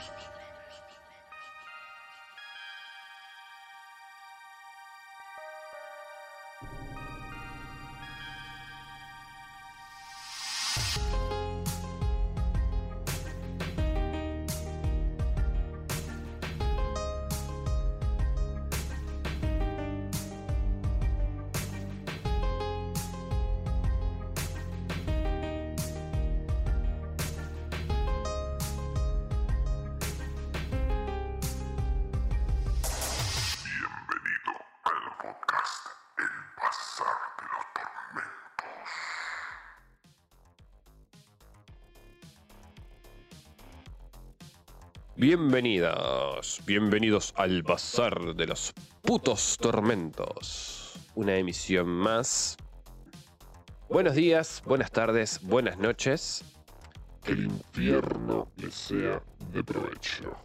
creepy. 0.00 0.29
Bienvenidas, 45.20 46.62
bienvenidos 46.64 47.34
al 47.36 47.62
Bazar 47.62 48.34
de 48.34 48.46
los 48.46 48.72
Putos 49.02 49.58
Tormentos. 49.60 50.98
Una 51.14 51.36
emisión 51.36 51.88
más. 51.88 52.56
Buenos 53.90 54.14
días, 54.14 54.62
buenas 54.64 54.90
tardes, 54.90 55.42
buenas 55.42 55.76
noches. 55.76 56.42
Que 57.22 57.32
el 57.32 57.44
infierno 57.44 58.50
les 58.56 58.74
sea 58.74 59.22
de 59.52 59.62
provecho. 59.62 60.38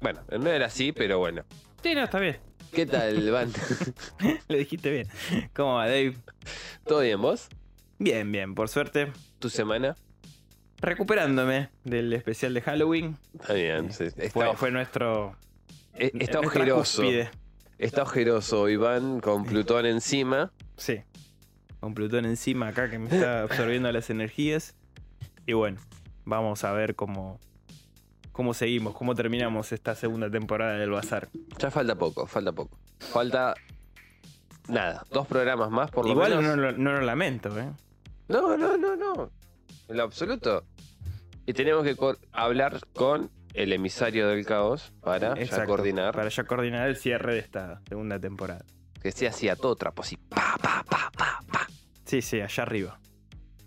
Bueno, 0.00 0.22
no 0.40 0.48
era 0.48 0.68
así, 0.68 0.92
pero 0.92 1.18
bueno. 1.18 1.44
Sí, 1.82 1.94
no, 1.94 2.04
está 2.04 2.18
bien. 2.18 2.38
¿Qué 2.72 2.86
tal, 2.86 3.30
Van? 3.30 3.52
Lo 4.48 4.56
dijiste 4.56 4.90
bien. 4.90 5.08
¿Cómo 5.54 5.74
va, 5.74 5.84
Dave? 5.84 6.16
¿Todo 6.86 7.00
bien, 7.00 7.20
vos? 7.20 7.50
Bien, 7.98 8.32
bien, 8.32 8.54
por 8.54 8.70
suerte. 8.70 9.12
¿Tu 9.38 9.50
semana? 9.50 9.96
Recuperándome 10.80 11.70
del 11.84 12.12
especial 12.12 12.54
de 12.54 12.60
Halloween. 12.62 13.16
Está 13.40 13.54
bien. 13.54 13.92
sí. 13.92 14.04
Está, 14.04 14.30
Fue, 14.30 14.56
fue 14.56 14.70
nuestro. 14.70 15.36
eh, 15.94 16.12
está 16.18 16.40
ojeroso. 16.40 17.02
Está 17.78 18.02
ojeroso, 18.02 18.68
Iván, 18.68 19.20
con 19.20 19.44
Plutón 19.44 19.86
encima. 19.86 20.50
Sí. 20.76 21.00
Con 21.80 21.94
Plutón 21.94 22.24
encima 22.24 22.68
acá 22.68 22.88
que 22.90 22.98
me 22.98 23.06
está 23.10 23.42
absorbiendo 23.42 23.90
las 23.92 24.08
energías. 24.10 24.74
Y 25.46 25.52
bueno, 25.52 25.78
vamos 26.24 26.64
a 26.64 26.72
ver 26.72 26.94
cómo. 26.94 27.38
cómo 28.32 28.52
seguimos, 28.54 28.94
cómo 28.94 29.14
terminamos 29.14 29.72
esta 29.72 29.94
segunda 29.94 30.30
temporada 30.30 30.74
del 30.78 30.90
Bazar. 30.90 31.28
Ya 31.58 31.70
falta 31.70 31.94
poco, 31.96 32.26
falta 32.26 32.52
poco. 32.52 32.78
Falta. 32.98 33.54
Nada, 34.68 35.04
dos 35.10 35.26
programas 35.26 35.70
más 35.70 35.90
por 35.90 36.06
lo 36.06 36.12
Igual 36.12 36.36
menos. 36.38 36.44
no, 36.44 36.56
lo- 36.56 36.72
no 36.72 36.92
lo 36.92 37.00
lamento, 37.02 37.56
¿eh? 37.58 37.70
No, 38.28 38.56
no, 38.56 38.76
no, 38.76 38.96
no. 38.96 39.30
En 39.88 39.96
lo 39.96 40.02
absoluto. 40.04 40.64
Y 41.46 41.52
tenemos 41.52 41.84
que 41.84 41.96
hablar 42.32 42.80
con 42.92 43.30
el 43.54 43.72
emisario 43.72 44.28
del 44.28 44.44
caos 44.44 44.92
para 45.00 45.34
ya 45.40 45.64
coordinar. 45.64 46.14
Para 46.14 46.28
ya 46.28 46.44
coordinar 46.44 46.88
el 46.88 46.96
cierre 46.96 47.34
de 47.34 47.40
esta 47.40 47.80
segunda 47.88 48.18
temporada. 48.18 48.64
Que 49.00 49.12
se 49.12 49.28
hacía 49.28 49.54
todo 49.56 49.76
trapo 49.76 50.02
así. 50.02 50.16
Pa, 50.16 50.56
pa, 50.60 50.84
pa, 50.88 51.10
pa, 51.16 51.40
pa. 51.50 51.66
Sí, 52.04 52.20
sí, 52.22 52.40
allá 52.40 52.62
arriba. 52.64 52.98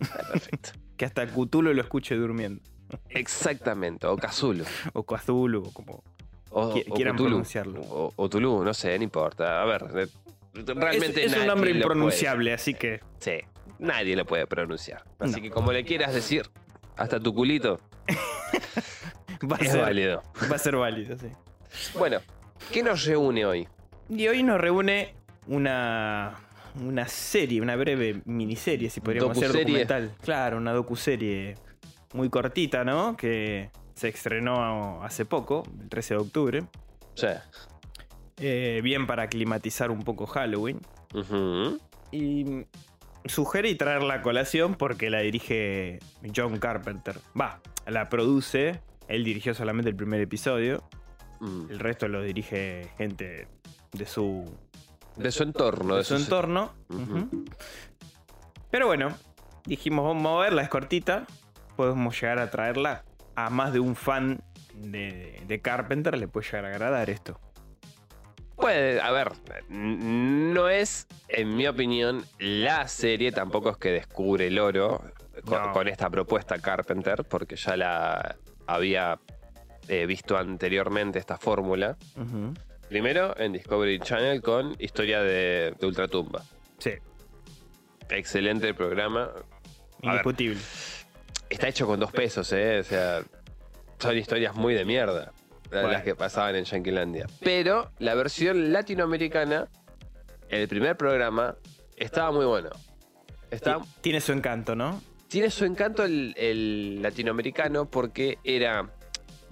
Ah, 0.01 0.19
Perfecto. 0.31 0.71
Que 0.99 1.05
hasta 1.05 1.25
Cthulhu 1.27 1.73
lo 1.73 1.81
escuche 1.81 2.13
durmiendo. 2.15 2.61
Exactamente. 3.07 4.05
O 4.07 4.17
Cthulhu. 4.17 4.65
O 4.91 5.03
Cthulhu, 5.05 5.63
o 5.67 5.71
como 5.71 6.03
O, 6.49 6.73
Qui- 6.75 6.83
o 6.89 6.93
quieran 6.93 7.15
Cthulhu. 7.15 7.29
pronunciarlo. 7.29 7.79
O, 7.81 8.11
o 8.15 8.29
Tulu, 8.29 8.63
no 8.65 8.73
sé, 8.73 8.97
no 8.97 9.03
importa. 9.05 9.61
A 9.61 9.65
ver, 9.65 9.85
realmente 10.53 11.23
es, 11.23 11.31
es 11.31 11.39
un 11.39 11.47
nombre 11.47 11.71
impronunciable, 11.71 12.51
así 12.51 12.73
que. 12.73 12.99
Sí, 13.19 13.31
nadie 13.79 14.15
lo 14.15 14.25
puede 14.25 14.45
pronunciar. 14.47 15.03
Así 15.19 15.37
No. 15.37 15.41
que 15.41 15.49
como 15.49 15.71
le 15.71 15.83
quieras 15.83 16.13
decir, 16.13 16.49
hasta 16.97 17.19
tu 17.19 17.33
culito, 17.33 17.79
Va 19.51 19.55
a, 19.55 19.59
es 19.59 19.71
ser, 19.71 19.81
válido. 19.81 20.21
va 20.51 20.55
a 20.55 20.59
ser 20.59 20.75
válido, 20.75 21.17
sí. 21.17 21.27
Bueno, 21.97 22.19
¿qué 22.71 22.83
nos 22.83 23.05
reúne 23.05 23.45
hoy? 23.45 23.67
Y 24.09 24.27
hoy 24.27 24.43
nos 24.43 24.59
reúne 24.59 25.15
una. 25.47 26.35
Una 26.79 27.07
serie, 27.07 27.61
una 27.61 27.75
breve 27.75 28.21
miniserie, 28.25 28.89
si 28.91 29.01
podríamos 29.01 29.35
Docuserie. 29.35 29.63
documental. 29.63 30.11
Claro, 30.21 30.57
una 30.57 30.71
docuserie 30.71 31.55
muy 32.13 32.29
cortita, 32.29 32.83
¿no? 32.83 33.17
Que 33.17 33.71
se 33.95 34.09
estrenó 34.09 35.03
hace 35.03 35.25
poco, 35.25 35.63
el 35.81 35.89
13 35.89 36.13
de 36.13 36.19
octubre. 36.19 36.63
Sí. 37.15 37.27
Eh, 38.37 38.81
bien 38.83 39.07
para 39.07 39.23
aclimatizar 39.23 39.89
un 39.89 40.03
poco 40.03 40.27
Halloween. 40.27 40.79
Y 42.11 42.65
sugerí 43.25 43.75
traerla 43.75 44.15
a 44.15 44.21
colación 44.21 44.75
porque 44.75 45.09
la 45.09 45.19
dirige 45.19 45.99
John 46.35 46.57
Carpenter. 46.59 47.19
Va, 47.39 47.61
la 47.87 48.09
produce. 48.09 48.81
Él 49.07 49.23
dirigió 49.23 49.53
solamente 49.53 49.89
el 49.89 49.95
primer 49.95 50.21
episodio. 50.21 50.83
Mm. 51.39 51.71
El 51.71 51.79
resto 51.79 52.07
lo 52.07 52.21
dirige 52.21 52.91
gente 52.97 53.47
de 53.91 54.05
su, 54.05 54.45
De 55.15 55.31
su 55.31 55.43
entorno. 55.43 55.95
de 55.95 56.03
su 56.03 56.15
entorno. 56.15 56.73
Pero 58.71 58.87
bueno, 58.87 59.15
dijimos, 59.65 60.05
vamos 60.05 60.37
a 60.37 60.43
verla, 60.43 60.61
es 60.61 60.69
cortita. 60.69 61.25
Podemos 61.75 62.19
llegar 62.19 62.39
a 62.39 62.51
traerla 62.51 63.03
a 63.35 63.49
más 63.49 63.73
de 63.73 63.79
un 63.79 63.95
fan 63.95 64.41
de, 64.75 65.41
de 65.47 65.61
Carpenter. 65.61 66.17
Le 66.17 66.27
puede 66.27 66.45
llegar 66.45 66.65
a 66.65 66.69
agradar 66.69 67.09
esto. 67.09 67.39
Puede, 68.59 68.99
a 69.01 69.11
ver, 69.11 69.31
no 69.69 70.67
es, 70.69 71.07
en 71.29 71.55
mi 71.55 71.65
opinión, 71.67 72.25
la 72.39 72.87
serie, 72.87 73.31
tampoco 73.31 73.69
es 73.71 73.77
que 73.77 73.91
descubre 73.91 74.47
el 74.47 74.59
oro 74.59 75.01
con, 75.45 75.61
No. 75.63 75.71
con 75.71 75.87
esta 75.87 76.09
propuesta 76.09 76.59
Carpenter, 76.59 77.23
porque 77.23 77.55
ya 77.55 77.77
la 77.77 78.35
había 78.67 79.19
eh, 79.87 80.05
visto 80.05 80.37
anteriormente 80.37 81.19
esta 81.19 81.37
fórmula. 81.37 81.97
Primero 82.89 83.35
en 83.37 83.53
Discovery 83.53 83.99
Channel 83.99 84.41
con 84.41 84.75
Historia 84.79 85.21
de, 85.21 85.73
de 85.79 85.85
Ultratumba. 85.87 86.43
Sí, 86.79 86.91
Excelente 88.09 88.67
el 88.67 88.75
programa. 88.75 89.27
Ver, 89.27 89.43
indiscutible. 90.01 90.59
está 91.49 91.67
hecho 91.67 91.85
con 91.87 91.99
dos 91.99 92.11
pesos, 92.11 92.51
¿eh? 92.53 92.79
O 92.79 92.83
sea, 92.83 93.21
son 93.99 94.17
historias 94.17 94.55
muy 94.55 94.73
de 94.73 94.83
mierda. 94.85 95.31
Bueno. 95.69 95.89
Las 95.89 96.03
que 96.03 96.15
pasaban 96.15 96.55
en 96.55 96.65
Yanquilandia. 96.65 97.27
Pero 97.41 97.91
la 97.99 98.15
versión 98.15 98.73
latinoamericana, 98.73 99.67
el 100.49 100.67
primer 100.67 100.97
programa, 100.97 101.55
estaba 101.95 102.31
muy 102.31 102.45
bueno. 102.45 102.69
Está, 103.51 103.79
Tiene 104.01 104.21
su 104.21 104.31
encanto, 104.31 104.75
¿no? 104.75 105.01
tiene 105.29 105.51
su 105.51 105.63
encanto 105.63 106.03
el, 106.03 106.33
el 106.37 107.01
latinoamericano 107.03 107.85
porque 107.85 108.39
era 108.43 108.89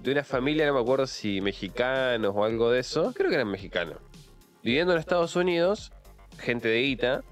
de 0.00 0.12
una 0.12 0.24
familia, 0.24 0.66
no 0.66 0.74
me 0.74 0.80
acuerdo 0.80 1.06
si 1.06 1.40
mexicanos 1.40 2.32
o 2.34 2.44
algo 2.44 2.70
de 2.70 2.80
eso. 2.80 3.12
Creo 3.14 3.28
que 3.30 3.36
eran 3.36 3.48
mexicanos. 3.48 3.98
Viviendo 4.62 4.92
en 4.92 4.98
Estados 4.98 5.36
Unidos, 5.36 5.92
gente 6.38 6.68
de 6.68 6.82
guita, 6.82 7.22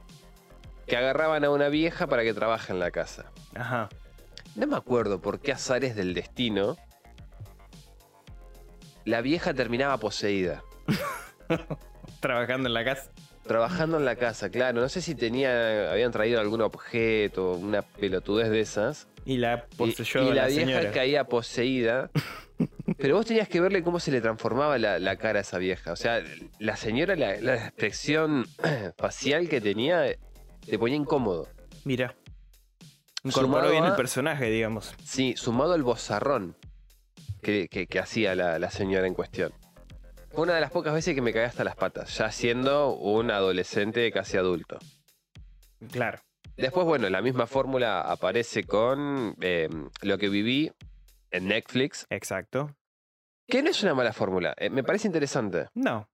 que 0.87 0.97
agarraban 0.97 1.45
a 1.45 1.51
una 1.51 1.69
vieja 1.69 2.07
para 2.07 2.23
que 2.23 2.33
trabaje 2.35 2.73
en 2.73 2.79
la 2.79 2.93
casa. 2.93 3.33
Ajá. 3.55 3.89
No 4.55 4.67
me 4.67 4.77
acuerdo 4.77 5.21
por 5.21 5.41
qué 5.41 5.53
azares 5.53 5.97
del 5.97 6.15
destino. 6.15 6.77
La 9.07 9.23
vieja 9.23 9.55
terminaba 9.55 9.97
poseída. 9.99 10.63
Trabajando 12.21 12.69
en 12.69 12.75
la 12.75 12.85
casa. 12.85 13.11
Trabajando 13.47 13.97
en 13.99 14.05
la 14.05 14.17
casa, 14.17 14.51
claro. 14.51 14.81
No 14.81 14.89
sé 14.89 15.01
si 15.01 15.15
tenía. 15.15 15.93
habían 15.93 16.11
traído 16.11 16.41
algún 16.41 16.61
objeto, 16.63 17.53
una 17.53 17.83
pelotudez 17.83 18.51
de 18.51 18.61
esas. 18.61 19.07
Y 19.25 19.39
la 19.39 19.67
Y, 19.73 19.77
poseyó 19.77 20.23
y 20.23 20.29
la, 20.31 20.43
la, 20.43 20.47
vieja 20.49 20.67
señora. 20.67 20.91
caía 20.93 21.25
poseída. 21.25 22.11
Pero 22.99 23.17
vos 23.17 23.27
tenías 23.27 23.49
que 23.49 23.61
verle 23.61 23.83
cómo 23.83 24.01
se 24.01 24.11
le 24.11 24.21
transformaba 24.21 24.79
la, 24.79 24.99
la 24.99 25.17
cara 25.17 25.39
a 25.39 25.43
esa 25.43 25.59
vieja. 25.59 25.93
O 25.93 25.97
sea, 25.97 26.23
la 26.59 26.77
señora, 26.77 27.15
la, 27.15 27.37
la 27.41 27.55
expresión 27.55 28.47
facial 28.99 29.49
que 29.49 29.61
tenía, 29.61 30.17
te 30.69 30.79
ponía 30.79 30.97
incómodo. 30.97 31.49
Mira. 31.85 32.17
Incorporó 33.23 33.47
Sumado 33.55 33.71
bien 33.71 33.85
a- 33.85 33.89
el 33.89 33.95
personaje, 33.95 34.51
digamos. 34.51 34.95
Sí, 35.05 35.35
sumado 35.37 35.75
al 35.75 35.83
bozarrón 35.83 36.57
que, 37.47 37.69
que- 37.69 37.87
que 37.87 37.99
hacía 38.01 38.35
la, 38.35 38.59
la 38.59 38.71
señora 38.71 39.07
en 39.07 39.15
cuestión. 39.15 39.53
Fue 40.33 40.43
una 40.43 40.55
de 40.57 40.61
las 40.61 40.71
pocas 40.73 40.93
veces 40.93 41.15
que 41.15 41.23
me 41.23 41.33
cagué 41.33 41.47
hasta 41.47 41.63
las 41.65 41.77
patas, 41.77 42.17
ya 42.19 42.31
siendo 42.33 42.95
un 42.95 43.31
adolescente 43.31 44.11
casi 44.11 44.37
adulto. 44.37 44.79
Claro. 45.93 46.19
Después, 46.57 46.87
bueno, 46.87 47.09
la 47.09 47.23
misma 47.23 47.47
fórmula 47.47 48.01
aparece 48.01 48.65
con 48.65 49.37
eh, 49.41 49.69
lo 50.03 50.19
que 50.19 50.29
viví 50.29 50.73
en 51.31 51.49
Netflix, 51.49 52.07
Exacto. 52.11 52.75
que 53.47 53.63
no 53.63 53.71
es 53.71 53.83
una 53.83 53.95
mala 53.95 54.13
fórmula, 54.13 54.55
eh, 54.57 54.71
me 54.71 54.83
parece 54.83 55.07
interesante. 55.07 55.69
No. 55.75 56.09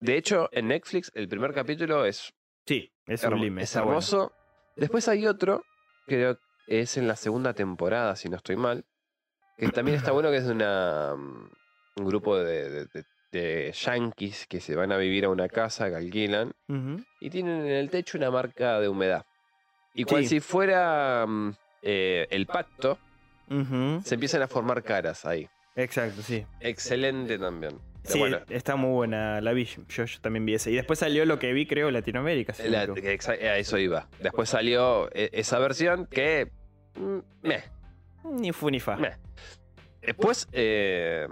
De 0.00 0.16
hecho, 0.16 0.48
en 0.52 0.68
Netflix 0.68 1.10
el 1.14 1.28
primer 1.28 1.52
capítulo 1.54 2.04
es, 2.04 2.32
Sí, 2.66 2.92
es 3.06 3.22
sublime. 3.22 3.62
es 3.62 3.72
bueno. 3.74 3.88
hermoso. 3.88 4.32
Después 4.76 5.08
hay 5.08 5.26
otro, 5.26 5.64
creo 6.06 6.38
que 6.66 6.80
es 6.82 6.96
en 6.98 7.08
la 7.08 7.16
segunda 7.16 7.52
temporada, 7.54 8.14
si 8.16 8.28
no 8.28 8.36
estoy 8.36 8.56
mal, 8.56 8.84
Que 9.62 9.68
también 9.72 9.96
está 9.96 10.10
bueno 10.10 10.28
que 10.30 10.38
es 10.38 10.46
de 10.46 10.52
una, 10.52 11.14
mm, 11.16 11.48
un 12.00 12.04
grupo 12.06 12.36
de, 12.36 12.68
de- 12.68 12.86
de- 12.86 13.04
de 13.30 13.72
yankees 13.72 14.46
que 14.48 14.60
se 14.60 14.74
van 14.74 14.90
a 14.90 14.96
vivir 14.96 15.24
a 15.24 15.28
una 15.28 15.48
casa 15.48 15.88
que 15.88 15.94
alquilan 15.94 16.50
y 17.20 17.30
tienen 17.30 17.60
en 17.60 17.72
el 17.72 17.88
techo 17.88 18.18
una 18.18 18.30
marca 18.30 18.80
de 18.80 18.88
humedad. 18.88 19.24
Y 19.94 20.02
cual 20.04 20.22
Sí. 20.24 20.28
si 20.30 20.40
fuera 20.40 21.24
mm, 21.28 21.52
eh, 21.82 22.26
el 22.30 22.46
pacto, 22.46 22.98
se 24.04 24.14
empiezan 24.14 24.42
a 24.42 24.48
formar 24.48 24.82
caras 24.82 25.24
ahí. 25.24 25.48
Exacto, 25.76 26.22
sí. 26.22 26.44
Excelente 26.60 27.38
también. 27.38 27.78
Pero 28.02 28.12
Sí, 28.14 28.18
bueno, 28.18 28.38
está 28.48 28.74
muy 28.74 28.90
buena 28.90 29.40
la 29.40 29.52
vi. 29.52 29.64
Yo, 29.88 30.04
yo 30.06 30.20
también 30.20 30.44
vi 30.44 30.54
esa. 30.54 30.70
Y 30.70 30.74
después 30.74 30.98
salió 30.98 31.24
lo 31.24 31.38
que 31.38 31.52
vi, 31.52 31.66
creo, 31.66 31.90
Latinoamérica. 31.92 32.52
la- 32.64 32.80
a 32.82 33.58
eso 33.58 33.78
iba. 33.78 34.08
Después 34.20 34.48
salió 34.48 35.08
eh, 35.14 35.30
esa 35.32 35.58
versión 35.60 36.06
que... 36.06 36.50
mm, 36.96 37.18
meh, 37.46 37.62
Ni 38.24 38.52
fu 38.52 38.70
ni 38.70 38.80
fa. 38.80 38.96
meh. 38.96 39.16
Después, 40.00 40.48
eh, 40.52 41.26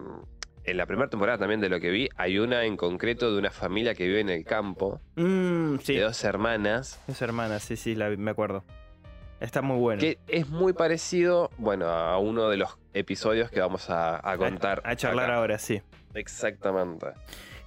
en 0.64 0.76
la 0.76 0.87
primera 0.87 1.08
temporada 1.08 1.38
también 1.38 1.60
de 1.60 1.69
lo 1.69 1.81
que 1.81 1.90
vi, 1.90 2.08
hay 2.16 2.38
una 2.38 2.64
en 2.64 2.76
concreto 2.76 3.32
de 3.32 3.38
una 3.38 3.50
familia 3.50 3.94
que 3.94 4.06
vive 4.06 4.20
en 4.20 4.28
el 4.28 4.44
campo, 4.44 5.00
Mm, 5.16 5.78
sí, 5.78 5.94
de 5.94 6.02
dos 6.02 6.22
hermanas, 6.25 7.00
es 7.08 7.20
hermana, 7.22 7.58
sí, 7.58 7.76
sí, 7.76 7.94
la 7.94 8.10
me 8.10 8.31
acuerdo. 8.31 8.64
Está 9.40 9.62
muy 9.62 9.78
bueno. 9.78 10.00
que 10.00 10.19
es 10.28 10.48
muy 10.50 10.72
parecido, 10.75 11.50
bueno, 11.56 11.87
a 11.88 12.19
uno 12.19 12.48
de 12.50 12.58
los 12.58 12.76
episodios 12.92 13.50
que 13.50 13.60
vamos 13.60 13.88
a, 13.88 14.20
a 14.28 14.37
contar. 14.37 14.82
A, 14.84 14.90
a 14.90 14.96
charlar 14.96 15.26
acá. 15.31 15.37
ahora, 15.37 15.58
sí. 15.58 15.81
Exactamente. 16.14 17.06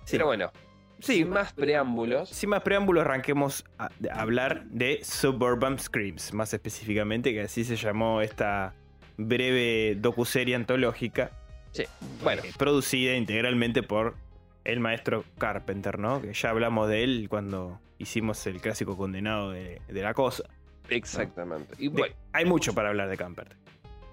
Sí. 0.06 0.14
Pero 0.14 0.28
bueno, 0.28 0.52
Sí, 1.00 1.16
sin 1.18 1.30
más 1.31 1.52
preámbulos, 1.52 2.30
Sin 2.30 2.50
más 2.52 2.62
preámbulos, 2.62 3.02
arranquemos 3.04 3.66
a, 3.78 3.86
a 4.12 4.22
hablar 4.22 4.64
de 4.68 5.00
Suburban 5.04 5.78
Screams, 5.78 6.34
más 6.34 6.54
específicamente, 6.54 7.34
que 7.34 7.42
así 7.42 7.66
se 7.66 7.75
llamó 7.75 8.22
esta 8.22 8.74
breve 9.18 9.95
docuserie 10.00 10.56
antológica. 10.56 11.31
Sí, 11.71 11.83
bueno. 12.24 12.42
eh, 12.44 12.51
producida 12.57 13.15
integralmente 13.15 13.81
por 13.83 14.15
el 14.63 14.80
maestro 14.80 15.24
Carpenter, 15.38 16.00
¿no? 16.00 16.21
Que 16.21 16.33
ya 16.33 16.50
hablamos 16.50 16.88
de 16.89 17.04
él 17.04 17.27
cuando 17.30 17.80
hicimos 17.98 18.45
el 18.48 18.62
clásico 18.62 18.95
condenado 18.98 19.51
de, 19.51 19.81
de 19.88 20.01
la 20.01 20.13
cosa. 20.13 20.44
exactamente. 20.89 21.74
Y 21.80 21.89
De- 21.89 21.98
bueno, 21.98 22.15
hay 22.33 22.45
mucho 22.45 22.74
para 22.74 22.89
hablar 22.89 23.10
de 23.10 23.18
Carpenter. 23.18 23.57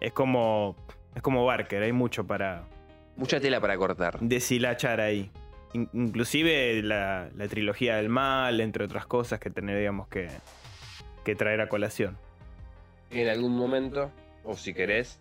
Es 0.01 0.13
como, 0.13 0.77
es 1.15 1.23
como 1.23 1.45
Barker, 1.45 1.83
hay 1.83 1.93
mucho 1.93 2.27
para 2.27 2.65
mucha 3.17 3.39
tela 3.41 3.61
para 3.61 3.77
cortar. 3.77 4.19
deshilachar 4.21 5.01
ahí. 5.01 5.31
In- 5.75 5.89
inclusive 5.93 6.83
la, 6.83 7.29
la 7.37 7.49
trilogía 7.49 7.97
del 7.97 8.09
mal, 8.09 8.61
entre 8.61 8.85
otras 8.85 9.07
cosas 9.07 9.39
que 9.39 9.51
tendríamos 9.51 10.09
que, 10.09 10.29
que 11.25 11.35
traer 11.37 11.61
a 11.61 11.69
colación. 11.69 12.17
En 13.11 13.29
algún 13.29 13.57
momento, 13.57 14.11
o 14.51 14.57
si 14.57 14.75
querés, 14.75 15.19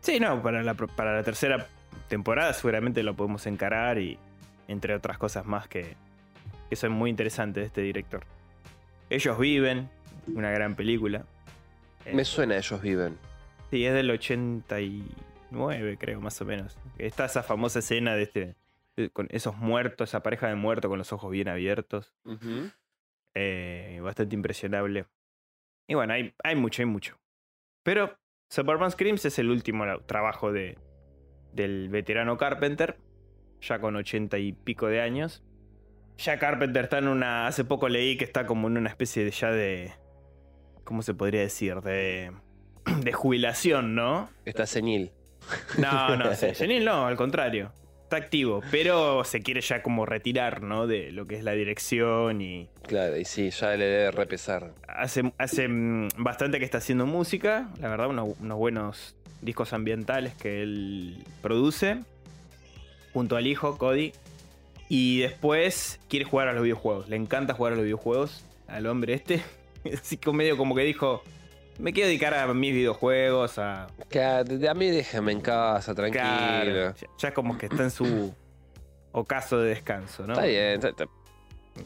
Sí, 0.00 0.20
no, 0.20 0.42
para 0.42 0.62
la, 0.62 0.74
para 0.74 1.16
la 1.16 1.22
tercera 1.22 1.66
temporada 2.08 2.52
seguramente 2.52 3.02
lo 3.02 3.14
podemos 3.14 3.46
encarar 3.46 3.98
y 3.98 4.18
entre 4.68 4.94
otras 4.94 5.16
cosas 5.16 5.46
más 5.46 5.66
que, 5.66 5.96
que 6.68 6.76
son 6.76 6.92
muy 6.92 7.08
interesantes 7.08 7.62
de 7.62 7.66
este 7.68 7.80
director. 7.80 8.22
Ellos 9.08 9.38
viven, 9.38 9.88
una 10.26 10.50
gran 10.50 10.74
película. 10.74 11.24
Eh, 12.04 12.12
me 12.14 12.26
suena 12.26 12.56
Ellos 12.58 12.82
Viven. 12.82 13.16
Sí, 13.70 13.86
es 13.86 13.94
del 13.94 14.10
89, 14.10 15.96
creo, 15.98 16.20
más 16.20 16.38
o 16.42 16.44
menos. 16.44 16.76
Está 16.98 17.24
esa 17.24 17.42
famosa 17.42 17.78
escena 17.78 18.14
de 18.14 18.22
este. 18.24 18.56
con 19.14 19.26
esos 19.30 19.56
muertos, 19.56 20.10
esa 20.10 20.22
pareja 20.22 20.48
de 20.48 20.54
muertos 20.54 20.90
con 20.90 20.98
los 20.98 21.12
ojos 21.14 21.30
bien 21.30 21.48
abiertos. 21.48 22.12
eh, 23.34 24.00
bastante 24.02 24.34
impresionable. 24.34 25.06
Y 25.88 25.94
bueno, 25.94 26.12
hay, 26.12 26.34
hay 26.42 26.56
mucho, 26.56 26.82
hay 26.82 26.86
mucho. 26.86 27.18
Pero 27.82 28.18
Suburban 28.48 28.90
Screams 28.90 29.24
es 29.24 29.38
el 29.38 29.50
último 29.50 29.84
trabajo 30.06 30.52
de, 30.52 30.78
del 31.52 31.88
veterano 31.88 32.36
Carpenter, 32.36 32.98
ya 33.60 33.80
con 33.80 33.96
ochenta 33.96 34.38
y 34.38 34.52
pico 34.52 34.86
de 34.88 35.00
años. 35.00 35.42
Ya 36.18 36.38
Carpenter 36.38 36.84
está 36.84 36.98
en 36.98 37.08
una. 37.08 37.46
Hace 37.46 37.64
poco 37.64 37.88
leí 37.88 38.16
que 38.16 38.24
está 38.24 38.46
como 38.46 38.68
en 38.68 38.76
una 38.76 38.88
especie 38.88 39.24
de 39.24 39.30
ya 39.30 39.50
de. 39.50 39.92
¿Cómo 40.84 41.02
se 41.02 41.14
podría 41.14 41.40
decir? 41.40 41.80
De. 41.80 42.32
De 43.02 43.12
jubilación, 43.12 43.94
¿no? 43.94 44.28
Está 44.44 44.66
senil. 44.66 45.12
No, 45.78 46.16
no, 46.16 46.34
senil 46.54 46.84
no, 46.84 47.06
al 47.06 47.16
contrario. 47.16 47.72
Está 48.14 48.26
activo, 48.26 48.62
pero 48.70 49.24
se 49.24 49.40
quiere 49.40 49.60
ya 49.60 49.82
como 49.82 50.06
retirar, 50.06 50.62
¿no? 50.62 50.86
De 50.86 51.10
lo 51.10 51.26
que 51.26 51.34
es 51.34 51.42
la 51.42 51.50
dirección 51.50 52.40
y. 52.40 52.68
Claro, 52.86 53.16
y 53.16 53.24
sí, 53.24 53.50
ya 53.50 53.76
le 53.76 53.86
debe 53.86 54.12
repesar. 54.12 54.72
Hace, 54.86 55.32
hace 55.36 55.66
mm, 55.66 56.10
bastante 56.18 56.60
que 56.60 56.64
está 56.64 56.78
haciendo 56.78 57.06
música, 57.06 57.70
la 57.80 57.88
verdad, 57.88 58.06
unos, 58.06 58.38
unos 58.38 58.56
buenos 58.56 59.16
discos 59.42 59.72
ambientales 59.72 60.32
que 60.34 60.62
él 60.62 61.24
produce, 61.42 61.98
junto 63.12 63.36
al 63.36 63.48
hijo, 63.48 63.78
Cody. 63.78 64.12
Y 64.88 65.18
después 65.18 65.98
quiere 66.08 66.24
jugar 66.24 66.46
a 66.46 66.52
los 66.52 66.62
videojuegos, 66.62 67.08
le 67.08 67.16
encanta 67.16 67.54
jugar 67.54 67.72
a 67.72 67.76
los 67.76 67.84
videojuegos 67.84 68.44
al 68.68 68.86
hombre 68.86 69.14
este. 69.14 69.42
Así 69.92 70.18
que 70.18 70.30
medio 70.30 70.56
como 70.56 70.76
que 70.76 70.82
dijo, 70.82 71.24
me 71.78 71.92
quiero 71.92 72.08
dedicar 72.08 72.34
a 72.34 72.52
mis 72.54 72.72
videojuegos, 72.72 73.58
a... 73.58 73.86
Claro, 74.08 74.46
a 74.70 74.74
mí 74.74 74.90
déjame 74.90 75.32
en 75.32 75.40
casa, 75.40 75.94
tranquilo. 75.94 76.22
Claro, 76.24 76.94
ya, 76.94 77.06
ya 77.18 77.34
como 77.34 77.58
que 77.58 77.66
está 77.66 77.82
en 77.82 77.90
su 77.90 78.34
ocaso 79.12 79.58
de 79.58 79.70
descanso, 79.70 80.26
¿no? 80.26 80.34
Está 80.34 80.46
bien, 80.46 80.64
está- 80.74 80.88
está- 80.90 81.06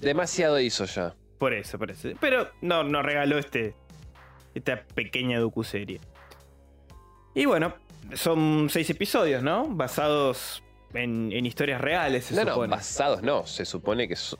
demasiado 0.01 0.61
hizo 0.61 0.85
ya. 0.85 1.15
Por 1.39 1.55
eso, 1.55 1.79
por 1.79 1.91
eso. 1.91 2.09
Pero 2.21 2.49
no, 2.61 2.83
nos 2.85 3.05
regaló 3.05 3.39
este, 3.39 3.75
esta 4.55 4.83
pequeña 4.95 5.39
docuserie. 5.39 6.01
Y 7.35 7.45
bueno, 7.47 7.75
son 8.15 8.69
seis 8.71 8.91
episodios, 8.91 9.43
¿no? 9.43 9.67
Basados 9.69 10.63
en, 10.95 11.31
en 11.33 11.47
historias 11.47 11.81
reales, 11.81 12.25
se 12.27 12.35
no, 12.35 12.45
no, 12.45 12.51
supone. 12.55 12.71
basados 12.71 13.23
no. 13.23 13.47
Se 13.47 13.65
supone 13.65 14.09
que 14.09 14.17
so- 14.17 14.37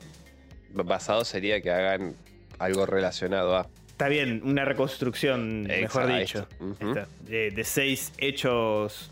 basados 0.73 1.27
sería 1.27 1.61
que 1.61 1.71
hagan 1.71 2.15
algo 2.59 2.85
relacionado 2.85 3.55
a. 3.55 3.67
Está 3.99 4.07
bien, 4.07 4.39
una 4.45 4.63
reconstrucción, 4.63 5.63
mejor 5.63 6.07
dicho. 6.07 6.47
Está, 6.79 7.05
De, 7.19 7.51
de 7.51 7.63
seis 7.65 8.13
hechos 8.17 9.11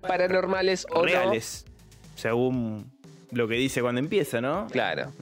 Paranormales 0.00 0.88
o 0.90 1.04
reales, 1.04 1.64
según 2.16 2.90
lo 3.30 3.46
que 3.46 3.54
dice 3.54 3.80
cuando 3.80 4.00
empieza, 4.00 4.40
¿no? 4.40 4.66
Claro. 4.72 5.12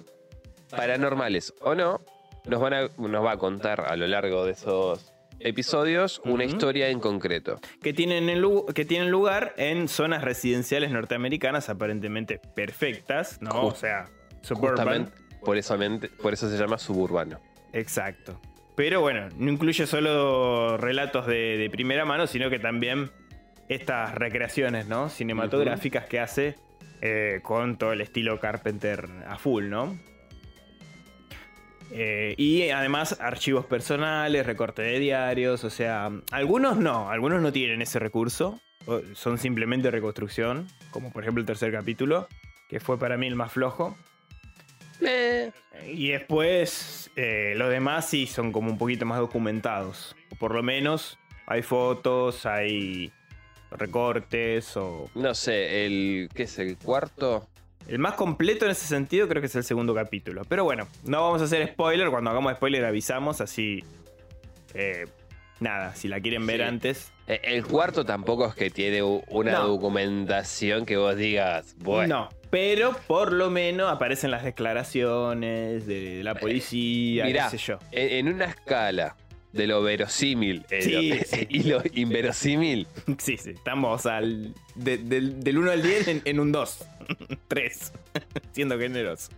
Paranormales 0.70 1.52
o 1.60 1.74
no, 1.74 2.00
nos, 2.46 2.58
van 2.58 2.72
a, 2.72 2.88
nos 2.96 3.22
va 3.22 3.32
a 3.32 3.36
contar 3.36 3.82
a 3.82 3.94
lo 3.96 4.06
largo 4.06 4.46
de 4.46 4.52
esos 4.52 5.12
episodios 5.40 6.22
una 6.24 6.44
historia 6.44 6.88
en 6.88 7.00
concreto. 7.00 7.60
Que 7.82 7.92
tienen, 7.92 8.30
en 8.30 8.42
que 8.74 8.86
tienen 8.86 9.10
lugar 9.10 9.52
en 9.58 9.88
zonas 9.88 10.24
residenciales 10.24 10.90
norteamericanas 10.90 11.68
aparentemente 11.68 12.40
perfectas, 12.54 13.42
¿no? 13.42 13.66
O 13.66 13.74
sea, 13.74 14.06
suburban. 14.40 15.12
Por 15.44 15.58
eso, 15.58 15.76
por 16.22 16.32
eso 16.32 16.48
se 16.48 16.56
llama 16.56 16.78
suburbano. 16.78 17.40
Exacto. 17.74 18.40
Pero 18.80 19.02
bueno, 19.02 19.28
no 19.36 19.50
incluye 19.50 19.86
solo 19.86 20.78
relatos 20.78 21.26
de, 21.26 21.58
de 21.58 21.68
primera 21.68 22.06
mano, 22.06 22.26
sino 22.26 22.48
que 22.48 22.58
también 22.58 23.10
estas 23.68 24.14
recreaciones, 24.14 24.88
¿no? 24.88 25.10
Cinematográficas 25.10 26.06
que 26.06 26.18
hace 26.18 26.54
eh, 27.02 27.40
con 27.42 27.76
todo 27.76 27.92
el 27.92 28.00
estilo 28.00 28.40
Carpenter 28.40 29.06
a 29.28 29.36
full, 29.36 29.68
¿no? 29.68 29.98
Eh, 31.90 32.34
y 32.38 32.70
además 32.70 33.20
archivos 33.20 33.66
personales, 33.66 34.46
recorte 34.46 34.80
de 34.80 34.98
diarios, 34.98 35.62
o 35.64 35.68
sea, 35.68 36.10
algunos 36.32 36.78
no, 36.78 37.10
algunos 37.10 37.42
no 37.42 37.52
tienen 37.52 37.82
ese 37.82 37.98
recurso, 37.98 38.62
son 39.12 39.36
simplemente 39.36 39.90
reconstrucción, 39.90 40.66
como 40.90 41.12
por 41.12 41.22
ejemplo 41.22 41.42
el 41.42 41.46
tercer 41.46 41.70
capítulo, 41.70 42.28
que 42.70 42.80
fue 42.80 42.98
para 42.98 43.18
mí 43.18 43.26
el 43.26 43.36
más 43.36 43.52
flojo. 43.52 43.94
Y 45.86 46.10
después, 46.10 47.10
eh, 47.16 47.54
los 47.56 47.70
demás 47.70 48.08
sí 48.08 48.26
son 48.26 48.52
como 48.52 48.70
un 48.70 48.78
poquito 48.78 49.06
más 49.06 49.18
documentados. 49.18 50.14
Por 50.38 50.54
lo 50.54 50.62
menos 50.62 51.18
hay 51.46 51.62
fotos, 51.62 52.46
hay 52.46 53.12
recortes 53.70 54.76
o... 54.76 55.08
No 55.14 55.34
sé, 55.34 55.86
el. 55.86 56.28
¿Qué 56.34 56.44
es 56.44 56.58
el 56.58 56.76
cuarto? 56.76 57.48
El 57.88 57.98
más 57.98 58.14
completo 58.14 58.66
en 58.66 58.72
ese 58.72 58.86
sentido 58.86 59.26
creo 59.26 59.40
que 59.40 59.46
es 59.46 59.56
el 59.56 59.64
segundo 59.64 59.94
capítulo. 59.94 60.42
Pero 60.48 60.64
bueno, 60.64 60.86
no 61.04 61.22
vamos 61.22 61.40
a 61.40 61.44
hacer 61.44 61.66
spoiler. 61.68 62.10
Cuando 62.10 62.30
hagamos 62.30 62.52
spoiler 62.54 62.84
avisamos, 62.84 63.40
así... 63.40 63.82
eh, 64.74 65.06
nada, 65.60 65.94
si 65.94 66.08
la 66.08 66.20
quieren 66.20 66.46
ver 66.46 66.56
Sí. 66.58 66.62
antes. 66.62 67.12
Eh, 67.26 67.40
El 67.44 67.64
cuarto 67.64 68.04
tampoco 68.04 68.46
es 68.48 68.54
que 68.54 68.70
tiene 68.70 69.02
una 69.02 69.52
No. 69.52 69.68
documentación 69.68 70.84
que 70.86 70.96
vos 70.96 71.16
digas, 71.16 71.76
bueno, 71.78 72.24
No, 72.24 72.28
pero 72.50 72.96
por 73.06 73.32
lo 73.32 73.50
menos 73.50 73.90
aparecen 73.92 74.30
las 74.32 74.42
declaraciones 74.44 75.86
de 75.86 76.22
la 76.24 76.34
policía, 76.34 77.24
mirá. 77.26 77.48
qué 77.50 77.58
sé 77.58 77.64
yo. 77.66 77.78
en, 77.92 78.26
en 78.28 78.34
una 78.34 78.46
escala 78.46 79.16
de 79.52 79.66
lo 79.66 79.82
verosímil 79.82 80.64
eh, 80.70 80.82
Sí, 80.82 81.08
lo- 81.10 81.24
sí. 81.24 81.46
y 81.50 81.62
lo 81.64 81.82
inverosímil, 81.92 82.86
Sí, 83.18 83.36
sí, 83.36 83.50
estamos 83.50 84.06
al, 84.06 84.54
de- 84.74 84.98
del, 84.98 85.40
del 85.42 85.58
1 85.58 85.70
al 85.72 85.82
10 85.82 86.08
en, 86.08 86.22
en 86.24 86.40
un 86.40 86.52
2. 86.52 86.84
3. 87.48 87.92
Siendo 88.52 88.78
generoso. 88.78 89.30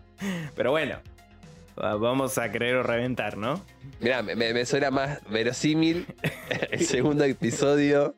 Pero 0.54 0.70
bueno, 0.70 0.96
vamos 1.76 2.38
a 2.38 2.50
querer 2.52 2.76
o 2.76 2.82
reventar, 2.82 3.36
¿no? 3.36 3.64
mirá, 4.00 4.22
me, 4.22 4.34
me 4.34 4.66
suena 4.66 4.90
más 4.90 5.20
verosímil 5.30 6.06
el 6.70 6.84
segundo 6.84 7.24
episodio. 7.24 8.14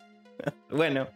Bueno, 0.70 1.08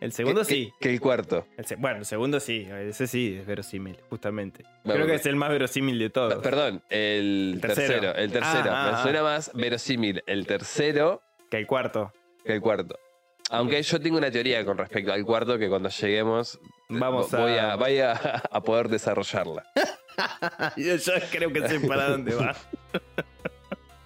El 0.00 0.12
segundo 0.12 0.42
que, 0.42 0.46
sí. 0.46 0.72
Que, 0.80 0.90
el 0.90 1.00
cuarto. 1.00 1.46
El 1.56 1.64
bueno, 1.78 1.98
el 1.98 2.04
segundo 2.04 2.38
sí. 2.40 2.66
Ese 2.70 3.06
sí 3.06 3.36
es 3.40 3.46
verosímil, 3.46 3.98
justamente. 4.10 4.64
Bueno, 4.84 4.94
Creo 5.00 5.06
que 5.06 5.14
es 5.16 5.26
el 5.26 5.34
más 5.36 5.50
verosímil 5.50 5.98
de 5.98 6.08
todos. 6.10 6.34
Perdón, 6.42 6.82
el, 6.88 7.52
El 7.54 7.60
tercero. 7.60 7.88
tercero. 8.00 8.14
El 8.14 8.30
tercero. 8.32 8.70
Ah, 8.70 8.86
ah, 8.88 8.90
Me 8.92 8.96
ah. 8.98 9.02
suena 9.02 9.22
más 9.22 9.50
verosímil 9.54 10.22
el 10.26 10.46
tercero 10.46 11.22
Que 11.50 11.58
el 11.58 11.66
cuarto. 11.66 12.12
que 12.44 12.52
el 12.54 12.60
cuarto. 12.60 12.96
Aunque 13.50 13.82
yo 13.82 13.98
tengo 14.00 14.18
una 14.18 14.30
teoría 14.30 14.64
con 14.64 14.76
respecto 14.78 15.12
al 15.12 15.24
cuarto 15.24 15.58
que 15.58 15.68
cuando 15.70 15.88
lleguemos 15.88 16.60
Vamos 16.90 17.30
voy 17.32 17.52
a- 17.52 17.72
a, 17.72 17.76
voy 17.76 17.98
a, 17.98 18.12
a 18.50 18.60
poder 18.62 18.88
desarrollarla. 18.88 19.64
Yo 20.76 20.96
ya 20.96 21.20
creo 21.30 21.52
que 21.52 21.68
sé 21.68 21.80
para 21.80 22.08
dónde 22.10 22.34
va. 22.34 22.54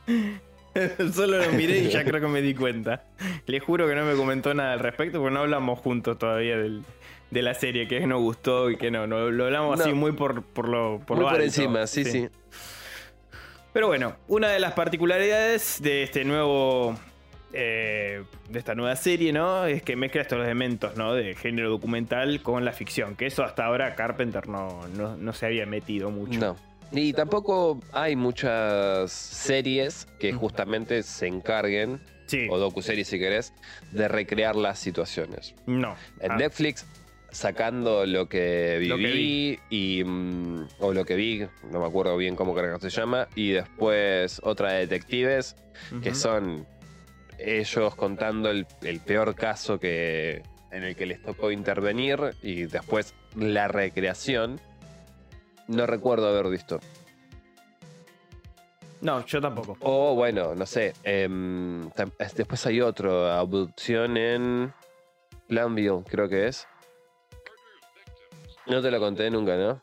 Solo 1.13 1.39
lo 1.39 1.53
miré 1.53 1.79
y 1.81 1.89
ya 1.91 2.03
creo 2.05 2.21
que 2.21 2.27
me 2.29 2.41
di 2.41 2.55
cuenta. 2.55 3.05
Le 3.47 3.61
juro 3.61 3.87
que 3.87 3.95
no 3.95 4.05
me 4.05 4.15
comentó 4.15 4.55
nada 4.55 4.73
al 4.73 4.81
respecto 4.81 5.21
porque 5.21 5.35
no 5.35 5.41
hablamos 5.41 5.79
juntos 5.81 6.19
todavía 6.19 6.57
del- 6.57 6.83
de 7.31 7.43
la 7.43 7.55
serie, 7.55 7.89
que 7.89 8.07
nos 8.07 8.21
gustó 8.21 8.71
y 8.71 8.77
que 8.77 8.91
no. 8.91 9.07
no 9.07 9.31
lo 9.31 9.45
hablamos 9.47 9.81
así 9.81 9.91
No. 9.91 9.97
muy 9.97 10.13
por, 10.13 10.43
por 10.43 10.69
lo 10.69 11.01
por, 11.07 11.17
Muy 11.17 11.25
lo 11.25 11.31
por 11.31 11.41
alto. 11.41 11.45
encima, 11.45 11.87
sí, 11.87 12.05
sí. 12.05 12.29
Pero 13.73 13.87
bueno, 13.87 14.17
una 14.29 14.49
de 14.49 14.61
las 14.61 14.73
particularidades 14.73 15.81
de 15.83 16.03
este 16.03 16.25
nuevo. 16.25 16.95
Eh, 17.53 18.23
de 18.49 18.59
esta 18.59 18.75
nueva 18.75 18.97
serie, 18.97 19.33
¿no? 19.33 19.65
Es 19.67 19.83
que 19.83 19.97
mezcla 19.97 20.23
estos 20.23 20.39
elementos, 20.43 20.97
¿no? 20.97 21.15
De 21.15 21.35
género 21.35 21.71
documental 21.71 22.43
con 22.43 22.65
la 22.65 22.73
ficción. 22.73 23.15
Que 23.17 23.27
eso 23.27 23.45
hasta 23.45 23.65
ahora 23.67 23.95
Carpenter 23.95 24.49
no, 24.49 24.87
no, 24.97 25.17
no 25.17 25.33
se 25.33 25.47
había 25.47 25.67
metido 25.67 26.11
mucho. 26.11 26.39
No. 26.41 26.57
Y 26.95 27.13
tampoco 27.15 27.81
hay 27.93 28.17
muchas 28.17 29.11
series 29.13 30.07
que 30.19 30.33
justamente 30.33 31.03
se 31.03 31.27
encarguen, 31.27 32.01
Sí. 32.27 32.47
o 32.51 32.59
docuseries 32.59 33.09
si 33.09 33.19
querés, 33.19 33.53
de 33.93 34.09
recrear 34.09 34.57
las 34.57 34.79
situaciones. 34.79 35.55
No. 35.67 35.95
En 36.21 36.33
Ah, 36.33 36.37
Netflix, 36.37 36.87
sacando 37.31 38.05
lo 38.07 38.29
que 38.29 38.77
viví 38.79 38.89
Lo 38.89 38.97
que 38.99 39.11
vi. 39.11 39.59
y. 39.71 40.05
mm, 40.05 40.67
o 40.81 40.93
lo 40.93 41.05
que 41.05 41.15
vi, 41.17 41.47
no 41.71 41.81
me 41.81 41.87
acuerdo 41.87 42.17
bien 42.17 42.37
cómo 42.37 42.55
se 42.79 42.91
llama. 42.91 43.27
Y 43.35 43.53
después 43.53 44.41
otra 44.45 44.73
de 44.73 44.81
detectives, 44.81 45.57
que 46.03 46.15
son 46.15 46.67
ellos 47.39 47.95
contando 47.95 48.51
el, 48.51 48.67
el 48.83 49.01
peor 49.01 49.35
caso 49.35 49.79
que. 49.79 50.43
en 50.71 50.85
el 50.85 50.97
que 50.97 51.07
les 51.07 51.23
tocó 51.23 51.51
intervenir. 51.51 52.35
Y 52.43 52.65
después 52.65 53.15
la 53.37 53.69
recreación. 53.69 54.61
No 55.69 55.87
recuerdo 55.87 56.29
haber 56.29 56.49
visto. 56.49 56.81
No, 59.03 59.25
yo 59.27 59.41
tampoco. 59.41 59.77
O 59.81 60.15
bueno, 60.15 60.55
no 60.55 60.65
sé. 60.65 60.93
em, 61.03 61.91
después 62.37 62.65
hay 62.67 62.81
otro, 62.81 63.29
abducción 63.31 64.17
en 64.17 64.73
Planville, 65.49 66.05
creo 66.09 66.29
que 66.29 66.47
es. 66.47 66.69
No 68.67 68.81
te 68.81 68.91
lo 68.93 69.01
conté 69.01 69.29
nunca, 69.31 69.57
¿no? 69.57 69.81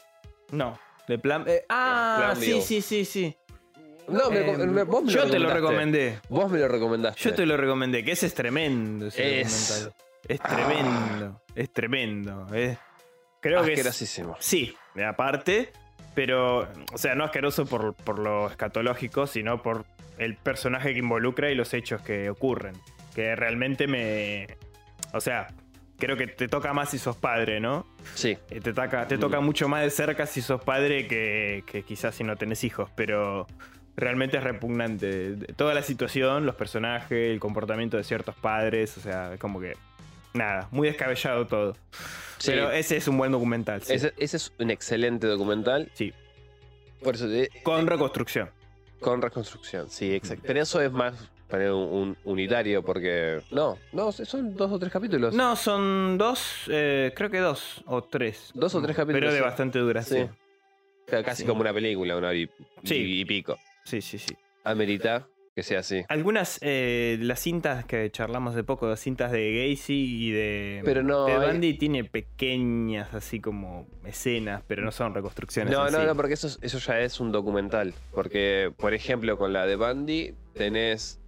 No. 0.51 0.79
De 1.08 1.20
plan. 1.20 1.44
eh, 1.48 1.65
ah, 1.70 2.34
sí, 2.38 2.62
sí, 2.62 2.82
sí, 2.82 3.03
sí. 3.03 3.36
No, 4.12 4.30
me- 4.30 4.39
Eh, 4.39 4.58
me- 4.68 4.84
vos 4.84 5.04
me 5.04 5.12
yo 5.12 5.30
te 5.30 5.39
lo 5.39 5.50
recomendé. 5.54 6.20
Vos 6.30 6.50
me 6.51 6.60
lo 6.60 6.68
recomendaste. 6.68 7.22
Yo 7.22 7.34
te 7.36 7.46
lo 7.46 7.58
recomendé, 7.58 8.04
que 8.04 8.12
ese 8.12 8.25
es 8.28 8.34
tremendo. 8.34 9.08
Ese 9.08 9.42
Es-. 9.42 9.89
Es 10.28 10.39
tremendo. 10.42 11.42
Es 11.56 11.72
tremendo. 11.74 12.48
es- 12.54 12.78
Creo 13.42 13.63
que 13.63 13.72
es, 13.74 13.80
Asquerosísimo. 13.80 14.36
Sí, 14.39 14.75
aparte, 15.08 15.72
pero, 16.13 16.68
o 16.94 16.98
sea, 16.98 17.16
no 17.16 17.24
asqueroso 17.24 17.66
por, 17.66 17.94
por 17.96 18.20
lo 18.20 18.48
escatológico, 18.50 19.28
sino 19.28 19.62
por 19.62 19.86
el 20.18 20.36
personaje 20.36 20.92
que 20.94 21.00
involucra 21.00 21.50
y 21.50 21.56
los 21.56 21.74
hechos 21.74 22.01
que 22.01 22.30
ocurren. 22.30 22.75
Que 23.16 23.36
realmente 23.38 23.88
me. 23.88 24.58
O 25.13 25.22
sea, 25.22 25.48
creo 25.98 26.18
que 26.18 26.28
te 26.28 26.50
toca 26.50 26.74
más 26.74 26.89
si 26.89 26.98
sos 27.00 27.16
padre, 27.16 27.62
¿no? 27.62 27.88
Sí. 28.13 28.38
Eh, 28.50 28.60
Te 28.60 28.74
toca, 28.74 29.08
te 29.08 29.18
toca 29.18 29.39
mucho 29.39 29.70
más 29.70 29.84
de 29.84 29.89
cerca 29.89 30.25
si 30.25 30.42
sos 30.42 30.62
padre 30.62 31.08
que, 31.08 31.63
que 31.66 31.84
quizás 31.84 32.16
si 32.16 32.24
no 32.25 32.36
tenés 32.36 32.63
hijos, 32.66 32.89
pero 32.96 33.48
realmente 34.00 34.38
es 34.38 34.44
repugnante. 34.44 35.36
Toda 35.56 35.74
la 35.74 35.82
situación, 35.84 36.46
los 36.46 36.56
personajes, 36.56 37.32
el 37.32 37.39
comportamiento 37.39 37.98
de 37.98 38.03
ciertos 38.03 38.36
padres, 38.36 38.98
o 38.98 39.01
sea, 39.01 39.34
es 39.34 39.39
como 39.39 39.60
que. 39.60 39.75
Nada, 40.34 40.68
muy 40.72 40.88
descabellado 40.88 41.48
todo. 41.48 41.74
Sí. 42.38 42.51
Pero 42.51 42.72
ese 42.72 42.98
es 42.98 43.08
un 43.08 43.18
buen 43.18 43.32
documental. 43.32 43.82
sí. 43.82 43.94
Ese, 43.94 44.13
ese 44.18 44.38
es 44.38 44.53
un 44.60 44.70
excelente 44.72 45.25
documental. 45.27 45.89
Sí. 45.94 46.13
Por 47.03 47.15
eso, 47.15 47.27
eh, 47.32 47.50
Con 47.63 47.88
reconstrucción. 47.88 48.50
con 49.00 49.22
reconstrucción, 49.22 49.89
sí, 49.89 50.13
exacto. 50.13 50.44
Pero 50.46 50.62
eso 50.62 50.82
es 50.82 50.91
más 50.91 51.15
para 51.48 51.74
un, 51.74 51.89
un 51.91 52.18
unitario, 52.25 52.84
porque. 52.84 53.41
No, 53.50 53.77
no, 53.91 54.12
son 54.12 54.56
dos 54.56 54.72
o 54.72 54.77
tres 54.77 54.91
capítulos. 54.91 55.34
No, 55.34 55.56
son 55.56 56.18
dos, 56.20 56.63
eh, 56.70 57.12
creo 57.15 57.29
que 57.32 57.39
dos 57.39 57.82
o 57.88 58.03
tres. 58.03 58.51
Dos 58.53 58.75
o 58.75 58.82
tres 58.82 58.96
capítulos, 58.96 59.22
Pero 59.22 59.32
de 59.32 59.39
sí. 59.39 59.44
bastante 59.44 59.79
duración. 59.79 60.36
Sea, 61.08 61.24
Casi 61.24 61.41
Sí. 61.41 61.48
como 61.48 61.62
una 61.62 61.74
película, 61.74 62.15
una 62.18 62.27
hora 62.27 62.36
y, 62.38 62.48
Sí. 62.84 62.96
y- 62.98 63.22
y 63.22 63.25
pico. 63.25 63.58
Sí, 63.86 64.02
sí, 64.02 64.18
sí. 64.20 64.36
Amerita 64.64 65.28
que 65.56 65.64
sea 65.64 65.80
así. 65.80 66.04
Algunas, 66.08 66.60
eh, 66.62 67.18
las 67.22 67.40
cintas 67.42 67.84
que 67.86 68.10
charlamos 68.12 68.56
de 68.56 68.64
poco, 68.64 68.88
las 68.88 69.00
cintas 69.02 69.32
de 69.32 69.72
Gacy 69.72 70.28
y 70.28 70.32
de. 70.32 70.82
Pero 70.86 71.04
no 71.04 71.26
Ted 71.26 71.38
hay- 71.42 71.52
Bundy 71.52 71.74
tiene 71.74 72.04
pequeñas, 72.06 73.14
así 73.14 73.42
como 73.42 73.88
escenas, 74.06 74.64
pero 74.68 74.84
no 74.84 74.92
son 74.92 75.14
reconstrucciones. 75.14 75.74
No, 75.74 75.86
en 75.88 75.94
no, 75.94 76.06
no, 76.06 76.16
porque 76.16 76.36
eso, 76.36 76.48
es- 76.48 76.60
eso 76.62 76.78
ya 76.80 77.00
es 77.02 77.20
un 77.20 77.32
documental. 77.32 77.94
Porque, 78.14 78.72
por 78.78 78.94
ejemplo, 78.94 79.38
con 79.38 79.52
la 79.52 79.66
de 79.66 79.76
Bundy 79.76 80.34
tenés 80.54 81.20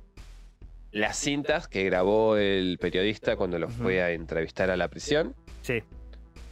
las 0.92 1.18
cintas 1.18 1.68
que 1.68 1.84
grabó 1.84 2.38
el 2.38 2.78
periodista 2.80 3.36
cuando 3.36 3.58
lo 3.60 3.68
Ujú. 3.68 3.84
fue 3.84 4.02
a 4.02 4.12
entrevistar 4.12 4.70
a 4.70 4.78
la 4.78 4.88
prisión, 4.90 5.36
Sí, 5.62 5.84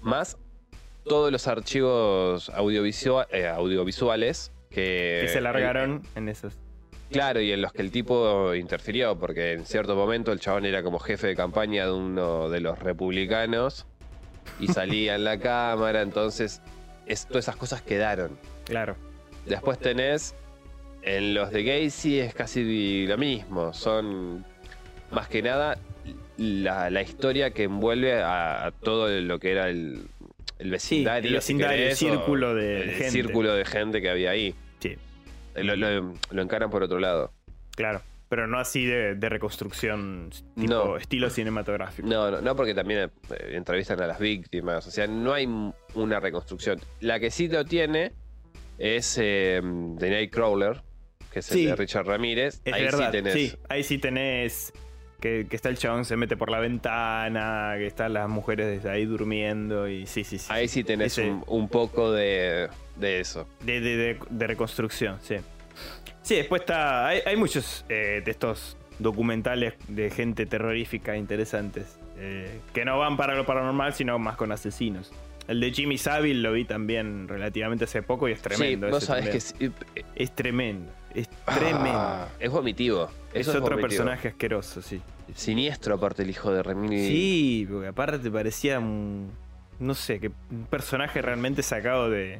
más 0.01 0.37
todos 1.05 1.31
los 1.31 1.47
archivos 1.47 2.49
audiovisual- 2.49 3.27
eh, 3.31 3.47
audiovisuales 3.47 4.51
que, 4.69 5.19
que 5.23 5.27
se 5.29 5.41
largaron 5.41 6.03
en 6.15 6.29
esos. 6.29 6.53
Claro, 7.11 7.41
y 7.41 7.51
en 7.51 7.61
los 7.61 7.73
que 7.73 7.81
el 7.81 7.89
tipo 7.91 8.53
interfirió, 8.53 9.17
porque 9.17 9.53
en 9.53 9.65
cierto 9.65 9.95
momento 9.95 10.31
el 10.31 10.39
chabón 10.39 10.65
era 10.65 10.83
como 10.83 10.99
jefe 10.99 11.25
de 11.27 11.35
campaña 11.35 11.85
de 11.85 11.91
uno 11.91 12.49
de 12.49 12.59
los 12.59 12.77
republicanos 12.77 13.87
y 14.59 14.67
salía 14.67 15.15
en 15.15 15.23
la 15.23 15.39
cámara, 15.39 16.01
entonces 16.03 16.61
es- 17.07 17.25
todas 17.25 17.45
esas 17.45 17.55
cosas 17.55 17.81
quedaron. 17.81 18.37
Claro. 18.65 18.95
Después 19.47 19.79
tenés 19.79 20.35
en 21.01 21.33
los 21.33 21.49
de 21.51 21.63
Gacy 21.63 22.19
es 22.19 22.35
casi 22.35 23.07
lo 23.07 23.17
mismo, 23.17 23.73
son 23.73 24.45
más 25.11 25.27
que 25.27 25.41
nada 25.41 25.79
la, 26.37 26.91
la 26.91 27.01
historia 27.01 27.49
que 27.51 27.63
envuelve 27.63 28.21
a, 28.21 28.65
a 28.67 28.71
todo 28.71 29.09
lo 29.09 29.39
que 29.39 29.51
era 29.51 29.69
el, 29.69 30.03
el 30.59 30.71
vecindario, 30.71 31.29
el 31.29 31.35
vecindario, 31.35 31.75
el 31.77 31.83
querés, 31.83 31.97
círculo 31.99 32.53
de 32.55 32.81
el 32.83 32.89
gente. 32.91 33.11
círculo 33.11 33.53
de 33.53 33.65
gente 33.65 34.01
que 34.01 34.09
había 34.09 34.31
ahí. 34.31 34.53
Sí, 34.79 34.95
Lo, 35.55 35.75
lo- 35.75 36.13
lo 36.31 36.41
encaran 36.41 36.69
por 36.69 36.83
otro 36.83 36.99
lado. 36.99 37.33
claro. 37.75 38.01
Pero 38.29 38.45
no 38.45 38.59
así 38.59 38.85
de, 38.85 39.15
de 39.15 39.27
reconstrucción 39.27 40.29
tipo 40.55 40.71
No. 40.71 40.97
estilo 40.97 41.31
cinematográfico. 41.31 42.07
No, 42.07 42.29
no, 42.29 42.41
no, 42.41 42.55
porque 42.55 42.75
también 42.75 43.09
eh, 43.31 43.53
entrevistan 43.55 43.99
a 44.03 44.05
las 44.05 44.19
víctimas. 44.19 44.85
O 44.85 44.91
sea, 44.91 45.07
no 45.07 45.33
hay 45.33 45.47
una 45.95 46.19
reconstrucción. 46.19 46.79
La 46.99 47.19
que 47.19 47.31
sí 47.31 47.47
lo 47.47 47.65
tiene 47.65 48.11
es 48.77 49.17
eh, 49.19 49.59
de 49.63 50.09
Nightcrawler, 50.11 50.83
que 51.33 51.39
es 51.39 51.45
Sí. 51.47 51.63
el 51.63 51.69
de 51.71 51.75
Richard 51.77 52.05
Ramírez. 52.05 52.61
Es 52.65 52.71
Ahí 52.73 52.83
verdad, 52.83 53.07
sí 53.07 53.11
tenés. 53.11 53.33
sí, 53.33 53.53
ahí 53.67 53.83
sí 53.83 53.97
tenés 53.97 54.73
que, 55.19 55.47
que 55.49 55.55
está 55.55 55.69
el 55.69 55.77
chabón 55.77 56.05
se 56.05 56.15
mete 56.15 56.37
por 56.37 56.49
la 56.49 56.59
ventana, 56.59 57.73
que 57.77 57.87
están 57.87 58.13
las 58.13 58.29
mujeres 58.29 58.67
desde 58.67 58.89
ahí 58.89 59.05
durmiendo 59.05 59.87
y 59.87 60.05
sí, 60.07 60.23
sí, 60.23 60.37
sí. 60.39 60.47
Ahí 60.49 60.67
sí 60.67 60.83
tenés 60.83 61.17
Ese- 61.17 61.29
un, 61.29 61.43
un 61.47 61.67
poco 61.69 62.11
de, 62.11 62.69
de 62.95 63.19
eso. 63.19 63.47
De, 63.61 63.81
de- 63.81 64.17
de- 64.29 64.47
reconstrucción, 64.47 65.17
sí. 65.21 65.35
Sí, 66.21 66.35
después 66.35 66.61
está. 66.61 67.07
Hay, 67.07 67.21
hay 67.25 67.35
muchos 67.35 67.85
eh, 67.89 68.21
de 68.23 68.31
estos 68.31 68.77
documentales 68.99 69.73
de 69.87 70.09
gente 70.09 70.45
terrorífica 70.45 71.15
interesantes. 71.17 71.97
eh, 72.17 72.59
que 72.73 72.83
no 72.85 72.99
van 72.99 73.15
para 73.17 73.33
lo 73.35 73.45
paranormal, 73.45 73.93
sino 73.93 74.19
más 74.19 74.35
con 74.35 74.51
asesinos. 74.51 75.11
El 75.47 75.59
de 75.61 75.71
Jimmy 75.71 75.97
Savile 75.97 76.41
lo 76.41 76.51
vi 76.53 76.65
también 76.65 77.27
relativamente 77.27 77.85
hace 77.85 78.03
poco 78.03 78.27
y 78.29 78.33
es 78.33 78.41
tremendo. 78.41 78.87
sí, 78.87 78.91
vos 78.91 78.97
ese 79.03 79.07
sabés 79.07 79.23
también. 79.55 79.73
que 79.73 79.95
sí, 80.01 80.05
Es 80.15 80.35
tremendo. 80.35 80.91
Es 81.13 81.27
tremendo. 81.45 81.89
ah, 81.93 82.27
es 82.39 82.51
vomitivo. 82.51 83.09
es 83.33 83.41
Eso 83.47 83.51
otro 83.51 83.61
vomitivo. 83.75 83.81
personaje 83.87 84.27
asqueroso, 84.29 84.81
sí. 84.81 85.01
Siniestro, 85.35 85.95
aparte, 85.95 86.23
el 86.23 86.29
hijo 86.29 86.51
de 86.51 86.63
Remini. 86.63 86.99
Sí, 87.07 87.67
porque 87.69 87.87
aparte 87.87 88.29
parecía 88.31 88.79
un. 88.79 89.31
No 89.79 89.93
sé, 89.93 90.19
que 90.19 90.31
un 90.51 90.65
personaje 90.69 91.21
realmente 91.21 91.63
sacado 91.63 92.09
de, 92.09 92.39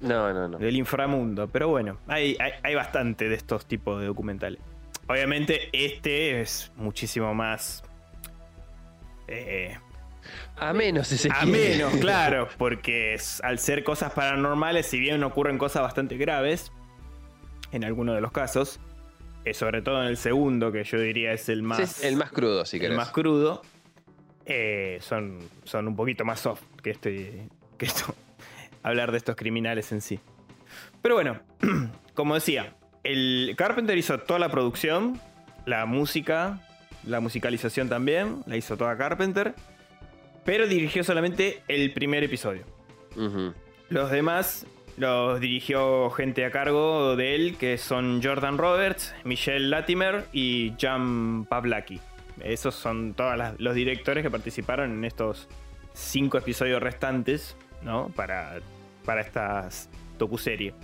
No, 0.00 0.32
no, 0.34 0.48
no. 0.48 0.58
del 0.58 0.76
inframundo. 0.76 1.48
Pero 1.48 1.68
bueno, 1.68 1.98
hay, 2.06 2.36
hay, 2.40 2.52
hay 2.62 2.74
bastante 2.74 3.28
de 3.28 3.34
estos 3.36 3.66
tipos 3.66 4.00
de 4.00 4.06
documentales. 4.06 4.60
Obviamente, 5.08 5.70
este 5.72 6.40
es 6.40 6.70
muchísimo 6.76 7.32
más. 7.34 7.82
eh, 9.28 9.76
A 10.56 10.72
menos 10.72 11.10
ese 11.12 11.30
a 11.32 11.46
menos, 11.46 11.94
claro, 12.00 12.48
porque 12.58 13.14
es- 13.14 13.40
al 13.42 13.58
ser 13.58 13.82
cosas 13.84 14.12
paranormales, 14.12 14.86
si 14.86 14.98
bien 14.98 15.22
ocurren 15.24 15.56
cosas 15.58 15.82
bastante 15.82 16.16
graves, 16.16 16.70
en 17.72 17.84
algunos 17.84 18.14
de 18.14 18.20
los 18.20 18.32
casos, 18.32 18.80
eh, 19.44 19.54
sobre 19.54 19.82
todo 19.82 20.02
en 20.02 20.08
el 20.08 20.16
segundo, 20.16 20.72
que 20.72 20.84
yo 20.84 20.98
diría 21.00 21.32
es 21.32 21.48
el 21.48 21.62
más, 21.62 22.02
el 22.04 22.16
más 22.16 22.30
crudo, 22.30 22.64
si 22.64 22.76
el 22.76 22.82
querés. 22.82 22.96
más 22.96 23.10
crudo, 23.10 23.62
eh, 24.46 24.98
son, 25.00 25.38
son 25.64 25.88
un 25.88 25.96
poquito 25.96 26.24
más 26.24 26.40
soft 26.40 26.62
que, 26.82 26.90
este, 26.90 27.48
que 27.76 27.86
esto, 27.86 28.14
hablar 28.82 29.12
de 29.12 29.18
estos 29.18 29.36
criminales 29.36 29.92
en 29.92 30.00
sí. 30.00 30.20
Pero 31.02 31.14
bueno, 31.14 31.40
como 32.14 32.34
decía, 32.34 32.74
el 33.04 33.54
Carpenter 33.56 33.96
hizo 33.96 34.18
toda 34.18 34.38
la 34.38 34.50
producción, 34.50 35.20
la 35.66 35.86
música, 35.86 36.60
la 37.04 37.20
musicalización 37.20 37.88
también, 37.88 38.42
la 38.46 38.56
hizo 38.56 38.76
toda 38.76 38.96
Carpenter, 38.96 39.54
pero 40.44 40.66
dirigió 40.66 41.04
solamente 41.04 41.62
el 41.68 41.92
primer 41.92 42.24
episodio. 42.24 42.64
Los 43.88 44.10
demás 44.10 44.66
los 44.98 45.40
dirigió 45.40 46.10
gente 46.10 46.44
a 46.44 46.50
cargo 46.50 47.16
de 47.16 47.34
él, 47.34 47.56
que 47.58 47.78
son 47.78 48.20
Jordan 48.22 48.58
Roberts, 48.58 49.14
Michelle 49.24 49.68
Latimer 49.68 50.24
y 50.32 50.74
Jan 50.80 51.44
Pavlaki. 51.46 52.00
Esos 52.42 52.74
son 52.74 53.14
todos 53.14 53.36
los 53.58 53.74
directores 53.74 54.22
que 54.22 54.30
participaron 54.30 54.92
en 54.92 55.04
estos 55.04 55.48
cinco 55.94 56.38
episodios 56.38 56.80
restantes, 56.82 57.56
¿no? 57.82 58.10
Para, 58.14 58.58
para 59.04 59.20
esta 59.20 59.68
docuserie. 60.18 60.74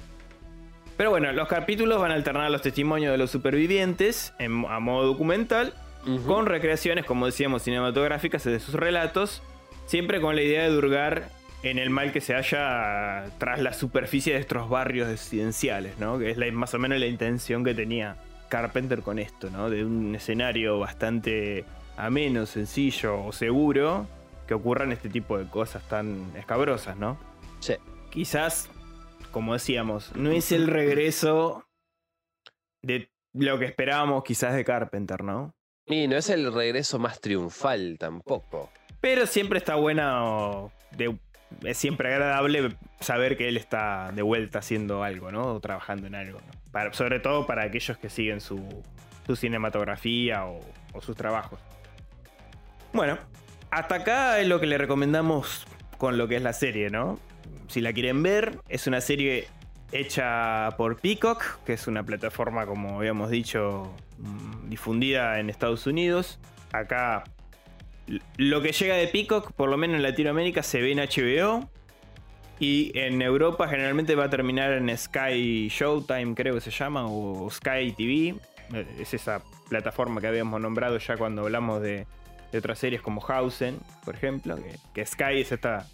Pero 0.97 1.11
bueno, 1.11 1.33
los 1.33 1.49
capítulos 1.49 2.01
van 2.01 2.13
a 2.13 2.15
alternar 2.15 2.51
los 2.51 2.63
testimonios 2.63 3.11
de 3.13 3.19
los 3.19 3.31
supervivientes 3.31 4.33
en- 4.39 4.65
a 4.69 4.79
modo 4.81 5.07
documental 5.07 5.73
con 6.27 6.45
recreaciones, 6.47 7.05
como 7.07 7.27
decíamos, 7.27 7.63
cinematográficas 7.63 8.45
de 8.45 8.61
sus 8.61 8.75
relatos, 8.75 9.43
siempre 9.87 10.21
con 10.21 10.37
la 10.37 10.43
idea 10.43 10.69
de 10.69 10.77
hurgar 10.77 11.31
en 11.71 11.79
el 11.79 11.91
mal 11.91 12.13
que 12.13 12.21
se 12.21 12.35
halla 12.35 13.25
tras 13.39 13.61
la 13.61 13.73
superficie 13.73 14.35
de 14.35 14.41
estos 14.41 14.69
barrios 14.69 15.09
residenciales, 15.09 15.99
¿no? 15.99 16.19
Que 16.19 16.31
es 16.31 16.37
la- 16.37 16.51
más 16.53 16.75
o 16.75 16.79
menos 16.79 16.99
la 16.99 17.07
intención 17.07 17.65
que 17.65 17.75
tenía 17.75 18.17
Carpenter 18.49 19.01
con 19.01 19.19
esto, 19.19 19.51
¿no? 19.51 19.71
De 19.71 19.85
un 19.85 20.15
escenario 20.15 20.79
bastante 20.79 21.65
ameno, 21.97 22.47
sencillo 22.47 23.25
o 23.25 23.33
seguro, 23.33 24.07
que 24.47 24.55
ocurran 24.55 24.93
este 24.93 25.09
tipo 25.09 25.39
de 25.39 25.47
cosas 25.49 25.83
tan 25.89 26.31
escabrosas, 26.37 26.97
¿no? 26.97 27.19
Sí. 27.61 27.75
Quizás, 28.11 28.69
como 29.33 29.55
decíamos, 29.55 30.15
no 30.15 30.31
es 30.31 30.53
el 30.53 30.67
regreso 30.67 31.65
de 32.83 33.11
lo 33.33 33.59
que 33.59 33.65
esperábamos 33.65 34.23
quizás 34.23 34.55
de 34.55 34.65
Carpenter, 34.65 35.25
¿no? 35.25 35.55
Y 35.87 36.07
no 36.09 36.17
es 36.17 36.29
el 36.31 36.53
regreso 36.53 36.99
más 36.99 37.21
triunfal 37.21 37.97
tampoco. 37.99 38.71
Pero 39.01 39.27
siempre 39.27 39.59
está 39.59 39.75
bueno. 39.77 40.71
de- 40.93 41.19
es 41.63 41.77
siempre 41.79 42.13
agradable 42.13 42.77
saber 43.01 43.37
que 43.37 43.49
él 43.49 43.57
está 43.57 44.11
de 44.13 44.23
vuelta 44.23 44.59
haciendo 44.59 45.03
algo, 45.03 45.31
¿no? 45.31 45.55
O 45.55 45.61
trabajando 45.61 46.07
en 46.07 46.15
algo. 46.15 46.41
sobre 46.93 47.21
todo 47.21 47.47
para 47.47 47.63
aquellos 47.65 47.97
que 47.99 48.09
siguen 48.09 48.41
su, 48.41 48.83
su 49.27 49.37
cinematografía 49.37 50.47
o, 50.47 50.61
o 50.93 51.01
sus 51.01 51.17
trabajos. 51.17 51.61
Bueno, 52.93 53.19
hasta 53.71 53.97
acá 53.97 54.41
es 54.41 54.47
lo 54.47 54.61
que 54.61 54.67
le 54.67 54.79
recomendamos 54.79 55.67
con 55.99 56.17
lo 56.19 56.29
que 56.29 56.37
es 56.37 56.43
la 56.43 56.53
serie, 56.53 56.91
¿no? 56.91 57.19
Si 57.69 57.81
la 57.81 57.93
quieren 57.93 58.23
ver, 58.23 58.59
es 58.69 58.87
una 58.87 59.01
serie 59.01 59.49
hecha 59.93 60.71
por 60.77 61.01
Peacock, 61.01 61.63
que 61.65 61.73
es 61.73 61.87
una 61.87 62.03
plataforma, 62.03 62.67
como 62.67 62.99
habíamos 62.99 63.31
dicho, 63.31 63.95
mm, 64.19 64.69
difundida 64.69 65.39
en 65.41 65.51
Estados 65.51 65.87
Unidos. 65.87 66.39
Acá 66.73 67.25
lo 68.37 68.61
que 68.63 68.73
llega 68.73 68.97
de 68.97 69.09
Peacock, 69.09 69.53
por 69.53 69.69
lo 69.69 69.77
menos 69.77 69.97
en 69.97 70.03
Latinoamérica, 70.03 70.63
se 70.63 70.81
ve 70.81 70.93
en 70.93 70.99
HBO. 70.99 71.69
Y 72.61 72.97
en 72.97 73.21
Europa 73.21 73.67
generalmente 73.67 74.15
va 74.15 74.25
a 74.25 74.31
terminar 74.31 74.73
en 74.73 74.97
Sky 74.97 75.69
Showtime, 75.69 76.35
creo 76.35 76.55
que 76.55 76.61
se 76.61 76.71
llama, 76.71 77.05
o 77.07 77.51
Sky 77.51 77.93
TV. 77.97 78.37
Eh, 78.73 78.87
Es 79.01 79.13
esa 79.13 79.43
plataforma 79.69 80.21
que 80.21 80.29
habíamos 80.29 80.61
nombrado 80.61 80.99
ya 80.99 81.17
cuando 81.17 81.43
hablamos 81.43 81.83
de, 81.83 82.07
de 82.53 82.59
otras 82.59 82.79
series 82.79 83.03
como 83.03 83.25
Hausen, 83.27 83.79
por 84.05 84.15
ejemplo. 84.15 84.57
Que, 84.57 84.77
que 84.95 85.05
Sky 85.05 85.41
es 85.41 85.51
esta 85.51 85.87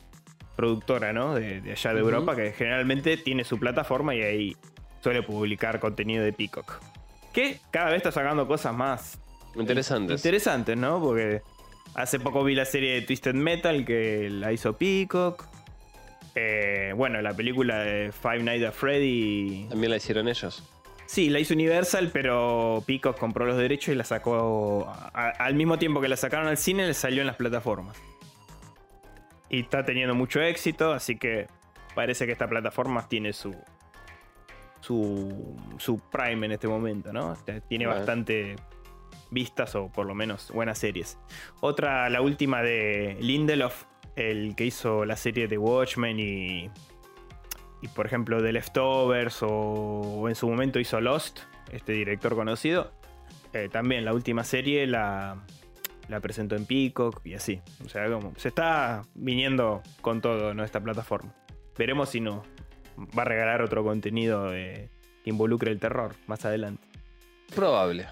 productora, 0.55 1.13
¿no? 1.15 1.35
De, 1.35 1.63
de 1.63 1.73
allá 1.73 1.95
de. 1.95 2.01
Europa, 2.01 2.37
que 2.37 2.53
generalmente 2.53 3.17
tiene 3.17 3.45
su 3.45 3.59
plataforma 3.59 4.15
y 4.15 4.23
ahí 4.23 4.57
suele 5.01 5.23
publicar 5.23 5.81
contenido 5.81 6.23
de 6.23 6.35
Peacock. 6.35 6.81
Que 7.33 7.59
cada 7.71 7.87
vez 7.87 7.99
está 7.99 8.13
sacando 8.13 8.47
cosas 8.47 8.75
más 8.75 9.19
Interesantes. 9.55 10.21
Interesantes, 10.21 10.77
¿no? 10.77 11.01
Porque 11.01 11.43
hace 11.95 12.21
poco 12.21 12.43
vi 12.45 12.55
la 12.55 12.65
serie 12.65 12.95
de 12.95 13.03
Twisted 13.03 13.35
Metal 13.35 13.85
que 13.85 14.29
la 14.31 14.53
hizo 14.53 14.77
Peacock. 14.77 15.47
Eh, 16.35 16.93
bueno, 16.97 17.21
la 17.23 17.35
película 17.35 17.79
de 17.81 18.13
Five 18.13 18.43
Nights 18.43 18.67
at 18.67 18.73
Freddy. 18.73 19.67
También 19.69 19.91
la 19.91 19.97
hicieron 19.97 20.29
ellos. 20.29 20.63
Sí, 21.07 21.29
la 21.29 21.41
hizo 21.41 21.55
Universal, 21.55 22.11
pero 22.13 22.85
Peacock 22.87 23.19
compró 23.19 23.45
los 23.45 23.57
derechos 23.57 23.93
y 23.93 23.97
la 23.97 24.05
sacó. 24.05 24.87
a- 25.13 25.31
al 25.31 25.55
mismo 25.55 25.77
tiempo 25.79 26.01
que 26.01 26.09
la 26.09 26.17
sacaron 26.17 26.47
al 26.47 26.57
cine, 26.57 26.87
le 26.87 26.95
salió 26.95 27.21
en 27.23 27.27
las 27.27 27.37
plataformas. 27.37 27.97
Y 29.49 29.61
está 29.63 29.85
teniendo 29.85 30.15
mucho 30.15 30.41
éxito, 30.41 30.93
así 30.93 31.17
que 31.19 31.49
parece 31.97 32.27
que 32.27 32.33
esta 32.33 32.47
plataforma 32.49 33.09
tiene 33.09 33.33
su. 33.33 33.57
su. 34.81 35.57
su 35.79 35.99
prime 35.99 36.47
en 36.47 36.53
este 36.53 36.69
momento, 36.69 37.13
¿no? 37.13 37.37
Tiene 37.69 37.87
Bueno. 37.87 37.99
bastante 38.01 38.55
vistas 39.31 39.75
o 39.75 39.89
por 39.91 40.07
lo 40.07 40.15
menos 40.15 40.51
buenas 40.53 40.79
series. 40.79 41.19
Otra, 41.61 42.09
la 42.11 42.21
última 42.21 42.63
de 42.63 43.17
Lindelof, 43.21 43.85
el 44.17 44.55
que 44.57 44.67
hizo 44.67 45.05
la 45.05 45.17
serie 45.17 45.49
de 45.49 45.59
Watchmen 45.59 46.19
y. 46.21 46.71
Y 47.83 47.89
por 47.89 48.05
ejemplo, 48.05 48.43
The 48.43 48.53
Leftovers 48.53 49.39
o, 49.43 50.27
en 50.29 50.35
su 50.35 50.47
momento 50.49 50.79
hizo 50.79 51.01
Lost, 51.01 51.41
este 51.73 51.93
director 51.93 52.35
conocido. 52.35 52.93
Eh, 53.55 53.69
también 53.73 54.05
la 54.05 54.13
última 54.13 54.45
serie 54.45 54.87
la, 54.87 55.43
la 56.09 56.21
presentó 56.21 56.57
en 56.57 56.67
Peacock 56.67 57.23
y 57.25 57.33
así. 57.35 57.63
O 57.85 57.89
sea, 57.89 58.07
como 58.11 58.35
se 58.37 58.49
está 58.49 59.03
viniendo 59.15 59.83
con 60.03 60.21
todo 60.21 60.53
¿no? 60.53 60.63
esta 60.63 60.81
plataforma. 60.81 61.33
Veremos 61.79 62.11
si 62.11 62.21
no 62.21 62.43
va 63.19 63.23
a 63.23 63.25
regalar 63.25 63.63
otro 63.63 63.83
contenido 63.83 64.51
de- 64.51 64.91
que 65.25 65.31
involucre 65.31 65.71
el 65.73 65.79
terror 65.81 66.15
más 66.27 66.45
adelante. 66.45 66.87
Probable. 67.55 68.09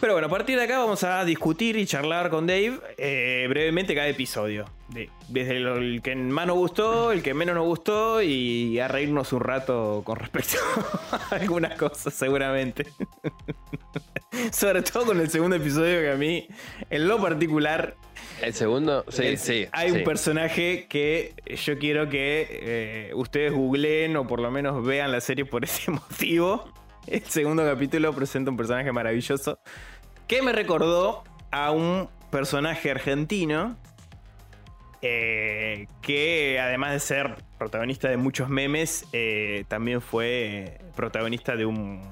Pero 0.00 0.12
bueno, 0.12 0.28
a 0.28 0.30
partir 0.30 0.56
de 0.56 0.64
acá 0.64 0.78
vamos 0.78 1.02
a 1.02 1.24
discutir 1.24 1.76
y 1.76 1.84
charlar 1.86 2.30
con 2.30 2.46
Dave 2.46 2.78
eh, 2.96 3.46
brevemente 3.48 3.94
cada 3.94 4.06
episodio. 4.08 4.66
De- 4.88 5.10
desde 5.28 5.56
el 5.56 6.00
que 6.02 6.14
más 6.14 6.46
nos 6.46 6.56
gustó, 6.56 7.10
el 7.12 7.22
que 7.22 7.34
menos 7.34 7.54
nos 7.56 7.64
gustó 7.66 8.22
y 8.22 8.78
a 8.78 8.86
reírnos 8.88 9.32
un 9.32 9.40
rato 9.40 10.02
con 10.04 10.16
respecto 10.16 10.56
a 11.30 11.34
algunas 11.34 11.76
cosas 11.76 12.14
seguramente. 12.14 12.86
Sobre 14.52 14.82
todo 14.82 15.06
con 15.06 15.20
el 15.20 15.28
segundo 15.30 15.56
episodio 15.56 16.00
que 16.00 16.10
a 16.10 16.14
mí, 16.16 16.46
en 16.90 17.08
lo 17.08 17.20
particular, 17.20 17.96
El 18.40 18.54
segundo, 18.54 19.04
sí, 19.08 19.26
es- 19.26 19.40
sí. 19.40 19.66
hay 19.72 19.90
sí. 19.90 19.96
un 19.98 20.04
personaje 20.04 20.86
que 20.88 21.34
yo 21.64 21.78
quiero 21.78 22.08
que 22.08 22.46
eh, 22.50 23.10
ustedes 23.14 23.52
googleen 23.52 24.16
o 24.16 24.26
por 24.26 24.40
lo 24.40 24.50
menos 24.50 24.84
vean 24.84 25.10
la 25.10 25.20
serie 25.20 25.44
por 25.44 25.64
ese 25.64 25.90
motivo. 25.90 26.72
El 27.10 27.22
segundo 27.24 27.64
capítulo 27.64 28.12
presenta 28.12 28.50
un 28.50 28.56
personaje 28.58 28.92
maravilloso 28.92 29.60
que 30.26 30.42
me 30.42 30.52
recordó 30.52 31.24
a 31.50 31.70
un 31.70 32.10
personaje 32.30 32.90
argentino 32.90 33.78
eh, 35.00 35.86
que 36.02 36.60
además 36.60 36.92
de 36.92 37.00
ser 37.00 37.36
protagonista 37.58 38.08
de 38.08 38.18
muchos 38.18 38.50
memes, 38.50 39.06
eh, 39.14 39.64
también 39.68 40.02
fue 40.02 40.80
protagonista 40.96 41.56
de 41.56 41.64
un 41.64 42.02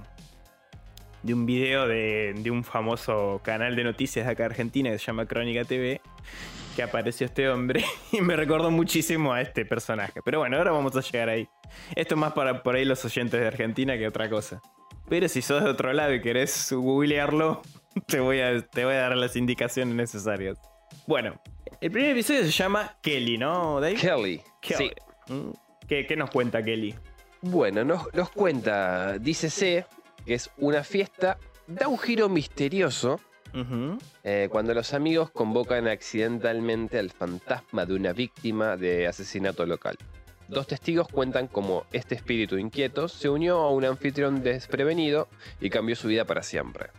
de 1.22 1.34
un 1.34 1.44
video 1.44 1.86
de, 1.86 2.34
de 2.38 2.50
un 2.50 2.64
famoso 2.64 3.40
canal 3.42 3.76
de 3.76 3.84
noticias 3.84 4.24
de 4.24 4.32
acá 4.32 4.46
Argentina 4.46 4.90
que 4.90 4.98
se 4.98 5.04
llama 5.04 5.26
Crónica 5.26 5.64
TV 5.64 6.00
que 6.74 6.82
apareció 6.82 7.26
este 7.26 7.50
hombre 7.50 7.84
y 8.12 8.22
me 8.22 8.34
recordó 8.34 8.70
muchísimo 8.70 9.32
a 9.32 9.40
este 9.42 9.66
personaje. 9.66 10.20
Pero 10.24 10.38
bueno, 10.38 10.56
ahora 10.56 10.70
vamos 10.70 10.94
a 10.96 11.00
llegar 11.00 11.28
ahí. 11.28 11.48
Esto 11.94 12.14
es 12.14 12.20
más 12.20 12.32
para 12.32 12.62
por 12.62 12.76
ahí 12.76 12.84
los 12.84 13.04
oyentes 13.04 13.40
de 13.40 13.46
Argentina 13.46 13.98
que 13.98 14.06
otra 14.06 14.30
cosa. 14.30 14.62
Pero 15.08 15.28
si 15.28 15.42
sos 15.42 15.62
de 15.62 15.70
otro 15.70 15.92
lado 15.92 16.14
y 16.14 16.20
querés 16.20 16.72
googlearlo, 16.72 17.62
te 18.06 18.20
voy 18.20 18.40
a, 18.40 18.60
te 18.60 18.84
voy 18.84 18.94
a 18.94 19.02
dar 19.02 19.16
las 19.16 19.36
indicaciones 19.36 19.94
necesarias. 19.94 20.58
Bueno, 21.06 21.40
el 21.80 21.90
primer 21.90 22.10
episodio 22.10 22.42
se 22.44 22.50
llama 22.50 22.96
Kelly, 23.02 23.38
¿no, 23.38 23.80
Dave? 23.80 23.94
Kelly. 23.94 24.42
Kelly. 24.60 24.90
Sí. 25.26 25.32
Mm, 25.32 25.50
¿Qué, 25.86 26.06
qué 26.06 26.16
nos 26.16 26.30
cuenta 26.30 26.62
Kelly? 26.62 26.94
Bueno, 27.42 27.84
nos, 27.84 28.12
nos 28.14 28.30
cuenta, 28.30 29.18
dícese 29.18 29.86
que 30.24 30.34
es 30.34 30.50
una 30.56 30.82
fiesta, 30.82 31.38
da 31.66 31.88
un 31.88 31.98
giro 31.98 32.28
misterioso 32.28 33.20
eh, 34.22 34.48
cuando 34.50 34.74
los 34.74 34.92
amigos 34.92 35.30
convocan 35.30 35.88
accidentalmente 35.88 36.98
al 36.98 37.10
fantasma 37.10 37.86
de 37.86 37.94
una 37.94 38.12
víctima 38.12 38.76
de 38.76 39.06
asesinato 39.06 39.64
local. 39.64 39.96
Dos 40.48 40.66
testigos 40.66 41.08
cuentan 41.08 41.48
cómo 41.48 41.86
este 41.92 42.14
espíritu 42.14 42.56
inquieto 42.58 43.08
se 43.08 43.28
unió 43.28 43.58
a 43.58 43.70
un 43.70 43.84
anfitrión 43.84 44.42
desprevenido 44.42 45.28
y 45.60 45.70
cambió 45.70 45.96
su 45.96 46.08
vida 46.08 46.24
para 46.24 46.42
siempre. 46.42 46.90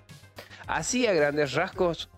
Así 0.68 1.08
a 1.08 1.14
grandes 1.14 1.54
rasgos 1.54 2.10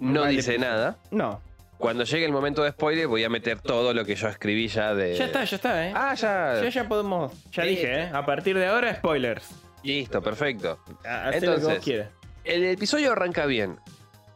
no 0.00 0.22
Vale, 0.22 0.32
dice 0.36 0.58
nada. 0.58 0.96
No. 1.10 1.42
Cuando 1.76 2.04
llegue 2.04 2.24
el 2.24 2.32
momento 2.32 2.62
de 2.64 2.70
spoiler 2.70 3.06
voy 3.06 3.22
a 3.24 3.28
meter 3.28 3.60
todo 3.60 3.92
lo 3.94 4.04
que 4.04 4.14
yo 4.16 4.28
escribí 4.28 4.66
ya 4.68 4.94
de... 4.94 5.14
Ya 5.14 5.26
está, 5.26 5.44
ya 5.44 5.56
está, 5.56 5.86
¿eh? 5.88 5.92
Ah, 5.94 6.14
ya. 6.14 6.60
ya, 6.62 6.68
ya 6.70 6.88
podemos. 6.88 7.32
Ya 7.52 7.62
Sí. 7.64 7.68
dije, 7.70 8.00
¿eh? 8.04 8.10
A 8.12 8.24
partir 8.24 8.56
de 8.56 8.66
ahora, 8.66 8.94
spoilers. 8.96 9.48
Listo, 9.84 10.22
perfecto. 10.22 10.78
Hacé 11.04 11.40
lo 11.40 11.40
que 11.40 11.48
vos 11.48 11.56
Entonces, 11.58 11.84
quieras. 11.84 12.08
El 12.44 12.64
episodio 12.64 13.12
arranca 13.12 13.46
bien, 13.46 13.78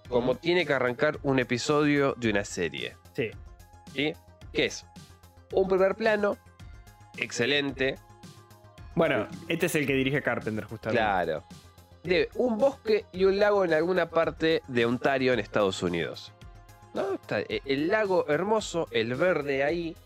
como 0.09 0.35
tiene 0.37 0.67
que 0.67 0.73
arrancar 0.75 1.19
un 1.23 1.39
episodio 1.41 2.15
de 2.17 2.31
una 2.31 2.45
serie. 2.45 2.97
Sí. 3.15 3.31
¿sí? 3.95 4.13
¿Qué 4.53 4.67
es? 4.67 4.85
Un 5.53 5.69
primer 5.69 5.95
plano, 5.95 6.37
excelente, 7.19 7.99
Bueno, 8.95 9.27
este 9.49 9.67
es 9.67 9.75
el 9.75 9.87
que 9.87 9.95
dirige 9.95 10.23
Carpenter, 10.23 10.65
justamente. 10.65 10.99
claro, 11.01 11.45
de 12.03 12.29
un 12.35 12.59
bosque 12.59 13.05
y 13.13 13.25
un 13.25 13.39
lago 13.39 13.65
en 13.65 13.73
alguna 13.75 14.11
parte 14.11 14.63
de 14.69 14.85
Ontario, 14.87 15.33
en 15.33 15.39
Estados 15.39 15.83
Unidos. 15.83 16.33
¿No? 16.95 17.15
Está 17.15 17.41
e- 17.41 17.63
el 17.65 17.89
lago 17.89 18.27
hermoso, 18.29 18.89
el 18.91 19.15
verde 19.15 19.63
ahí, 19.65 19.97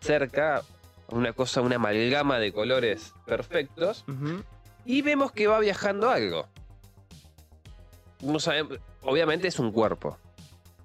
cerca, 0.00 0.62
una 1.08 1.32
cosa, 1.34 1.60
una 1.60 1.76
amalgama 1.76 2.38
de 2.38 2.52
colores 2.52 3.12
perfectos. 3.26 4.04
Y 4.86 5.02
vemos 5.02 5.32
que 5.32 5.46
va 5.46 5.58
viajando 5.58 6.08
algo. 6.10 6.46
No 8.22 8.38
sabemos, 8.40 8.78
obviamente 9.02 9.48
es 9.48 9.58
un 9.58 9.72
cuerpo. 9.72 10.16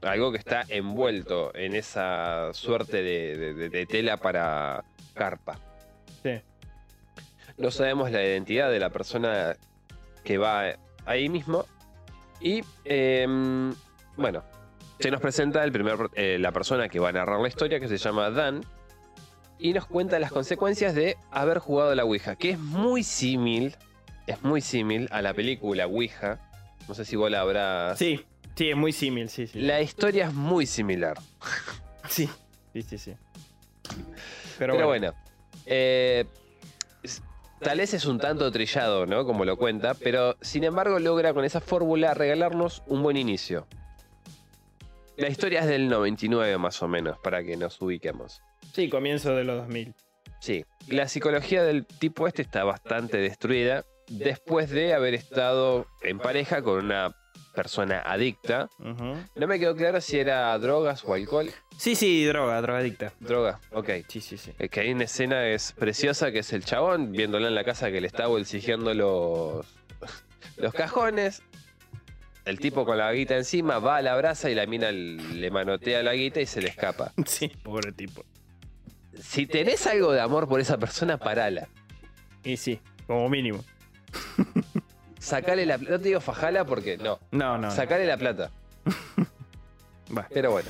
Algo 0.01 0.31
que 0.31 0.37
está 0.39 0.63
envuelto 0.69 1.53
en 1.55 1.75
esa 1.75 2.53
suerte 2.53 3.03
de, 3.03 3.37
de- 3.37 3.53
de- 3.53 3.69
de 3.69 3.85
tela 3.85 4.17
para 4.17 4.83
carpa. 5.13 5.59
Sí. 6.23 6.41
No 7.57 7.69
sabemos 7.69 8.09
la 8.11 8.23
identidad 8.23 8.71
de 8.71 8.79
la 8.79 8.89
persona 8.89 9.55
que 10.23 10.37
va 10.37 10.73
ahí 11.05 11.29
mismo. 11.29 11.65
Y 12.39 12.61
em, 12.85 13.73
bueno, 14.17 14.43
se 14.99 15.11
nos 15.11 15.21
presenta 15.21 15.63
el 15.63 15.71
primer, 15.71 16.09
eh, 16.15 16.37
la 16.39 16.51
persona 16.51 16.89
que 16.89 16.99
va 16.99 17.09
a 17.09 17.11
narrar 17.11 17.39
la 17.39 17.47
historia, 17.47 17.79
que 17.79 17.87
se 17.87 17.97
llama 17.97 18.31
Dan. 18.31 18.61
Y 19.59 19.73
nos 19.73 19.85
cuenta 19.85 20.17
las 20.17 20.31
consecuencias 20.31 20.95
de 20.95 21.17
haber 21.29 21.59
jugado 21.59 21.91
a 21.91 21.95
la 21.95 22.03
Ouija, 22.03 22.35
que 22.35 22.49
es 22.51 22.57
muy 22.59 23.03
símil, 23.03 23.75
es 24.25 24.41
muy 24.41 24.61
símil 24.61 25.07
a 25.11 25.21
la 25.21 25.35
película 25.35 25.85
Ouija. 25.85 26.39
No 26.87 26.95
sé 26.95 27.05
si 27.05 27.15
vos 27.15 27.29
la 27.29 27.41
habrás... 27.41 27.99
Sí, 27.99 28.25
sí, 28.55 28.69
es 28.69 28.75
muy 28.75 28.91
símil, 28.91 29.29
sí, 29.29 29.47
sí. 29.47 29.61
La 29.61 29.81
historia 29.81 30.27
es 30.27 30.33
muy 30.33 30.65
similar. 30.65 31.17
Sí, 32.09 32.27
sí, 32.73 32.81
sí, 32.81 32.97
sí. 32.97 33.13
Pero, 34.59 34.85
bueno, 34.85 35.13
eh, 35.65 36.25
tal 37.59 37.77
vez 37.77 37.93
es 37.93 38.05
un 38.05 38.19
tanto 38.19 38.51
trillado, 38.51 39.05
¿no? 39.05 39.25
Como 39.25 39.45
lo 39.45 39.55
cuenta, 39.55 39.93
pero 39.93 40.35
sin 40.41 40.65
embargo 40.65 40.99
logra 40.99 41.33
con 41.33 41.45
esa 41.45 41.61
fórmula 41.61 42.13
regalarnos 42.13 42.83
un 42.87 43.01
buen 43.01 43.15
inicio. 43.15 43.65
La 45.15 45.29
historia 45.29 45.61
es 45.61 45.67
del 45.67 45.87
99 45.87 46.57
más 46.57 46.81
o 46.81 46.87
menos, 46.87 47.17
para 47.19 47.43
que 47.43 47.55
nos 47.55 47.81
ubiquemos. 47.81 48.41
Sí, 48.73 48.89
comienzo 48.89 49.35
de 49.35 49.43
los 49.45 49.57
2000. 49.59 49.93
Sí, 50.39 50.65
la 50.87 51.07
psicología 51.07 51.63
del 51.63 51.85
tipo 51.85 52.27
este 52.27 52.41
está 52.41 52.63
bastante 52.63 53.17
destruida 53.17 53.85
después 54.09 54.69
de 54.69 54.93
haber 54.93 55.13
estado 55.13 55.85
en 56.01 56.17
pareja 56.17 56.61
con 56.61 56.85
una 56.85 57.15
persona 57.53 58.01
adicta. 58.05 58.69
No 58.79 59.47
me 59.47 59.59
quedó 59.59 59.75
claro 59.75 60.01
si 60.01 60.19
era 60.19 60.57
drogas 60.57 61.03
o 61.05 61.13
alcohol. 61.13 61.49
Sí, 61.77 61.95
sí, 61.95 62.25
droga, 62.25 62.61
drogadicta. 62.61 63.13
Droga, 63.19 63.59
ok. 63.71 63.89
Sí, 64.07 64.21
sí, 64.21 64.37
sí. 64.37 64.51
Es 64.59 64.69
que 64.69 64.81
hay 64.81 64.91
una 64.91 65.05
escena 65.05 65.41
que 65.41 65.55
es 65.55 65.73
preciosa, 65.73 66.31
que 66.31 66.39
es 66.39 66.53
el 66.53 66.63
chabón 66.63 67.11
viéndola 67.11 67.47
en 67.47 67.55
la 67.55 67.63
casa 67.63 67.91
que 67.91 68.01
le 68.01 68.07
está 68.07 68.27
bolsijeando 68.27 68.93
los, 68.93 69.65
los 70.57 70.73
cajones. 70.73 71.41
El 72.45 72.59
tipo 72.59 72.85
con 72.85 72.97
la 72.97 73.11
guita 73.13 73.37
encima 73.37 73.77
va 73.79 73.97
a 73.97 74.01
la 74.01 74.15
brasa 74.15 74.49
y 74.49 74.55
la 74.55 74.65
mina 74.65 74.91
le 74.91 75.51
manotea 75.51 76.01
la 76.01 76.13
guita 76.13 76.41
y 76.41 76.45
se 76.45 76.61
le 76.61 76.69
escapa. 76.69 77.13
Sí, 77.25 77.47
pobre 77.47 77.91
tipo. 77.91 78.25
Si 79.19 79.45
tenés 79.45 79.85
algo 79.85 80.11
de 80.11 80.21
amor 80.21 80.47
por 80.47 80.59
esa 80.59 80.77
persona, 80.77 81.17
parala. 81.17 81.67
Y 82.43 82.57
sí, 82.57 82.79
como 83.05 83.29
mínimo. 83.29 83.63
Sacale 85.21 85.65
la 85.65 85.77
plata. 85.77 85.91
No 85.93 85.99
te 85.99 86.07
digo 86.09 86.19
fajala 86.19 86.65
porque 86.65 86.97
no. 86.97 87.19
No, 87.31 87.57
no. 87.57 87.67
no. 87.67 87.71
Sacale 87.71 88.05
la 88.05 88.17
plata. 88.17 88.49
Pero 90.33 90.51
bueno. 90.51 90.69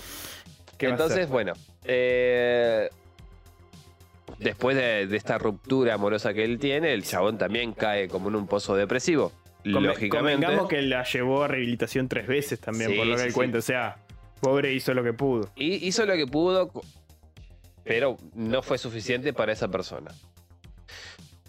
¿qué 0.78 0.88
va 0.88 0.92
a 0.92 0.96
Entonces, 0.96 1.30
bueno. 1.30 1.54
eh, 1.86 2.90
después 4.40 4.76
de, 4.76 5.08
de 5.08 5.18
esta 5.18 5.38
ruptura 5.38 5.94
amorosa 5.96 6.34
que 6.34 6.44
él 6.44 6.60
tiene, 6.60 6.94
el 6.94 7.04
chabón 7.04 7.38
también 7.38 7.74
cae 7.74 8.08
como 8.08 8.30
en 8.30 8.36
un 8.36 8.48
pozo 8.48 8.76
depresivo. 8.76 9.32
Lógicamente. 9.64 10.10
Convengamos 10.46 10.68
que 10.68 10.82
la 10.82 11.04
llevó 11.04 11.44
a 11.44 11.48
rehabilitación 11.48 12.08
tres 12.08 12.28
veces 12.28 12.60
también, 12.60 12.92
Sí, 12.92 12.98
por 12.98 13.06
lo 13.06 13.14
que 13.14 13.20
sí, 13.20 13.26
él 13.26 13.32
sí. 13.32 13.36
cuenta. 13.36 13.58
O 13.60 13.62
sea, 13.62 13.98
pobre 14.42 14.74
hizo 14.74 14.94
lo 14.94 15.04
que 15.04 15.14
pudo. 15.14 15.50
Y 15.56 15.88
hizo 15.88 16.06
lo 16.06 16.14
que 16.16 16.26
pudo, 16.28 16.72
pero 17.84 18.18
no 18.34 18.62
fue 18.64 18.78
suficiente 18.78 19.34
para 19.34 19.54
esa 19.54 19.68
persona. 19.70 20.12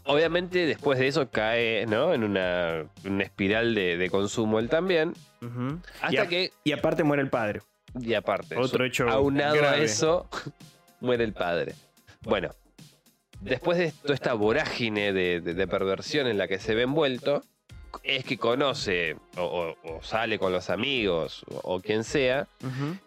Obviamente, 0.05 0.67
después 0.67 0.99
de 0.99 1.07
eso 1.09 1.29
cae 1.31 1.87
¿no? 1.87 2.13
en 2.15 2.25
una, 2.25 2.85
una 3.05 3.23
espiral 3.23 3.75
de, 3.75 3.97
de 3.97 4.11
consumo 4.11 4.59
él 4.59 4.69
también. 4.69 5.15
Hasta 6.01 6.13
y, 6.15 6.17
a- 6.17 6.27
que, 6.29 6.51
y 6.65 6.73
aparte 6.73 7.05
muere 7.05 7.23
el 7.23 7.31
padre. 7.31 7.63
y 8.01 8.15
aparte, 8.15 8.57
Otro 8.57 8.85
hecho 8.85 9.09
aunado 9.09 9.69
a 9.69 9.77
eso, 9.77 10.29
muere 11.01 11.25
el 11.25 11.33
padre. 11.33 11.75
Bueno, 12.23 12.51
después 13.41 13.79
de 13.79 13.93
toda 14.03 14.15
esta 14.15 14.35
vorágine 14.35 15.13
de, 15.13 15.41
de- 15.41 15.55
de 15.55 15.67
perversión 15.67 16.27
en 16.27 16.39
la 16.39 16.47
que 16.49 16.59
se 16.59 16.75
ve 16.75 16.83
envuelto, 16.83 17.43
es 18.05 18.25
que 18.25 18.39
conoce 18.39 19.17
o, 19.37 19.43
o- 19.85 19.97
o 19.97 20.03
sale 20.03 20.39
con 20.39 20.51
los 20.53 20.71
amigos 20.71 21.45
o, 21.51 21.75
o 21.75 21.81
quien 21.81 22.05
sea 22.05 22.47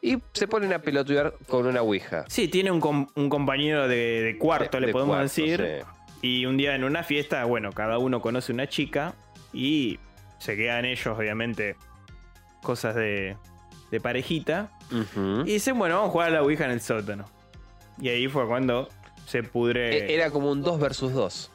y 0.02 0.18
se 0.34 0.48
ponen 0.48 0.74
a 0.74 0.80
pelotudear 0.80 1.34
con 1.48 1.66
una 1.66 1.82
ouija. 1.82 2.26
Sí, 2.28 2.48
tiene 2.48 2.70
un, 2.72 2.80
com- 2.80 3.08
un 3.16 3.30
compañero 3.30 3.88
de, 3.88 4.22
de 4.22 4.38
cuarto, 4.38 4.80
le 4.80 4.88
De 4.88 4.94
podemos 4.94 5.16
cuarto, 5.16 5.24
decir. 5.42 5.82
sí. 5.82 5.95
Y 6.26 6.46
un 6.48 6.58
día 6.58 6.74
en 6.76 6.84
una 6.84 7.04
fiesta, 7.04 7.44
bueno, 7.46 7.72
cada 7.72 8.00
uno 8.00 8.20
conoce 8.22 8.52
una 8.52 8.68
chica 8.68 9.14
y 9.54 10.00
se 10.40 10.56
quedan 10.58 10.86
ellos, 10.86 11.16
obviamente, 11.18 11.76
cosas 12.64 12.96
de, 12.96 13.38
de 13.92 14.00
parejita. 14.02 14.72
Y 15.46 15.52
dicen, 15.54 15.78
bueno, 15.78 15.96
vamos 15.96 16.10
a 16.10 16.12
jugar 16.12 16.28
a 16.30 16.32
la 16.32 16.42
Ouija 16.42 16.66
en 16.66 16.72
el 16.72 16.82
sótano. 16.82 17.26
Y 18.02 18.10
ahí 18.10 18.28
fue 18.28 18.48
cuando 18.48 18.90
se 19.28 19.44
pudre. 19.44 19.98
E- 19.98 20.16
Era 20.16 20.32
como 20.32 20.52
un 20.52 20.64
2 20.64 20.80
versus 20.80 21.14
2. 21.14 21.52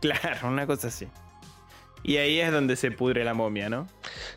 Claro, 0.00 0.48
una 0.48 0.66
cosa 0.66 0.88
así. 0.88 1.08
Y 2.04 2.18
ahí 2.18 2.38
es 2.38 2.52
donde 2.52 2.76
se 2.76 2.90
pudre 2.92 3.24
la 3.24 3.34
momia, 3.34 3.68
¿no? 3.68 3.88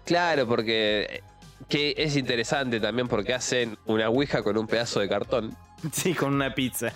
Claro, 0.06 0.48
porque 0.48 1.22
que 1.70 1.94
es 1.98 2.16
interesante 2.16 2.80
también 2.80 3.08
porque 3.08 3.34
hacen 3.34 3.78
una 3.86 4.10
ouija 4.10 4.42
con 4.42 4.58
un 4.58 4.66
pedazo 4.68 5.00
de 5.02 5.10
cartón. 5.10 5.56
Sí, 5.92 6.14
con 6.16 6.34
una 6.34 6.56
pizza. 6.56 6.94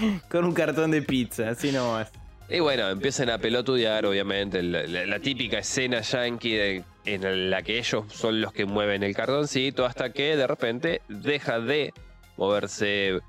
con 0.30 0.44
un 0.44 0.52
cartón 0.54 0.90
de 0.90 1.02
pizza, 1.02 1.50
así 1.50 1.72
nomás. 1.72 2.10
Y 2.48 2.60
bueno, 2.60 2.88
empiezan 2.90 3.30
a 3.30 3.38
pelotudear, 3.38 4.04
obviamente, 4.04 4.62
la, 4.62 4.82
la- 4.82 5.06
la 5.06 5.18
típica 5.20 5.58
escena 5.58 6.00
yankee 6.02 6.54
de- 6.54 6.84
en 7.04 7.50
la 7.50 7.62
que 7.62 7.78
ellos 7.78 8.04
son 8.12 8.40
los 8.40 8.52
que 8.52 8.64
mueven 8.64 9.02
el 9.02 9.14
cartoncito 9.14 9.84
hasta 9.86 10.12
que 10.12 10.36
de 10.36 10.46
repente 10.46 11.02
deja 11.08 11.58
de 11.60 11.92
moverse 12.36 13.20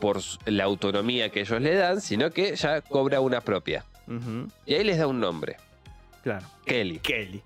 por 0.00 0.18
la 0.46 0.64
autonomía 0.64 1.30
que 1.30 1.40
ellos 1.40 1.60
le 1.60 1.74
dan, 1.74 2.00
sino 2.00 2.30
que 2.30 2.54
ya 2.56 2.80
cobra 2.82 3.20
una 3.20 3.40
propia. 3.40 3.84
Y 4.64 4.74
ahí 4.74 4.84
les 4.84 4.96
da 4.98 5.06
un 5.06 5.20
nombre, 5.20 5.56
Claro. 6.22 6.46
Kelly. 6.64 6.98
Kelly. 7.00 7.42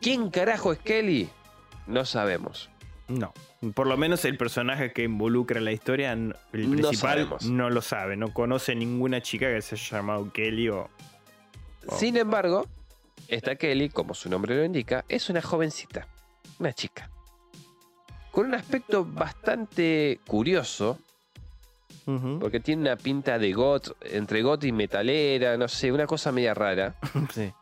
¿Quién 0.00 0.30
carajo 0.30 0.72
es 0.72 0.78
Kelly? 0.78 1.28
No 1.86 2.04
sabemos. 2.04 2.68
No. 3.08 3.32
Por 3.74 3.86
lo 3.86 3.96
menos 3.96 4.24
el 4.26 4.36
personaje 4.36 4.92
que 4.92 5.02
involucra 5.04 5.60
la 5.60 5.72
historia, 5.72 6.12
el 6.12 6.34
principal, 6.52 7.28
no 7.48 7.70
lo 7.70 7.80
sabe. 7.82 8.16
No 8.16 8.32
conoce 8.34 8.74
ninguna 8.74 9.22
chica 9.22 9.46
que 9.46 9.62
se 9.62 9.74
haya 9.76 9.98
llamado 9.98 10.30
Kelly 10.32 10.68
o. 10.68 10.88
Sin 11.96 12.16
embargo, 12.18 12.66
esta 13.28 13.56
Kelly, 13.56 13.88
como 13.88 14.12
su 14.14 14.28
nombre 14.28 14.54
lo 14.56 14.64
indica, 14.64 15.04
es 15.08 15.30
una 15.30 15.40
jovencita, 15.40 16.06
una 16.58 16.72
chica, 16.74 17.10
con 18.30 18.46
un 18.46 18.54
aspecto 18.54 19.04
bastante 19.06 20.20
curioso, 20.26 20.98
porque 22.40 22.60
tiene 22.60 22.82
una 22.82 22.96
pinta 22.96 23.38
de 23.38 23.52
got, 23.52 23.96
entre 24.02 24.42
got 24.42 24.64
y 24.64 24.72
metalera, 24.72 25.56
no 25.56 25.68
sé, 25.68 25.92
una 25.92 26.06
cosa 26.06 26.30
media 26.32 26.52
rara, 26.54 26.94
Sí. 27.32 27.52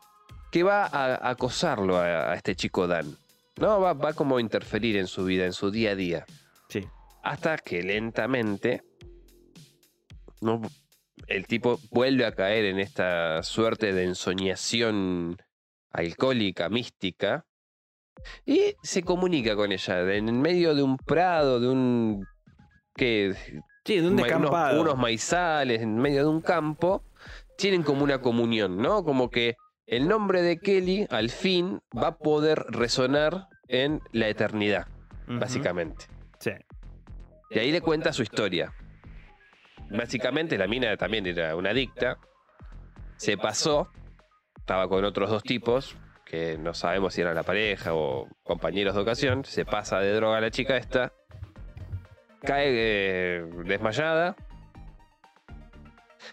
que 0.51 0.63
va 0.63 0.85
a 0.85 1.15
a 1.15 1.29
acosarlo 1.29 1.97
a, 1.97 2.31
a 2.31 2.35
este 2.35 2.55
chico 2.55 2.85
Dan. 2.87 3.17
No, 3.59 3.79
va, 3.79 3.93
va 3.93 4.13
como 4.13 4.37
a 4.37 4.41
interferir 4.41 4.97
en 4.97 5.07
su 5.07 5.25
vida, 5.25 5.45
en 5.45 5.53
su 5.53 5.71
día 5.71 5.91
a 5.91 5.95
día. 5.95 6.25
Sí. 6.69 6.85
Hasta 7.23 7.57
que 7.57 7.81
lentamente 7.81 8.83
¿no? 10.41 10.61
el 11.27 11.47
tipo 11.47 11.79
vuelve 11.91 12.25
a 12.25 12.33
caer 12.33 12.65
en 12.65 12.79
esta 12.79 13.41
suerte 13.43 13.93
de 13.93 14.03
ensoñación 14.03 15.37
alcohólica, 15.91 16.69
mística, 16.69 17.45
y 18.45 18.75
se 18.83 19.03
comunica 19.03 19.55
con 19.55 19.71
ella 19.71 20.13
en 20.13 20.41
medio 20.41 20.75
de 20.75 20.83
un 20.83 20.97
prado, 20.97 21.59
de 21.59 21.69
un... 21.69 22.25
¿qué? 22.95 23.35
Sí, 23.85 23.99
de 23.99 24.07
un 24.07 24.19
unos, 24.19 24.73
unos 24.73 24.97
maizales, 24.97 25.81
en 25.81 25.97
medio 25.97 26.23
de 26.23 26.29
un 26.29 26.41
campo, 26.41 27.03
tienen 27.57 27.83
como 27.83 28.03
una 28.03 28.19
comunión, 28.19 28.77
¿no? 28.77 29.03
Como 29.03 29.29
que 29.29 29.55
el 29.87 30.07
nombre 30.07 30.41
de 30.41 30.59
Kelly 30.59 31.07
al 31.09 31.29
fin 31.29 31.81
va 31.97 32.07
a 32.07 32.17
poder 32.17 32.65
resonar 32.69 33.47
en 33.67 34.01
la 34.11 34.27
eternidad, 34.27 34.87
básicamente. 35.27 36.05
Sí. 36.39 36.51
Y 37.49 37.59
ahí 37.59 37.71
le 37.71 37.81
cuenta 37.81 38.11
su 38.13 38.21
historia. 38.21 38.73
Básicamente 39.89 40.57
la 40.57 40.67
mina 40.67 40.95
también 40.97 41.25
era 41.25 41.55
una 41.55 41.69
adicta. 41.69 42.17
Se 43.15 43.37
pasó. 43.37 43.89
Estaba 44.57 44.89
con 44.89 45.05
otros 45.05 45.29
dos 45.29 45.43
tipos. 45.43 45.95
que 46.25 46.57
no 46.57 46.73
sabemos 46.73 47.13
si 47.13 47.21
eran 47.21 47.35
la 47.35 47.43
pareja 47.43 47.93
o 47.93 48.27
compañeros 48.43 48.95
de 48.95 49.01
ocasión, 49.01 49.45
se 49.45 49.63
pasa 49.63 49.99
de 49.99 50.13
droga 50.13 50.39
a 50.39 50.41
la 50.41 50.51
chica 50.51 50.75
esta, 50.75 51.13
cae 52.41 52.67
eh, 52.67 53.45
desmayada 53.63 54.35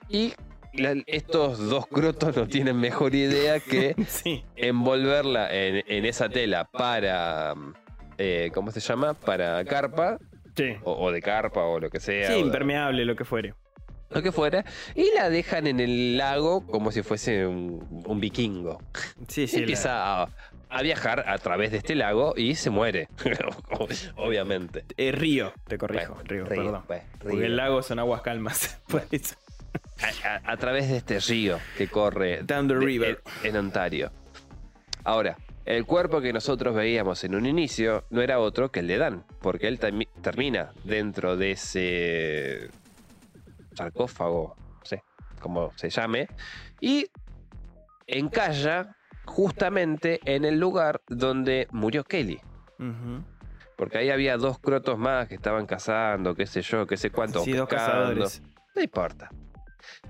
y 0.08 0.34
la- 0.76 1.02
estos 1.06 1.58
dos 1.68 1.87
crotos 1.87 2.37
no 2.37 2.46
tienen 2.46 2.76
mejor 2.78 3.14
idea 3.14 3.60
que 3.60 3.94
Sí. 4.08 4.44
envolverla 4.56 5.52
en, 5.54 5.84
en 5.87 6.04
esa 6.04 6.28
tela 6.28 6.64
para, 6.64 7.54
eh, 8.18 8.50
¿cómo 8.54 8.70
se 8.70 8.80
llama? 8.80 9.14
Para 9.14 9.64
carpa 9.64 10.18
Sí. 10.56 10.76
o, 10.84 10.92
o 10.92 11.10
de 11.12 11.20
carpa 11.20 11.62
o 11.64 11.80
lo 11.80 11.90
que 11.90 12.00
sea. 12.00 12.28
Sí, 12.28 12.38
impermeable, 12.38 13.04
lo 13.04 13.16
que 13.16 13.24
fuere. 13.24 13.54
lo 14.10 14.22
que 14.22 14.30
fuera, 14.30 14.64
y 14.94 15.10
la 15.14 15.28
dejan 15.30 15.66
en 15.66 15.80
el 15.80 16.16
lago 16.16 16.64
como 16.66 16.92
si 16.92 17.02
fuese 17.02 17.46
un, 17.46 18.04
un 18.06 18.20
vikingo. 18.20 18.80
Sí, 19.28 19.42
Y 19.42 19.46
sí. 19.48 19.56
la- 19.56 19.60
empieza 19.62 20.22
a, 20.22 20.28
a 20.70 20.82
viajar 20.82 21.24
a 21.28 21.37
través 21.38 21.72
de 21.72 21.78
este 21.78 21.96
lago 21.96 22.34
y 22.37 22.54
se 22.54 22.70
muere, 22.70 23.08
obviamente. 24.16 24.84
eh, 24.96 25.10
río, 25.12 25.52
te 25.66 25.78
corrijo. 25.78 26.14
Bueno, 26.14 26.28
río, 26.28 26.44
río, 26.44 26.62
perdón. 26.64 26.82
pues, 26.87 27.02
Porque 27.18 27.46
el 27.46 27.56
lago 27.56 27.82
son 27.82 27.98
aguas 27.98 28.22
calmas. 28.22 28.80
por 28.88 29.02
eso. 29.10 29.34
A, 30.02 30.28
a- 30.28 30.52
a 30.52 30.56
través 30.56 30.88
de 30.88 30.96
este 30.98 31.18
río 31.20 31.58
que 31.78 31.88
corre 31.88 32.42
Down 32.42 32.68
the 32.68 32.74
de- 32.74 32.80
river. 32.80 33.22
en, 33.42 33.50
en 33.50 33.56
Ontario. 33.56 34.12
Ahora, 35.04 35.37
el 35.64 35.87
cuerpo 35.87 36.20
que 36.20 36.32
nosotros 36.32 36.74
veíamos 36.74 37.24
en 37.24 37.34
un 37.34 37.46
inicio 37.46 38.04
no 38.10 38.20
era 38.22 38.38
otro 38.38 38.70
que 38.70 38.80
el 38.80 38.87
de 38.88 38.98
Dan, 38.98 39.24
porque 39.40 39.68
él 39.68 39.78
termi- 39.80 40.08
termina 40.22 40.72
dentro 40.84 41.37
de 41.37 41.52
ese 41.52 42.70
sarcófago, 43.74 44.56
no 44.58 44.84
sé 44.84 45.02
cómo 45.40 45.72
se 45.76 45.90
llame, 45.90 46.28
y 46.80 47.06
encalla 48.06 48.94
justamente 49.24 50.20
en 50.24 50.44
el 50.44 50.58
lugar 50.60 51.00
donde 51.08 51.66
murió 51.70 52.04
Kelly. 52.04 52.40
Porque 53.76 53.98
ahí 53.98 54.10
había 54.10 54.37
dos 54.37 54.58
crotos 54.58 54.98
más 54.98 55.28
que 55.28 55.34
estaban 55.34 55.66
cazando, 55.66 56.34
qué 56.34 56.46
sé 56.46 56.60
yo, 56.62 56.87
qué 56.87 56.96
sé 56.96 57.10
cuánto. 57.10 57.42
Sí, 57.42 57.52
dos 57.52 57.68
cazadores. 57.68 58.42
No 58.76 58.82
importa. 58.82 59.30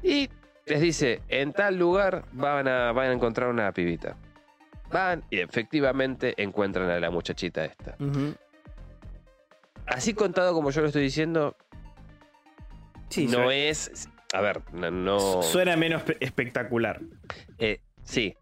Y 0.03 0.29
les 0.67 0.81
dice, 0.81 1.21
en 1.29 1.53
tal 1.53 1.77
lugar 1.79 2.25
van 2.33 2.69
a, 2.69 2.93
van 2.93 3.09
a 3.11 3.13
encontrar 3.13 3.49
una 3.49 3.73
pibita. 3.73 4.17
Van 4.91 5.25
y 5.31 5.39
efectivamente 5.41 6.35
encuentran 6.43 6.89
a 6.91 6.99
la 7.01 7.11
muchachita 7.11 7.65
esta. 7.65 7.97
Así 9.87 10.15
contado 10.15 10.55
como 10.55 10.71
yo 10.71 10.81
lo 10.81 10.87
estoy 10.89 11.03
diciendo, 11.03 11.57
Sí, 13.11 13.27
no 13.27 13.33
suena, 13.33 13.55
es... 13.55 14.09
A 14.33 14.41
ver, 14.41 14.63
no... 14.73 14.91
no- 14.91 15.43
suena 15.43 15.77
menos 15.77 16.03
pe- 16.03 16.17
espectacular. 16.21 17.01
eh, 17.59 17.81
sí. 18.03 18.35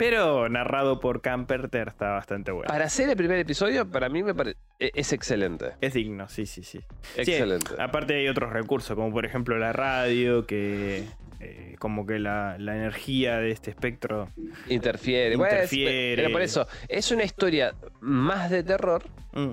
Pero 0.00 0.48
narrado 0.48 0.98
por 0.98 1.20
Camperter 1.20 1.88
está 1.88 2.08
bastante 2.12 2.52
bueno. 2.52 2.68
Para 2.68 2.86
hacer 2.86 3.10
el 3.10 3.16
primer 3.18 3.38
episodio, 3.38 3.86
para 3.86 4.08
mí 4.08 4.22
me 4.22 4.34
parece... 4.34 4.56
Es 4.78 5.12
excelente. 5.12 5.72
Es 5.82 5.92
digno, 5.92 6.26
sí, 6.30 6.46
sí, 6.46 6.62
sí. 6.64 6.80
Sí, 7.16 7.20
Excelente. 7.20 7.70
aparte 7.78 8.14
hay 8.14 8.26
otros 8.28 8.50
recursos, 8.50 8.96
como 8.96 9.12
por 9.12 9.26
ejemplo 9.26 9.58
la 9.58 9.74
radio, 9.74 10.46
que 10.46 11.04
eh, 11.40 11.76
como 11.78 12.06
que 12.06 12.18
la, 12.18 12.56
la 12.58 12.76
energía 12.76 13.36
de 13.36 13.50
este 13.50 13.68
espectro. 13.72 14.30
Interfiere. 14.70 15.36
Bueno, 15.36 15.52
es- 15.58 15.70
Interfiere. 15.70 16.22
pero 16.22 16.32
por 16.32 16.40
eso, 16.40 16.66
es 16.88 17.10
una 17.10 17.24
historia 17.24 17.74
más 18.00 18.50
de 18.50 18.62
terror 18.62 19.04
Mm, 19.32 19.52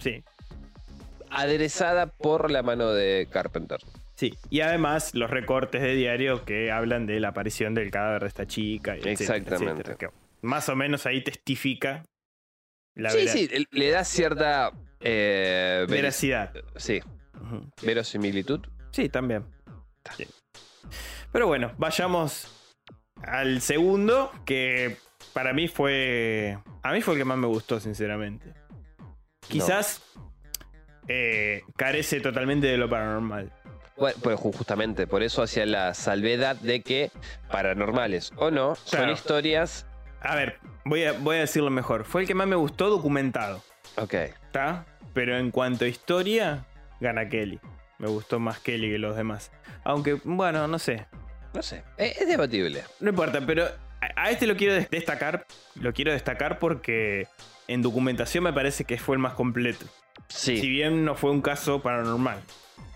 sí, 0.00 0.24
aderezada 1.30 2.06
por 2.06 2.50
la 2.50 2.62
mano 2.64 2.90
de 2.92 3.28
Carpenter. 3.30 3.78
Sí. 4.16 4.34
Y 4.50 4.60
además 4.62 5.14
los 5.14 5.30
recortes 5.30 5.80
de 5.82 5.94
diario 5.94 6.44
que 6.44 6.72
hablan 6.72 7.06
de 7.06 7.20
la 7.20 7.28
aparición 7.28 7.74
del 7.74 7.90
cadáver 7.90 8.22
de 8.22 8.28
esta 8.28 8.46
chica. 8.46 8.94
etcétera, 8.96 9.12
Exactamente. 9.12 9.72
etcétera, 9.92 9.96
que 9.96 10.08
más 10.42 10.68
o 10.68 10.74
menos 10.76 11.06
ahí 11.06 11.22
testifica 11.22 12.04
la 12.94 13.10
sí, 13.10 13.18
vera- 13.18 13.32
sí, 13.32 13.66
le- 13.70 13.90
da 13.90 14.04
cierta... 14.04 14.72
eh, 15.00 15.86
veracidad. 15.88 16.52
Sí, 16.76 17.00
verosimilitud. 17.82 18.60
Sí, 18.90 19.08
también. 19.08 19.44
Sí. 20.16 20.26
Pero 21.32 21.46
bueno, 21.46 21.72
vayamos 21.78 22.48
al 23.22 23.60
segundo, 23.60 24.32
que 24.46 24.96
para 25.34 25.52
mí 25.52 25.68
fue. 25.68 26.58
A 26.82 26.92
mí 26.92 27.02
fue 27.02 27.14
el 27.14 27.20
que 27.20 27.24
más 27.26 27.36
me 27.36 27.46
gustó, 27.46 27.78
sinceramente. 27.80 28.54
Quizás 29.48 30.02
eh, 31.08 31.62
carece 31.76 32.20
totalmente 32.20 32.66
de 32.68 32.76
lo 32.78 32.88
paranormal. 32.88 33.52
Bueno, 33.96 34.18
pues 34.22 34.38
ju- 34.38 34.54
justamente, 34.54 35.06
por 35.06 35.22
eso 35.22 35.42
hacía 35.42 35.64
la 35.66 35.94
salvedad 35.94 36.56
de 36.56 36.82
que 36.82 37.10
paranormales 37.50 38.32
o 38.36 38.50
no, 38.50 38.74
son 38.76 39.10
historias... 39.10 39.86
A 40.20 40.34
ver, 40.34 40.58
voy 40.84 41.04
a, 41.04 41.12
voy 41.12 41.36
a 41.36 41.40
decirlo 41.40 41.70
mejor. 41.70 42.04
Fue 42.04 42.22
el 42.22 42.26
que 42.26 42.34
más 42.34 42.46
me 42.46 42.56
gustó 42.56 42.88
documentado. 42.90 43.62
Ok, 43.96 44.14
¿Está? 44.14 44.84
Pero 45.14 45.38
en 45.38 45.50
cuanto 45.50 45.84
a 45.84 45.88
historia, 45.88 46.66
gana 47.00 47.28
Kelly. 47.28 47.60
Me 47.98 48.08
gustó 48.08 48.38
más 48.38 48.58
Kelly 48.58 48.90
que 48.90 48.98
los 48.98 49.16
demás. 49.16 49.50
Aunque, 49.84 50.14
bueno, 50.24 50.66
no 50.68 50.78
sé. 50.78 51.06
no 51.54 51.62
sé, 51.62 51.82
es, 51.96 52.18
es 52.18 52.28
debatible. 52.28 52.82
No 53.00 53.10
importa, 53.10 53.40
pero 53.46 53.64
a, 53.64 54.22
a 54.24 54.30
este 54.30 54.46
lo 54.46 54.56
quiero 54.56 54.74
des- 54.74 54.90
destacar. 54.90 55.46
Lo 55.76 55.92
quiero 55.94 56.12
destacar 56.12 56.58
porque 56.58 57.28
en 57.68 57.80
documentación 57.82 58.44
me 58.44 58.52
parece 58.52 58.84
que 58.84 58.98
fue 58.98 59.14
el 59.16 59.20
más 59.20 59.34
completo. 59.34 59.86
Sí, 60.28 60.58
Si 60.58 60.68
bien 60.68 61.04
no 61.04 61.14
fue 61.14 61.30
un 61.30 61.40
caso 61.40 61.80
paranormal, 61.82 62.38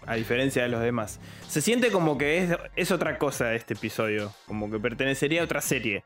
a 0.06 0.14
diferencia 0.14 0.62
de 0.62 0.68
los 0.68 0.80
demás. 0.82 1.20
Se 1.48 1.60
siente 1.60 1.90
como 1.90 2.18
que 2.18 2.38
es, 2.38 2.56
es 2.76 2.90
otra 2.90 3.18
cosa 3.18 3.54
este 3.54 3.74
episodio, 3.74 4.32
como 4.46 4.70
que 4.70 4.78
pertenecería 4.78 5.42
a 5.42 5.44
otra 5.44 5.60
serie. 5.60 6.04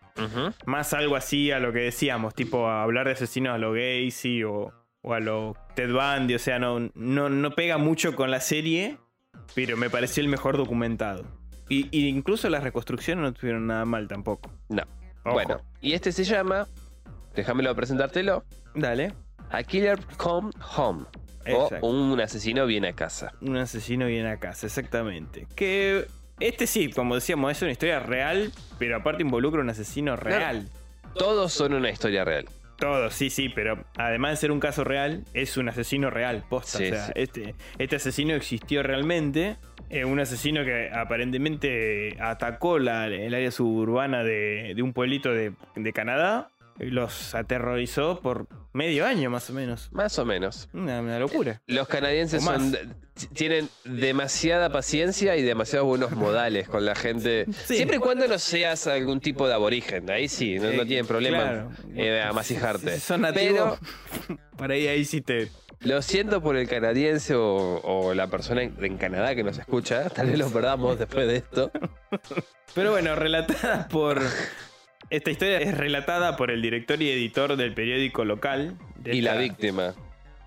Más 0.66 0.92
algo 0.94 1.16
así 1.16 1.50
a 1.50 1.59
lo 1.59 1.72
que 1.72 1.80
decíamos, 1.80 2.35
tipo 2.35 2.68
a 2.68 2.83
hablar 2.83 3.07
de 3.07 3.12
asesinos 3.12 3.54
a 3.54 3.59
lo 3.59 3.72
Gacy 3.72 4.44
o, 4.44 4.72
o 5.02 5.14
a 5.14 5.20
lo 5.20 5.57
Ted 5.74 5.92
Bundy, 5.92 6.35
o 6.35 6.38
sea, 6.38 6.59
no, 6.59 6.90
no, 6.94 7.28
no 7.28 7.50
pega 7.52 7.78
mucho 7.78 8.14
con 8.16 8.30
la 8.30 8.40
serie, 8.40 8.98
pero 9.54 9.76
me 9.76 9.90
pareció 9.90 10.22
el 10.22 10.28
mejor 10.28 10.57
documentado. 10.57 11.24
Y, 11.68 11.88
y 11.90 12.09
incluso 12.09 12.50
las 12.50 12.62
reconstrucciones 12.62 13.22
no 13.22 13.28
estuvieron 13.28 13.66
nada 13.66 13.85
mal 13.85 14.09
tampoco. 14.09 14.50
no. 14.68 14.83
Ojo. 15.26 15.33
Bueno, 15.37 15.61
y 15.80 15.94
este 15.94 16.12
se 16.12 16.22
llama, 16.22 16.68
déjamelo 17.35 17.74
presentártelo, 17.74 18.44
Dale. 18.74 19.14
A 19.50 19.62
Killer 19.62 19.98
Come 20.18 20.50
Home. 20.76 21.07
Exacto. 21.44 21.87
O 21.87 21.90
un 21.90 22.20
asesino 22.20 22.66
viene 22.66 22.88
a 22.88 22.92
casa. 22.94 23.33
Un 23.40 23.57
asesino 23.57 24.07
viene 24.07 24.30
a 24.30 24.38
casa, 24.38 24.66
exactamente. 24.66 25.46
Que 25.54 26.07
este 26.40 26.66
sí, 26.66 26.90
como 26.90 27.14
decíamos, 27.14 27.52
es 27.52 27.62
una 27.62 27.70
historia 27.72 28.00
real, 28.00 28.52
pero 28.78 28.96
aparte 28.96 29.22
involucra 29.22 29.61
un 29.61 29.70
asesino 29.70 30.16
real. 30.16 30.68
Todos 31.16 31.52
son 31.52 31.74
una 31.74 31.90
historia 31.90 32.24
real. 32.24 32.46
Todo, 32.76 33.09
sí, 33.11 33.30
sí, 33.30 33.48
pero 33.50 33.85
además 33.96 34.33
de 34.33 34.37
ser 34.38 34.50
un 34.50 34.59
caso 34.59 34.83
real, 34.83 35.22
es 35.33 35.57
un 35.57 35.68
asesino 35.68 36.11
real, 36.11 36.42
posta. 36.48 36.78
Sí, 36.78 36.85
o 36.87 36.88
sea, 36.88 37.07
sí. 37.07 37.12
este, 37.14 37.54
este 37.78 37.96
asesino 37.96 38.35
existió 38.35 38.83
realmente. 38.83 39.57
eh, 39.90 40.04
un 40.04 40.18
asesino 40.18 40.64
que 40.64 40.90
aparentemente 40.92 42.16
atacó 42.20 42.78
la- 42.78 43.07
el 43.07 43.33
área 43.35 43.50
suburbana 43.50 44.24
de, 44.24 44.72
de 44.74 44.83
un 44.83 44.92
pueblito 44.92 45.30
de, 45.33 45.52
de 45.76 45.92
Canadá. 45.92 46.50
Los 46.78 47.34
aterrorizó 47.34 48.20
por 48.20 48.48
medio 48.72 49.06
año 49.06 49.30
más 49.30 49.48
o 49.50 49.52
menos. 49.52 49.88
Más 49.92 50.18
o 50.18 50.24
menos. 50.24 50.68
Una, 50.72 51.00
una 51.00 51.18
locura. 51.18 51.62
Los 51.66 51.87
canadienses 51.87 52.42
son, 52.42 52.76
tienen 53.32 53.68
demasiada 53.84 54.70
paciencia 54.70 55.37
y 55.37 55.42
demasiados 55.42 55.87
buenos 55.87 56.12
modales 56.12 56.68
con 56.68 56.84
la 56.84 56.94
gente. 56.96 57.46
Sí. 57.64 57.76
Siempre 57.76 57.98
y 57.98 58.00
cuando 58.00 58.26
no 58.26 58.38
seas 58.38 58.87
algún 58.88 59.20
tipo 59.20 59.46
de 59.46 59.54
aborigen. 59.54 60.10
Ahí 60.10 60.28
sí, 60.28 60.58
no, 60.58 60.72
no 60.72 60.84
tienen 60.84 61.06
problema 61.06 61.42
claro. 61.42 61.70
eh, 61.94 62.20
a 62.22 62.32
masijarte. 62.32 62.94
Si 62.94 63.00
son 63.00 63.20
nativos, 63.20 63.78
para 64.56 64.74
ahí, 64.74 64.88
ahí 64.88 65.04
sí 65.04 65.20
te, 65.20 65.50
Lo 65.80 66.02
siento 66.02 66.42
por 66.42 66.56
el 66.56 66.68
canadiense 66.68 67.37
o, 67.37 67.80
o 67.84 68.14
la 68.14 68.26
persona 68.26 68.62
en, 68.64 68.74
en 68.84 68.96
Canadá 68.98 69.37
que 69.37 69.44
nos 69.44 69.58
escucha. 69.58 70.10
Tal 70.10 70.26
vez 70.26 70.38
lo 70.38 70.50
perdamos 70.50 70.98
después 70.98 71.28
de 71.28 71.37
esto. 71.37 71.70
Pero 72.74 72.90
bueno, 72.90 73.14
relatada 73.14 73.87
por. 73.87 74.20
Esta 75.11 75.31
historia 75.31 75.59
es 75.59 75.77
relatada 75.77 76.37
por 76.37 76.51
el 76.51 76.62
director 76.62 77.01
y 77.01 77.11
editor 77.11 77.57
del 77.57 77.75
periódico 77.75 78.25
local. 78.25 78.77
de 78.97 79.14
Y 79.14 79.21
la 79.21 79.37
víctima. 79.37 79.95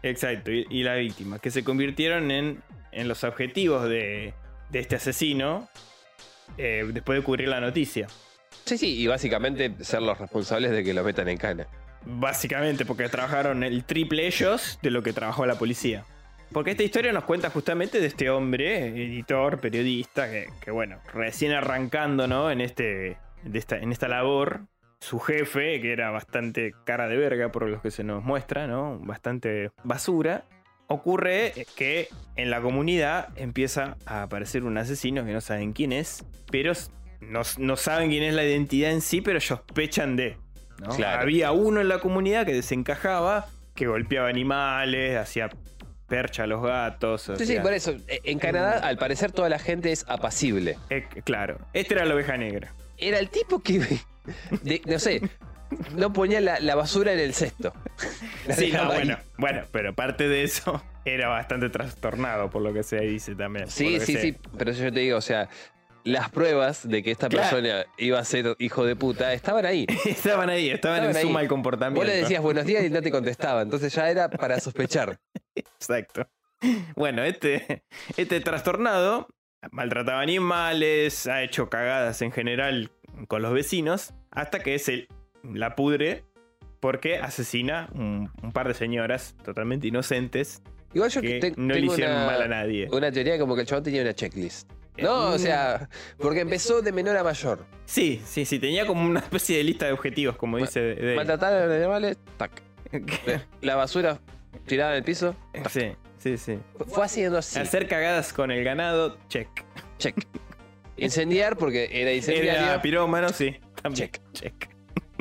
Exacto, 0.03 0.51
y, 0.51 0.65
y 0.69 0.83
la 0.83 0.95
víctima, 0.95 1.39
que 1.39 1.51
se 1.51 1.63
convirtieron 1.63 2.31
en, 2.31 2.61
en 2.91 3.07
los 3.07 3.23
objetivos 3.23 3.89
de, 3.89 4.33
de 4.69 4.79
este 4.79 4.95
asesino 4.95 5.67
eh, 6.57 6.85
después 6.93 7.19
de 7.19 7.23
cubrir 7.23 7.47
la 7.49 7.59
noticia. 7.59 8.07
Sí, 8.65 8.77
sí, 8.77 8.99
y 8.99 9.07
básicamente 9.07 9.71
ser 9.81 10.01
los 10.01 10.17
responsables 10.17 10.71
de 10.71 10.83
que 10.83 10.93
lo 10.93 11.03
metan 11.03 11.27
en 11.29 11.37
cana. 11.37 11.67
Básicamente, 12.05 12.85
porque 12.85 13.09
trabajaron 13.09 13.63
el 13.63 13.83
triple 13.83 14.27
ellos 14.27 14.79
de 14.81 14.91
lo 14.91 15.03
que 15.03 15.13
trabajó 15.13 15.45
la 15.45 15.55
policía. 15.55 16.05
Porque 16.51 16.71
esta 16.71 16.83
historia 16.83 17.11
nos 17.11 17.25
cuenta 17.25 17.49
justamente 17.49 17.99
de 17.99 18.07
este 18.07 18.29
hombre, 18.29 18.87
editor, 18.87 19.59
periodista, 19.59 20.29
que, 20.31 20.47
que, 20.61 20.71
bueno, 20.71 20.99
recién 21.13 21.51
arrancando, 21.51 22.27
¿no? 22.27 22.49
En, 22.49 22.61
este, 22.61 23.17
de 23.43 23.59
esta, 23.59 23.77
en 23.77 23.91
esta 23.91 24.07
labor. 24.07 24.61
Su 24.99 25.19
jefe, 25.19 25.79
que 25.79 25.91
era 25.93 26.09
bastante 26.09 26.73
cara 26.83 27.07
de 27.07 27.17
verga 27.17 27.51
por 27.51 27.67
lo 27.69 27.79
que 27.81 27.91
se 27.91 28.03
nos 28.03 28.23
muestra, 28.23 28.65
¿no? 28.65 28.97
Bastante 28.99 29.69
basura. 29.83 30.43
Ocurre 30.87 31.53
que 31.75 32.07
en 32.35 32.49
la 32.49 32.61
comunidad 32.61 33.29
empieza 33.35 33.97
a 34.05 34.23
aparecer 34.23 34.63
un 34.63 34.77
asesino 34.77 35.23
que 35.25 35.33
no 35.33 35.41
saben 35.41 35.73
quién 35.73 35.91
es, 35.91 36.25
pero 36.49 36.71
no, 37.19 37.41
no 37.57 37.75
saben 37.75 38.09
quién 38.09 38.23
es 38.23 38.33
la 38.33 38.43
identidad 38.45 38.91
en 38.91 39.01
sí, 39.01 39.21
pero 39.21 39.39
sospechan 39.39 40.15
de. 40.15 40.37
¿no? 40.79 40.89
Claro. 40.95 41.21
Había 41.21 41.51
uno 41.51 41.81
en 41.81 41.89
la 41.89 41.99
comunidad 41.99 42.45
que 42.45 42.53
desencajaba, 42.53 43.47
que 43.75 43.85
golpeaba 43.87 44.29
animales, 44.29 45.17
hacía 45.17 45.49
percha 46.07 46.43
a 46.43 46.47
los 46.47 46.63
gatos. 46.63 47.27
o 47.29 47.35
Sí, 47.35 47.45
sí, 47.45 47.59
por 47.59 47.73
eso. 47.73 47.91
eh, 48.07 48.21
En 48.23 48.39
Canadá, 48.39 48.79
al 48.79 48.97
parecer, 48.97 49.31
toda 49.31 49.49
la 49.49 49.59
gente 49.59 49.91
es 49.91 50.05
apacible. 50.07 50.77
eh, 50.89 51.05
claro, 51.25 51.59
este 51.73 51.93
era 51.95 52.05
la 52.05 52.15
oveja 52.15 52.37
negra. 52.37 52.73
Era 52.97 53.19
el 53.19 53.29
tipo 53.29 53.59
que. 53.59 53.79
de- 54.63 54.81
no 54.85 54.99
sé. 54.99 55.21
No 55.95 56.13
ponía 56.13 56.39
la, 56.39 56.59
la 56.61 56.75
basura 56.75 57.11
en 57.11 57.19
el 57.19 57.33
cesto. 57.33 57.73
La 58.47 58.55
Sí, 58.55 58.71
no, 58.71 58.77
dejaba 58.77 58.93
ahí. 58.95 58.99
bueno, 59.05 59.17
bueno, 59.37 59.61
pero 59.71 59.93
parte 59.93 60.27
de 60.29 60.43
eso 60.43 60.81
era 61.03 61.27
bastante 61.27 61.69
trastornado, 61.69 62.49
por 62.49 62.61
lo 62.61 62.73
que 62.73 62.83
se 62.83 62.99
dice 63.01 63.35
también. 63.35 63.69
Sí, 63.69 63.99
sí, 63.99 64.15
sí. 64.17 64.35
Pero 64.57 64.71
eso 64.71 64.83
yo 64.83 64.93
te 64.93 65.01
digo, 65.01 65.17
o 65.17 65.21
sea, 65.21 65.49
las 66.05 66.29
pruebas 66.29 66.87
de 66.87 67.03
que 67.03 67.11
esta 67.11 67.27
Claro. 67.27 67.49
persona 67.49 67.85
iba 67.97 68.17
a 68.17 68.23
ser 68.23 68.55
hijo 68.59 68.85
de 68.85 68.95
puta 68.95 69.33
estaban 69.33 69.65
ahí. 69.65 69.85
Estaban 70.05 70.49
ahí, 70.49 70.69
estaban, 70.69 70.99
Estaban 71.01 71.15
en 71.17 71.21
su 71.21 71.29
mal 71.29 71.47
comportamiento. 71.49 71.99
Vos 71.99 72.07
le 72.07 72.21
decías 72.21 72.41
buenos 72.41 72.65
días 72.65 72.85
y 72.85 72.89
no 72.89 73.01
te 73.01 73.11
contestaba. 73.11 73.61
Entonces 73.61 73.93
ya 73.93 74.09
era 74.09 74.29
para 74.29 74.59
sospechar. 74.61 75.19
Exacto. 75.53 76.29
Bueno, 76.95 77.23
este, 77.25 77.83
este 78.15 78.39
trastornado 78.39 79.27
maltrataba 79.71 80.21
animales, 80.21 81.27
ha 81.27 81.43
hecho 81.43 81.69
cagadas 81.69 82.21
en 82.21 82.31
general 82.31 82.91
con 83.27 83.41
los 83.41 83.53
vecinos, 83.53 84.13
hasta 84.31 84.59
que 84.59 84.77
se 84.79 85.07
la 85.43 85.75
pudre 85.75 86.23
porque 86.79 87.17
asesina 87.17 87.89
un, 87.93 88.31
un 88.43 88.51
par 88.51 88.67
de 88.67 88.73
señoras 88.73 89.35
totalmente 89.43 89.87
inocentes 89.87 90.61
Igual 90.93 91.09
yo 91.11 91.21
que 91.21 91.39
te- 91.39 91.53
no 91.57 91.73
le 91.73 91.81
hicieron 91.81 92.15
una, 92.15 92.25
mal 92.27 92.41
a 92.43 92.47
nadie. 92.47 92.87
una 92.91 93.11
teoría 93.11 93.37
como 93.39 93.55
que 93.55 93.61
el 93.61 93.67
chabón 93.67 93.83
tenía 93.83 94.01
una 94.01 94.13
checklist. 94.13 94.69
No, 94.97 95.29
o 95.29 95.37
sea, 95.37 95.89
porque 96.17 96.39
empezó 96.39 96.81
de 96.81 96.91
menor 96.91 97.17
a 97.17 97.23
mayor. 97.23 97.65
Sí, 97.85 98.19
sí, 98.25 98.45
sí, 98.45 98.57
tenía 98.57 98.87
como 98.87 99.05
una 99.05 99.19
especie 99.19 99.57
de 99.57 99.63
lista 99.63 99.85
de 99.85 99.91
objetivos, 99.91 100.37
como 100.37 100.57
dice 100.57 100.79
de- 100.79 101.15
Maltratar 101.15 101.53
a 101.53 101.65
los 101.67 101.75
animales, 101.75 102.17
tac. 102.37 102.51
La 103.61 103.75
basura 103.75 104.19
tirada 104.65 104.91
en 104.93 104.97
el 104.97 105.03
piso, 105.03 105.35
Sí, 105.69 105.91
sí, 106.35 106.37
sí. 106.37 106.59
fue 106.87 107.05
haciendo 107.05 107.37
así. 107.37 107.59
Hacer 107.59 107.87
cagadas 107.87 108.33
con 108.33 108.51
el 108.51 108.63
ganado, 108.63 109.17
check. 109.29 109.47
Check. 109.97 110.15
Incendiar 110.97 111.57
porque 111.57 111.89
era 111.91 112.11
incendiario. 112.11 112.51
Era 112.51 112.81
pirómano, 112.81 113.29
sí. 113.29 113.55
También. 113.81 114.09
Check. 114.09 114.21
check. 114.33 114.77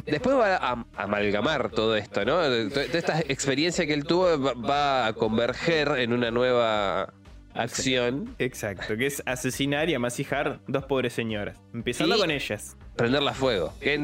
Después 0.07 0.37
va 0.37 0.57
a, 0.57 0.87
amalgamar 0.97 1.71
todo 1.71 1.97
esto, 1.97 2.25
¿no? 2.25 2.37
Toda 2.71 2.85
esta 2.85 3.21
experiencia 3.21 3.87
que 3.87 3.93
él 3.93 4.05
tuvo 4.05 4.41
va, 4.41 5.07
a 5.07 5.13
converger 5.15 5.89
en 5.99 6.13
una 6.13 6.31
nueva 6.31 7.13
acción. 7.55 8.35
Exacto, 8.39 8.97
que 8.97 9.07
es 9.07 9.23
asesinar 9.27 9.89
y 9.91 9.95
amasijar 9.95 10.61
dos 10.69 10.85
pobres 10.85 11.13
señoras. 11.13 11.59
Empezando 11.75 12.17
Y- 12.17 12.21
con 12.21 12.31
ellas. 12.31 12.77
Prenderla 12.95 13.33
a 13.33 13.35
fuego, 13.35 13.75
que 13.81 13.95
es 13.95 14.01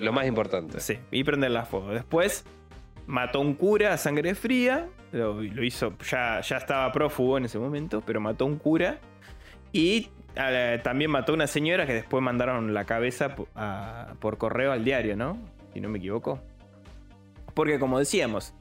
lo 0.00 0.12
más 0.12 0.26
importante. 0.26 0.80
Sí, 0.80 0.98
y 1.10 1.24
prenderla 1.24 1.60
a 1.60 1.64
fuego. 1.66 1.90
Después 1.90 2.44
mató 3.06 3.38
a 3.38 3.42
un 3.42 3.54
cura 3.54 3.92
a 3.92 3.98
sangre 3.98 4.34
fría. 4.34 4.88
Lo, 5.12 5.42
lo 5.42 5.64
hizo, 5.64 5.94
ya, 6.10 6.40
ya 6.40 6.56
estaba 6.56 6.90
prófugo 6.92 7.38
en 7.38 7.44
ese 7.44 7.58
momento, 7.58 8.02
pero 8.04 8.20
mató 8.20 8.44
a 8.44 8.48
un 8.48 8.56
cura. 8.56 8.98
Y 9.72 10.08
también 10.82 11.10
mató 11.10 11.32
a 11.32 11.34
una 11.34 11.46
señora 11.46 11.86
que 11.86 11.94
después 11.94 12.22
mandaron 12.22 12.72
la 12.74 12.84
cabeza 12.84 13.34
por 13.34 14.38
correo 14.38 14.72
al 14.72 14.84
diario, 14.84 15.16
¿no? 15.16 15.38
Si 15.72 15.80
no 15.80 15.88
me 15.88 15.98
equivoco. 15.98 16.40
Porque 17.54 17.78
como 17.78 17.98
decíamos, 17.98 18.54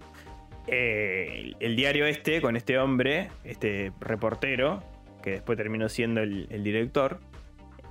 el, 0.68 1.76
diario 1.76 2.06
este, 2.06 2.42
con 2.42 2.56
este 2.56 2.78
hombre, 2.78 3.30
este 3.44 3.92
reportero, 4.00 4.84
que 5.24 5.32
después 5.32 5.58
terminó 5.58 5.88
siendo 5.88 6.22
el 6.22 6.64
director, 6.64 7.20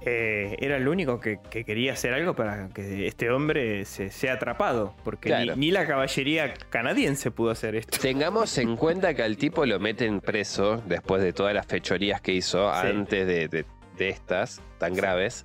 eh, 0.06 0.56
era 0.60 0.76
el 0.76 0.88
único 0.88 1.20
que, 1.20 1.38
que 1.50 1.64
quería 1.64 1.92
hacer 1.92 2.14
algo 2.14 2.34
para 2.34 2.68
que 2.70 3.06
este 3.06 3.30
hombre 3.30 3.84
se 3.84 4.10
sea 4.10 4.34
atrapado. 4.34 4.94
Porque 5.04 5.28
Claro. 5.28 5.54
ni, 5.56 5.66
ni 5.66 5.70
la 5.70 5.86
caballería 5.86 6.54
canadiense 6.70 7.30
pudo 7.30 7.50
hacer 7.50 7.74
esto. 7.76 7.98
Tengamos 8.00 8.56
en 8.58 8.76
cuenta 8.76 9.12
que 9.14 9.22
al 9.22 9.36
tipo 9.36 9.66
lo 9.66 9.78
meten 9.78 10.20
preso 10.20 10.82
después 10.86 11.22
de 11.22 11.32
todas 11.32 11.54
las 11.54 11.66
fechorías 11.66 12.20
que 12.20 12.32
hizo 12.32 12.72
Sí. 12.80 12.86
antes 12.88 13.26
de, 13.26 13.48
de- 13.48 13.64
de 13.98 14.08
estas 14.08 14.62
tan 14.78 14.94
graves, 14.94 15.44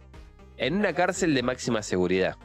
en 0.58 0.76
una 0.76 0.94
cárcel 0.94 1.34
de 1.36 1.44
máxima 1.44 1.82
seguridad. 1.84 2.38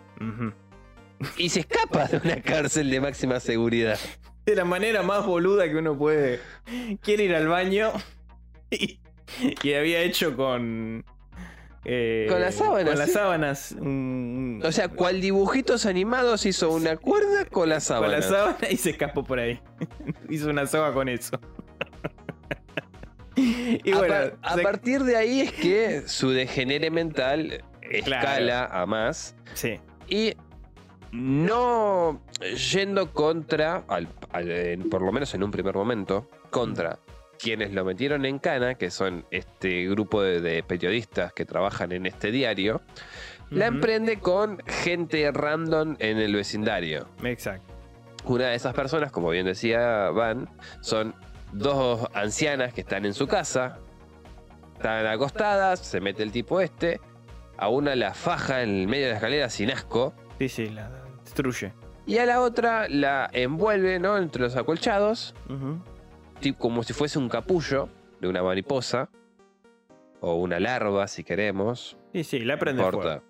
Y 1.36 1.50
se 1.50 1.60
escapa 1.60 2.06
de 2.06 2.16
una 2.16 2.42
cárcel 2.42 2.90
de 2.90 3.00
máxima 3.00 3.38
seguridad. 3.40 3.98
De 4.46 4.56
la 4.56 4.64
manera 4.64 5.02
más 5.02 5.24
boluda 5.24 5.68
que 5.68 5.76
uno 5.76 5.96
puede. 5.96 6.40
Quiere 7.02 7.24
ir 7.24 7.34
al 7.36 7.46
baño 7.46 7.92
y, 8.70 8.98
y 9.62 9.72
había 9.74 10.00
hecho 10.00 10.34
con. 10.36 11.04
Eh, 11.84 12.26
Con 12.28 12.40
las 12.40 12.54
sábanas, 12.56 12.88
Con 12.90 12.98
las 12.98 13.08
sí. 13.08 13.14
sábanas. 13.14 13.72
un- 13.78 14.62
O 14.64 14.70
sea, 14.72 14.88
cual 14.88 15.20
dibujitos 15.20 15.86
animados 15.86 16.44
hizo 16.46 16.70
una 16.70 16.96
cuerda 16.96 17.44
con 17.46 17.68
la 17.68 17.76
con 17.76 17.80
sábana. 17.80 18.12
la 18.18 18.22
sábana 18.22 18.58
y 18.70 18.76
se 18.76 18.90
escapó 18.90 19.24
por 19.24 19.38
ahí. 19.38 19.60
Hizo 20.28 20.50
una 20.50 20.66
soga 20.66 20.92
con 20.92 21.08
eso. 21.08 21.38
y 23.36 23.90
a, 23.92 23.96
bueno, 23.98 24.14
a 24.42 24.56
partir 24.58 25.02
de 25.04 25.16
ahí 25.16 25.40
es 25.40 25.52
que 25.52 26.02
su 26.06 26.30
degenere 26.30 26.90
mental 26.90 27.64
escala 27.82 28.66
a 28.66 28.84
más 28.86 29.34
sí. 29.54 29.80
y 30.08 30.34
no 31.12 32.22
yendo 32.70 33.12
contra, 33.12 33.84
al- 33.88 34.08
al- 34.32 34.50
en- 34.50 34.90
por 34.90 35.02
lo 35.02 35.10
menos 35.12 35.32
en 35.34 35.42
un 35.42 35.50
primer 35.50 35.74
momento, 35.74 36.28
contra 36.50 36.98
quienes 37.40 37.72
lo 37.72 37.84
metieron 37.84 38.24
en 38.26 38.38
cana, 38.38 38.74
que 38.74 38.90
son 38.90 39.24
este 39.30 39.86
grupo 39.88 40.22
de, 40.22 40.40
de 40.40 40.62
periodistas 40.62 41.32
que 41.32 41.44
trabajan 41.44 41.92
en 41.92 42.06
este 42.06 42.30
diario, 42.30 42.82
la 43.50 43.66
emprende 43.66 44.18
con 44.20 44.58
gente 44.66 45.30
random 45.32 45.96
en 45.98 46.18
el 46.18 46.34
vecindario. 46.34 47.08
Exacto. 47.24 47.72
Una 48.24 48.48
de 48.48 48.54
esas 48.54 48.74
personas, 48.74 49.10
como 49.10 49.30
bien 49.30 49.46
decía 49.46 50.10
Van, 50.10 50.48
son 50.82 51.14
dos 51.52 52.06
ancianas 52.14 52.72
que 52.74 52.82
están 52.82 53.06
en 53.06 53.14
su 53.14 53.26
casa, 53.26 53.78
están 54.76 55.06
acostadas, 55.06 55.80
se 55.80 56.00
mete 56.00 56.22
el 56.22 56.30
tipo 56.32 56.60
este, 56.60 57.00
a 57.56 57.68
una 57.68 57.94
la 57.96 58.14
faja 58.14 58.62
en 58.62 58.70
el 58.82 58.86
medio 58.88 59.06
de 59.06 59.10
la 59.12 59.16
escalera 59.16 59.48
sin 59.50 59.70
asco, 59.70 60.12
Sí, 60.38 60.48
sí, 60.48 60.68
la 60.70 60.90
destruye. 61.24 61.72
y 62.06 62.18
a 62.18 62.26
la 62.26 62.40
otra 62.40 62.88
la 62.88 63.28
envuelve 63.32 63.98
¿no? 63.98 64.16
entre 64.16 64.42
los 64.42 64.56
acolchados, 64.56 65.34
ti- 65.48 65.54
como 66.58 66.82
si 66.82 66.92
fuese 66.92 67.18
un 67.18 67.28
capullo 67.28 67.88
de 68.20 68.28
una 68.28 68.42
mariposa, 68.42 69.08
o 70.20 70.34
una 70.34 70.60
larva 70.60 71.06
si 71.08 71.24
queremos, 71.24 71.96
Sí, 72.12 72.24
sí, 72.24 72.40
la 72.40 72.58
prende 72.58 72.82
importa. 72.82 73.22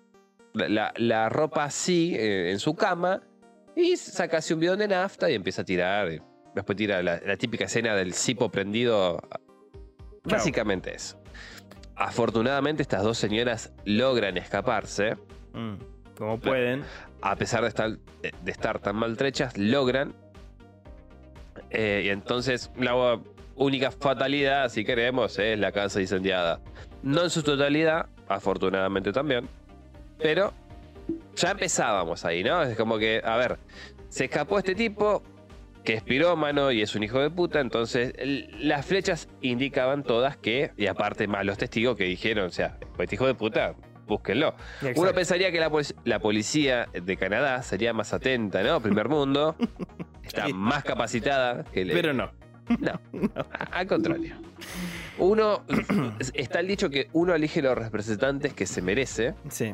La, 0.53 0.91
la- 0.97 1.29
ropa 1.29 1.63
así 1.63 2.13
eh, 2.15 2.51
en 2.51 2.59
su 2.59 2.75
cama 2.75 3.21
y 3.75 3.95
saca 3.95 4.37
así 4.37 4.53
un 4.53 4.59
bidón 4.59 4.79
de 4.79 4.87
nafta 4.89 5.29
y 5.29 5.35
empieza 5.35 5.61
a 5.61 5.65
tirar. 5.65 6.11
y 6.11 6.21
Después 6.55 6.75
tira 6.75 7.01
la, 7.01 7.21
la 7.25 7.37
típica 7.37 7.65
escena 7.65 7.95
del 7.95 8.13
cipo 8.13 8.49
prendido. 8.49 9.21
Básicamente 10.23 10.93
eso. 10.93 11.17
Afortunadamente 11.95 12.81
estas 12.81 13.03
dos 13.03 13.17
señoras 13.17 13.71
logran 13.85 14.37
escaparse. 14.37 15.15
Mm, 15.53 15.75
Como 16.17 16.39
pueden. 16.39 16.83
A 17.21 17.35
pesar 17.35 17.61
de 17.61 17.67
estar, 17.69 17.91
de 18.21 18.51
estar 18.51 18.79
tan 18.79 18.95
maltrechas, 18.97 19.57
logran. 19.57 20.13
Eh, 21.71 22.03
y 22.05 22.09
entonces 22.09 22.71
la 22.77 23.19
única 23.55 23.91
fatalidad, 23.91 24.69
si 24.69 24.83
queremos, 24.83 25.37
es 25.39 25.57
la 25.57 25.71
casa 25.71 26.01
incendiada. 26.01 26.59
No 27.03 27.23
en 27.23 27.29
su 27.29 27.43
totalidad, 27.43 28.07
afortunadamente 28.27 29.11
también. 29.11 29.47
Pero 30.17 30.53
ya 31.35 31.51
empezábamos 31.51 32.25
ahí, 32.25 32.43
¿no? 32.43 32.61
Es 32.61 32.77
como 32.77 32.97
que, 32.97 33.21
a 33.23 33.37
ver, 33.37 33.57
se 34.09 34.25
escapó 34.25 34.57
este 34.59 34.75
tipo 34.75 35.23
que 35.83 35.95
es 35.95 36.03
pirómano 36.03 36.71
y 36.71 36.81
es 36.81 36.95
un 36.95 37.03
hijo 37.03 37.19
de 37.19 37.31
puta, 37.31 37.59
entonces 37.59 38.13
las 38.59 38.85
flechas 38.85 39.27
indicaban 39.41 40.03
todas 40.03 40.37
que, 40.37 40.71
y 40.77 40.87
aparte 40.87 41.27
más 41.27 41.43
los 41.45 41.57
testigos 41.57 41.97
que 41.97 42.03
dijeron, 42.03 42.45
o 42.45 42.51
sea, 42.51 42.77
este 42.99 43.15
hijo 43.15 43.25
de 43.25 43.33
puta, 43.33 43.73
búsquenlo. 44.11 44.53
Uno 44.95 45.13
pensaría 45.13 45.51
que 45.51 45.59
la, 45.59 45.71
la 46.03 46.19
policía 46.19 46.87
de 46.93 47.17
Canadá 47.17 47.63
sería 47.63 47.93
más 47.93 48.13
atenta, 48.13 48.61
¿no? 48.61 48.81
Primer 48.81 49.07
mundo, 49.07 49.55
está 50.23 50.47
más 50.49 50.83
capacitada 50.83 51.63
que 51.63 51.81
el... 51.83 51.91
Pero 51.91 52.13
no. 52.13 52.29
No, 52.79 52.99
al 53.71 53.87
contrario. 53.87 54.35
Uno, 55.17 55.63
está 56.33 56.59
el 56.59 56.67
dicho 56.67 56.89
que 56.89 57.07
uno 57.13 57.33
elige 57.33 57.61
los 57.61 57.77
representantes 57.77 58.53
que 58.53 58.65
se 58.65 58.81
merece, 58.81 59.33
Sí. 59.49 59.73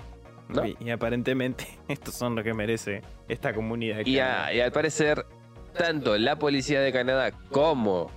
¿no? 0.49 0.65
Y, 0.65 0.77
y 0.79 0.89
aparentemente 0.91 1.67
estos 1.88 2.13
son 2.15 2.35
lo 2.35 2.43
que 2.43 2.53
merece 2.53 3.01
esta 3.27 3.53
comunidad. 3.53 4.05
Y, 4.05 4.19
a- 4.19 4.53
y 4.53 4.61
al 4.61 4.71
parecer, 4.71 5.25
tanto 5.77 6.15
la 6.17 6.38
policía 6.38 6.79
de 6.81 6.91
Canadá 6.91 7.31
como 7.51 8.09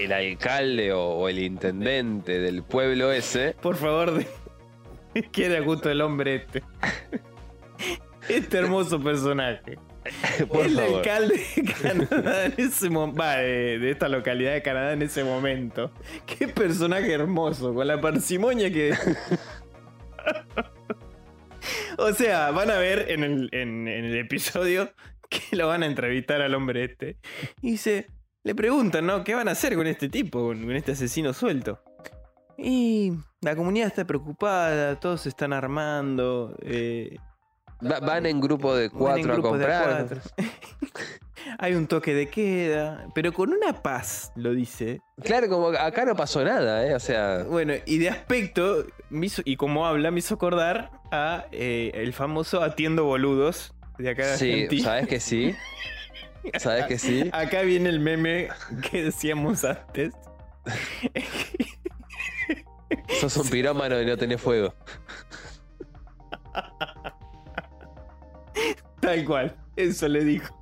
el 0.00 0.12
alcalde 0.12 0.92
o, 0.92 1.00
o 1.10 1.28
el 1.28 1.38
intendente 1.38 2.38
del 2.40 2.62
pueblo 2.64 3.12
ese, 3.12 3.54
Por 3.60 3.76
favor, 3.76 4.12
de... 4.18 4.26
queda 5.32 5.62
justo 5.64 5.90
el 5.90 6.00
hombre 6.00 6.36
este. 6.36 6.62
Este 8.28 8.58
hermoso 8.58 9.02
personaje. 9.02 9.78
por 10.50 10.66
el 10.66 10.74
favor. 10.74 10.96
alcalde 10.98 11.40
de 11.56 11.64
Canadá 11.72 12.44
en 12.44 12.54
ese 12.58 12.90
momento. 12.90 13.22
de, 13.24 13.78
de 13.78 13.90
esta 13.90 14.08
localidad 14.08 14.52
de 14.52 14.60
Canadá 14.62 14.92
en 14.92 15.00
ese 15.02 15.24
momento. 15.24 15.92
Qué 16.26 16.46
personaje 16.48 17.10
hermoso, 17.10 17.72
con 17.72 17.86
la 17.86 17.98
parsimonia 18.00 18.70
que. 18.70 18.94
O 21.98 22.12
sea, 22.12 22.50
van 22.52 22.70
a 22.70 22.78
ver 22.78 23.06
en 23.10 23.24
el, 23.24 23.48
en- 23.52 23.88
en 23.88 24.04
el 24.04 24.16
episodio 24.18 24.92
que 25.28 25.56
lo 25.56 25.66
van 25.66 25.82
a 25.82 25.86
entrevistar 25.86 26.40
al 26.40 26.54
hombre 26.54 26.84
este. 26.84 27.16
Y 27.60 27.72
dice, 27.72 28.06
le 28.44 28.54
preguntan, 28.54 29.06
¿no? 29.06 29.24
¿Qué 29.24 29.34
van 29.34 29.48
a 29.48 29.52
hacer 29.52 29.74
con 29.74 29.86
este 29.86 30.08
tipo, 30.08 30.46
con 30.48 30.70
este 30.72 30.92
asesino 30.92 31.32
suelto? 31.32 31.82
Y 32.60 33.12
la 33.40 33.54
comunidad 33.54 33.86
está 33.86 34.04
preocupada, 34.04 34.98
todos 34.98 35.20
se 35.22 35.28
están 35.28 35.52
armando. 35.52 36.56
eh, 36.62 37.16
Va- 37.88 38.00
van 38.00 38.26
en 38.26 38.40
grupo 38.40 38.74
de 38.74 38.90
cuatro 38.90 39.34
a 39.34 39.40
comprar. 39.40 40.06
cuatro. 40.08 40.20
Hay 41.60 41.74
un 41.74 41.86
toque 41.86 42.12
de 42.14 42.28
queda, 42.28 43.06
pero 43.14 43.32
con 43.32 43.52
una 43.52 43.80
paz, 43.82 44.32
lo 44.34 44.52
dice. 44.52 45.00
Claro, 45.22 45.48
como 45.48 45.68
acá 45.68 46.04
no 46.04 46.14
pasó 46.16 46.42
nada, 46.44 46.84
¿eh? 46.86 46.94
O 46.94 47.00
sea, 47.00 47.44
Bueno, 47.44 47.74
y 47.86 47.98
de 47.98 48.10
aspecto, 48.10 48.84
me 49.08 49.26
hizo- 49.26 49.42
y 49.44 49.54
como 49.56 49.86
habla, 49.86 50.10
me 50.10 50.18
hizo 50.18 50.34
acordar 50.34 50.90
a 51.12 51.46
eh, 51.52 51.92
el 51.94 52.12
famoso 52.12 52.62
Atiendo 52.62 53.04
Boludos 53.04 53.72
de 53.98 54.10
acá 54.10 54.26
de 54.26 54.36
sí, 54.36 54.52
Argentina. 54.52 54.84
sabes 54.84 55.06
que 55.08 55.20
sí. 55.20 55.54
Sabes 56.58 56.86
que 56.86 56.98
sí. 56.98 57.30
Acá 57.32 57.62
viene 57.62 57.88
el 57.88 58.00
meme 58.00 58.48
que 58.90 59.04
decíamos 59.04 59.64
antes. 59.64 60.12
Sos 63.20 63.36
un 63.36 63.48
pirómano 63.48 64.00
y 64.00 64.06
no 64.06 64.16
tenés 64.16 64.40
fuego. 64.40 64.74
Tal 69.00 69.24
cual, 69.24 69.56
eso 69.76 70.08
le 70.08 70.24
dijo. 70.24 70.54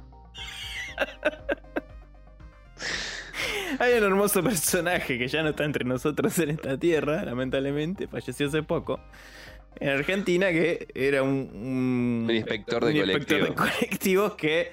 Hay 3.79 3.95
un 3.95 4.05
hermoso 4.05 4.43
personaje 4.43 5.19
que 5.19 5.29
ya 5.29 5.43
no 5.43 5.51
está 5.51 5.65
entre 5.65 5.85
nosotros 5.85 6.39
en 6.39 6.51
esta 6.51 6.79
tierra, 6.79 7.25
lamentablemente, 7.25 8.09
falleció 8.09 8.47
hace 8.47 8.63
poco. 8.63 9.01
En 9.79 9.91
Argentina, 9.91 10.51
que 10.51 10.89
era 10.95 11.23
un, 11.23 11.51
un, 11.53 12.25
Un 12.25 12.35
inspector 12.35 12.85
de 12.85 12.91
un 12.93 12.97
inspector 12.97 13.49
de 13.49 13.55
colectivo. 13.55 13.55
colectivos 13.55 14.35
que, 14.37 14.73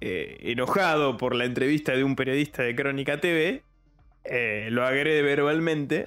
eh, 0.00 0.38
enojado 0.42 1.16
por 1.16 1.36
la 1.36 1.44
entrevista 1.44 1.92
de 1.92 2.02
un 2.02 2.16
periodista 2.16 2.62
de 2.62 2.74
Crónica 2.74 3.20
TV, 3.20 3.62
eh, 4.24 4.68
lo 4.70 4.84
agrede 4.84 5.22
verbalmente. 5.22 6.04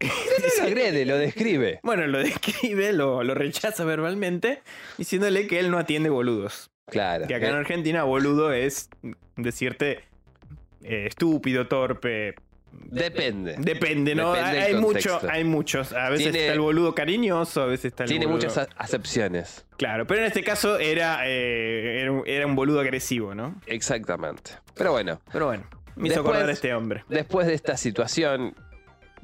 Desagrede, 0.00 1.04
lo 1.04 1.16
describe. 1.18 1.80
Bueno, 1.82 2.06
lo 2.06 2.18
describe, 2.18 2.92
lo, 2.92 3.22
lo 3.24 3.34
rechaza 3.34 3.84
verbalmente, 3.84 4.62
diciéndole 4.96 5.46
que 5.46 5.58
él 5.58 5.70
no 5.70 5.78
atiende 5.78 6.08
boludos. 6.10 6.70
Claro. 6.86 7.26
Que 7.26 7.34
acá 7.34 7.48
en 7.48 7.54
Eh, 7.54 7.58
Argentina 7.58 8.04
boludo 8.04 8.52
es 8.52 8.88
decirte 9.36 10.04
eh, 10.82 11.06
estúpido, 11.06 11.66
torpe. 11.66 12.34
Depende. 12.72 13.56
Depende, 13.58 14.14
¿no? 14.14 14.32
Depende 14.32 14.60
hay, 14.60 14.74
mucho, 14.74 15.20
hay 15.28 15.42
muchos. 15.44 15.92
A 15.92 16.10
veces 16.10 16.24
Tiene- 16.30 16.40
está 16.40 16.52
el 16.54 16.60
boludo 16.60 16.94
cariñoso, 16.94 17.62
a 17.62 17.66
veces 17.66 17.86
está 17.86 18.04
el 18.04 18.10
Tiene 18.10 18.26
boludo- 18.26 18.30
muchas 18.48 18.68
acepciones. 18.76 19.66
Claro, 19.76 20.06
pero 20.06 20.20
en 20.20 20.26
este 20.26 20.42
caso 20.44 20.78
era, 20.78 21.22
eh, 21.26 22.00
era, 22.02 22.12
un, 22.12 22.22
era 22.26 22.46
un 22.46 22.54
boludo 22.54 22.80
agresivo, 22.80 23.34
¿no? 23.34 23.60
Exactamente. 23.66 24.52
Pero 24.74 24.92
bueno, 24.92 25.20
Pero 25.32 25.46
bueno, 25.46 25.64
me 25.96 26.08
hizo 26.08 26.16
Después- 26.16 26.18
acordar 26.20 26.48
a 26.48 26.52
este 26.52 26.72
hombre. 26.74 27.04
después 27.08 27.46
de 27.46 27.54
esta 27.54 27.76
situación, 27.76 28.54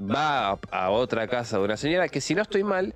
va 0.00 0.50
a, 0.50 0.58
a 0.70 0.90
otra 0.90 1.26
casa 1.28 1.58
de 1.58 1.64
una 1.64 1.76
señora 1.76 2.08
que, 2.08 2.20
si 2.20 2.34
no 2.34 2.42
estoy 2.42 2.64
mal, 2.64 2.94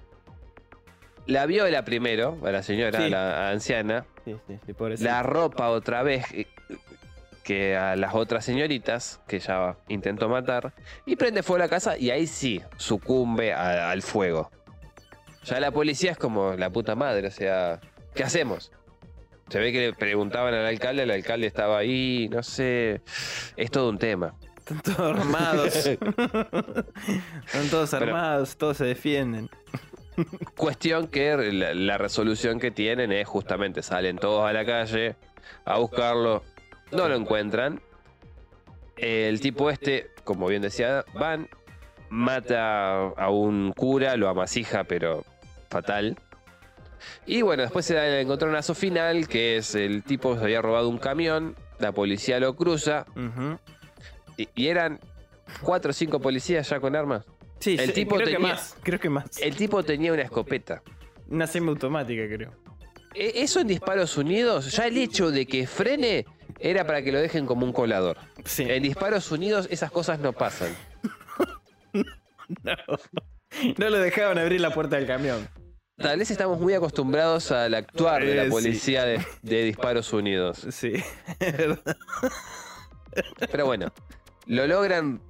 la 1.26 1.46
viola 1.46 1.84
primero, 1.84 2.38
a 2.44 2.50
la 2.50 2.62
señora, 2.62 3.00
Sí. 3.00 3.10
la 3.10 3.50
anciana, 3.50 4.06
Sí, 4.24 4.36
sí, 4.46 4.58
la 5.04 5.22
ropa 5.22 5.68
otra 5.70 6.02
vez 6.02 6.24
eh, 6.34 6.46
que 7.42 7.76
a 7.76 7.96
las 7.96 8.14
otras 8.14 8.44
señoritas 8.44 9.20
que 9.26 9.38
ya 9.38 9.76
intentó 9.88 10.28
matar 10.28 10.74
y 11.06 11.16
prende 11.16 11.42
fuego 11.42 11.62
a 11.62 11.66
la 11.66 11.68
casa 11.70 11.96
y 11.96 12.10
ahí 12.10 12.26
sí 12.26 12.60
sucumbe 12.76 13.52
a- 13.54 13.90
al 13.90 14.02
fuego. 14.02 14.50
Ya 15.44 15.60
la 15.60 15.70
policía 15.70 16.10
es 16.10 16.18
como 16.18 16.54
la 16.54 16.68
puta 16.70 16.94
madre, 16.94 17.28
o 17.28 17.30
sea, 17.30 17.80
¿qué 18.14 18.22
hacemos? 18.24 18.70
Se 19.48 19.58
ve 19.60 19.72
que 19.72 19.80
le 19.80 19.92
preguntaban 19.94 20.52
al 20.52 20.66
alcalde, 20.66 21.04
el 21.04 21.10
alcalde 21.10 21.46
estaba 21.46 21.78
ahí, 21.78 22.28
no 22.30 22.42
sé, 22.42 23.00
es 23.56 23.70
todo 23.70 23.88
un 23.88 23.98
tema. 23.98 24.34
Están 24.70 24.80
todos 24.96 25.18
armados. 25.18 25.74
Están 25.86 27.68
todos 27.70 27.90
Pero- 27.90 28.04
armados, 28.06 28.56
todos 28.56 28.76
se 28.76 28.84
defienden. 28.84 29.48
Cuestión 30.56 31.06
que 31.08 31.36
la, 31.52 31.74
la 31.74 31.96
resolución 31.98 32.58
que 32.58 32.70
tienen 32.72 33.12
es 33.12 33.26
justamente 33.28 33.82
salen 33.82 34.18
todos 34.18 34.48
a 34.48 34.52
la 34.52 34.64
calle 34.66 35.14
a 35.64 35.78
buscarlo, 35.78 36.42
no 36.90 37.08
lo 37.08 37.14
encuentran. 37.14 37.80
El 38.96 39.40
tipo 39.40 39.70
este, 39.70 40.10
como 40.24 40.48
bien 40.48 40.60
decía, 40.62 41.04
van, 41.14 41.48
mata 42.10 43.10
a 43.10 43.30
un 43.30 43.72
cura, 43.76 44.16
lo 44.16 44.28
amasija, 44.28 44.82
pero 44.84 45.24
fatal. 45.70 46.16
Y 47.24 47.42
bueno, 47.42 47.62
después 47.62 47.86
se 47.86 47.94
da 47.94 48.04
el 48.08 48.14
encontronazo 48.22 48.74
final, 48.74 49.28
que 49.28 49.56
es 49.58 49.76
el 49.76 50.02
tipo 50.02 50.36
se 50.36 50.42
había 50.42 50.60
robado 50.60 50.88
un 50.88 50.98
camión, 50.98 51.54
la 51.78 51.92
policía 51.92 52.40
lo 52.40 52.56
cruza, 52.56 53.06
Ujú. 53.14 53.56
Y, 54.38 54.48
y 54.54 54.68
eran 54.68 54.98
cuatro 55.62 55.90
o 55.90 55.92
cinco 55.94 56.18
policías 56.20 56.68
ya 56.70 56.80
con 56.80 56.96
armas. 56.96 57.26
Sí, 57.60 57.76
El 57.78 57.88
sí, 57.88 57.92
tipo 57.92 58.14
creo 58.16 58.26
que 58.28 58.34
tenía- 58.34 58.48
más. 58.54 58.76
Creo 58.82 59.00
que 59.00 59.10
más. 59.10 59.26
El 59.42 59.54
tipo 59.56 59.82
tenía 59.82 60.12
una 60.12 60.22
escopeta. 60.22 60.82
Una 61.28 61.46
semiautomática, 61.46 62.22
creo. 62.26 62.52
E- 63.14 63.42
Eso 63.42 63.60
en 63.60 63.66
disparos 63.66 64.16
unidos, 64.16 64.70
ya 64.72 64.86
el 64.86 64.96
hecho 64.96 65.30
de 65.30 65.44
que 65.46 65.66
frene 65.66 66.24
era 66.60 66.86
para 66.86 67.02
que 67.02 67.10
lo 67.12 67.18
dejen 67.20 67.46
como 67.46 67.66
un 67.66 67.72
colador. 67.72 68.16
Sí. 68.44 68.64
En 68.68 68.82
disparos 68.82 69.30
unidos 69.32 69.66
esas 69.70 69.90
cosas 69.90 70.18
no 70.20 70.32
pasan. 70.32 70.74
No. 72.62 72.72
No 73.76 73.90
lo 73.90 73.98
dejaban 73.98 74.38
abrir 74.38 74.60
la 74.60 74.70
puerta 74.72 74.96
del 74.96 75.06
camión. 75.06 75.48
Tal 75.96 76.18
vez 76.18 76.30
estamos 76.30 76.58
muy 76.60 76.72
acostumbrados 76.74 77.50
al 77.52 77.74
actuar 77.74 78.24
de 78.24 78.32
Eh, 78.32 78.36
la 78.36 78.44
sí. 78.44 78.50
policía 78.50 79.04
de, 79.04 79.20
de 79.42 79.64
disparos 79.64 80.12
unidos. 80.12 80.66
Sí. 80.70 80.92
es 81.40 81.56
verdad. 81.56 81.96
Pero 83.50 83.66
bueno, 83.66 83.92
¿lo 84.48 84.66
logran 84.66 85.22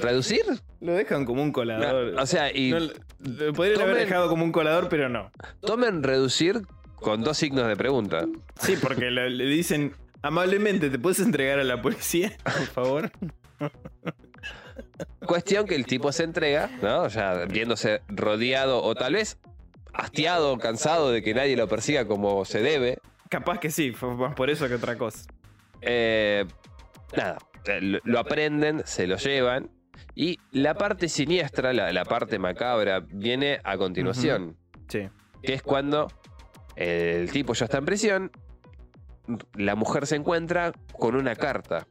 reducir? 0.00 0.42
Lo 0.80 0.92
dejan 0.92 1.24
como 1.24 1.42
un 1.42 1.52
colador. 1.52 2.12
No, 2.12 2.22
o 2.22 2.26
sea, 2.26 2.54
y 2.54 2.70
No, 2.70 2.80
lo 2.80 3.52
podrían 3.54 3.80
haber 3.80 3.96
dejado 3.96 4.28
como 4.28 4.44
un 4.44 4.52
colador, 4.52 4.88
pero 4.88 5.08
no. 5.08 5.30
tomen 5.60 6.02
reducir 6.02 6.60
con 6.96 7.22
dos 7.22 7.38
signos 7.38 7.66
de 7.68 7.76
pregunta. 7.76 8.26
Sí, 8.60 8.76
porque 8.80 9.10
le, 9.10 9.30
le 9.30 9.44
dicen 9.46 9.94
amablemente, 10.22 10.90
¿te 10.90 10.98
puedes 10.98 11.20
entregar 11.20 11.58
a 11.58 11.64
la 11.64 11.80
policía, 11.80 12.36
por 12.44 12.66
favor? 12.66 13.10
Cuestión 15.26 15.66
que 15.66 15.74
el 15.74 15.86
tipo 15.86 16.12
se 16.12 16.24
entrega, 16.24 16.70
¿no? 16.82 17.08
Ya 17.08 17.44
viéndose 17.46 18.02
rodeado 18.08 18.82
o 18.82 18.94
tal 18.94 19.14
vez 19.14 19.38
hastiado 19.92 20.52
o 20.52 20.58
cansado 20.58 21.10
de 21.10 21.22
que 21.22 21.34
nadie 21.34 21.56
lo 21.56 21.68
persiga 21.68 22.06
como 22.06 22.44
se 22.44 22.60
debe. 22.60 22.98
Capaz 23.28 23.58
que 23.58 23.70
sí, 23.70 23.92
fue 23.92 24.14
más 24.14 24.34
por 24.34 24.50
eso 24.50 24.68
que 24.68 24.74
otra 24.74 24.96
cosa. 24.96 25.24
Eh, 25.80 26.44
nada, 27.16 27.38
lo, 27.80 27.98
lo 28.04 28.18
aprenden, 28.18 28.82
se 28.84 29.06
lo 29.06 29.16
llevan. 29.16 29.70
Y 30.14 30.38
la 30.52 30.74
parte 30.74 31.08
siniestra, 31.08 31.72
la, 31.72 31.92
la 31.92 32.04
parte 32.04 32.38
macabra, 32.38 33.00
viene 33.00 33.60
a 33.64 33.76
continuación. 33.76 34.56
Sí. 34.88 35.08
Que 35.42 35.54
es 35.54 35.62
cuando 35.62 36.08
el 36.76 37.30
tipo 37.30 37.54
ya 37.54 37.64
está 37.66 37.78
en 37.78 37.84
prisión. 37.84 38.30
La 39.54 39.74
mujer 39.74 40.06
se 40.06 40.16
encuentra 40.16 40.72
con 40.92 41.16
una 41.16 41.34
carta 41.34 41.86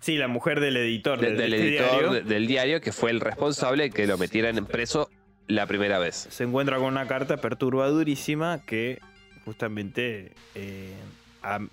Sí, 0.00 0.16
la 0.16 0.28
mujer 0.28 0.60
del 0.60 0.76
editor 0.76 1.18
de- 1.20 1.32
de- 1.32 1.36
del 1.36 1.50
de 1.50 1.56
este 1.56 1.68
editor 1.68 2.10
diario 2.12 2.24
del 2.28 2.46
diario 2.46 2.80
que 2.80 2.92
fue 2.92 3.10
el 3.10 3.20
responsable 3.20 3.90
que 3.90 4.06
lo 4.06 4.16
metieran 4.16 4.56
en 4.56 4.64
preso 4.66 5.10
la 5.48 5.66
primera 5.66 5.98
vez. 5.98 6.14
se 6.30 6.44
encuentra 6.44 6.76
con 6.76 6.86
una 6.86 7.06
carta 7.06 7.36
perturbadurísima 7.38 8.60
que 8.64 9.00
justamente 9.44 10.32
eh, 10.54 10.94
am- 11.42 11.68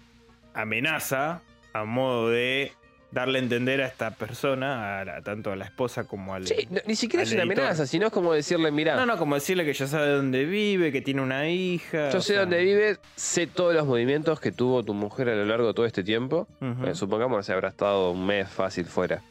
amenaza 0.53 1.41
a 1.73 1.83
modo 1.85 2.29
de 2.29 2.71
darle 3.15 3.39
a 3.39 3.41
entender 3.41 3.81
a 3.81 3.87
esta 3.87 4.11
persona, 4.11 4.99
a 4.99 5.05
la- 5.05 5.21
tanto 5.21 5.49
a 5.51 5.55
la 5.55 5.63
esposa 5.63 6.03
como 6.03 6.35
al... 6.35 6.45
Sí, 6.45 6.67
no- 6.69 6.81
ni 6.85 6.95
siquiera 6.97 7.23
es 7.23 7.31
una 7.31 7.43
editor. 7.43 7.59
amenaza, 7.61 7.87
sino 7.87 8.07
es 8.07 8.11
como 8.11 8.33
decirle, 8.33 8.71
mira, 8.71 8.97
No, 8.97 9.05
no, 9.05 9.17
como 9.17 9.35
decirle 9.35 9.63
que 9.63 9.71
ya 9.73 9.87
sabe 9.87 10.09
dónde 10.09 10.43
vive, 10.43 10.91
que 10.91 11.01
tiene 11.01 11.21
una 11.21 11.47
hija. 11.49 12.09
yo 12.11 12.19
sé 12.19 12.33
sea, 12.33 12.41
dónde 12.41 12.61
vive, 12.61 12.97
sé 13.15 13.47
todos 13.47 13.73
los 13.73 13.85
movimientos 13.87 14.41
que 14.41 14.51
tuvo 14.51 14.83
tu 14.83 14.93
mujer 14.93 15.29
a 15.29 15.35
lo 15.35 15.45
largo 15.45 15.67
de 15.69 15.73
todo 15.73 15.85
este 15.85 16.03
tiempo. 16.03 16.47
Eh, 16.85 16.93
supongamos 16.93 17.37
que 17.39 17.43
se 17.43 17.53
habrá 17.53 17.69
estado 17.69 18.11
un 18.11 18.25
mes 18.25 18.49
fácil 18.49 18.85
fuera. 18.85 19.23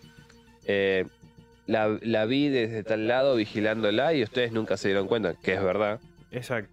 Eh, 0.66 1.04
la, 1.66 1.98
la 2.00 2.24
vi 2.24 2.48
desde 2.48 2.82
tal 2.84 3.06
lado 3.06 3.36
vigilándola 3.36 4.14
y 4.14 4.22
ustedes 4.22 4.50
nunca 4.52 4.78
se 4.78 4.88
dieron 4.88 5.06
cuenta, 5.08 5.34
que 5.34 5.52
es 5.52 5.62
verdad. 5.62 6.00
Exacto. 6.30 6.72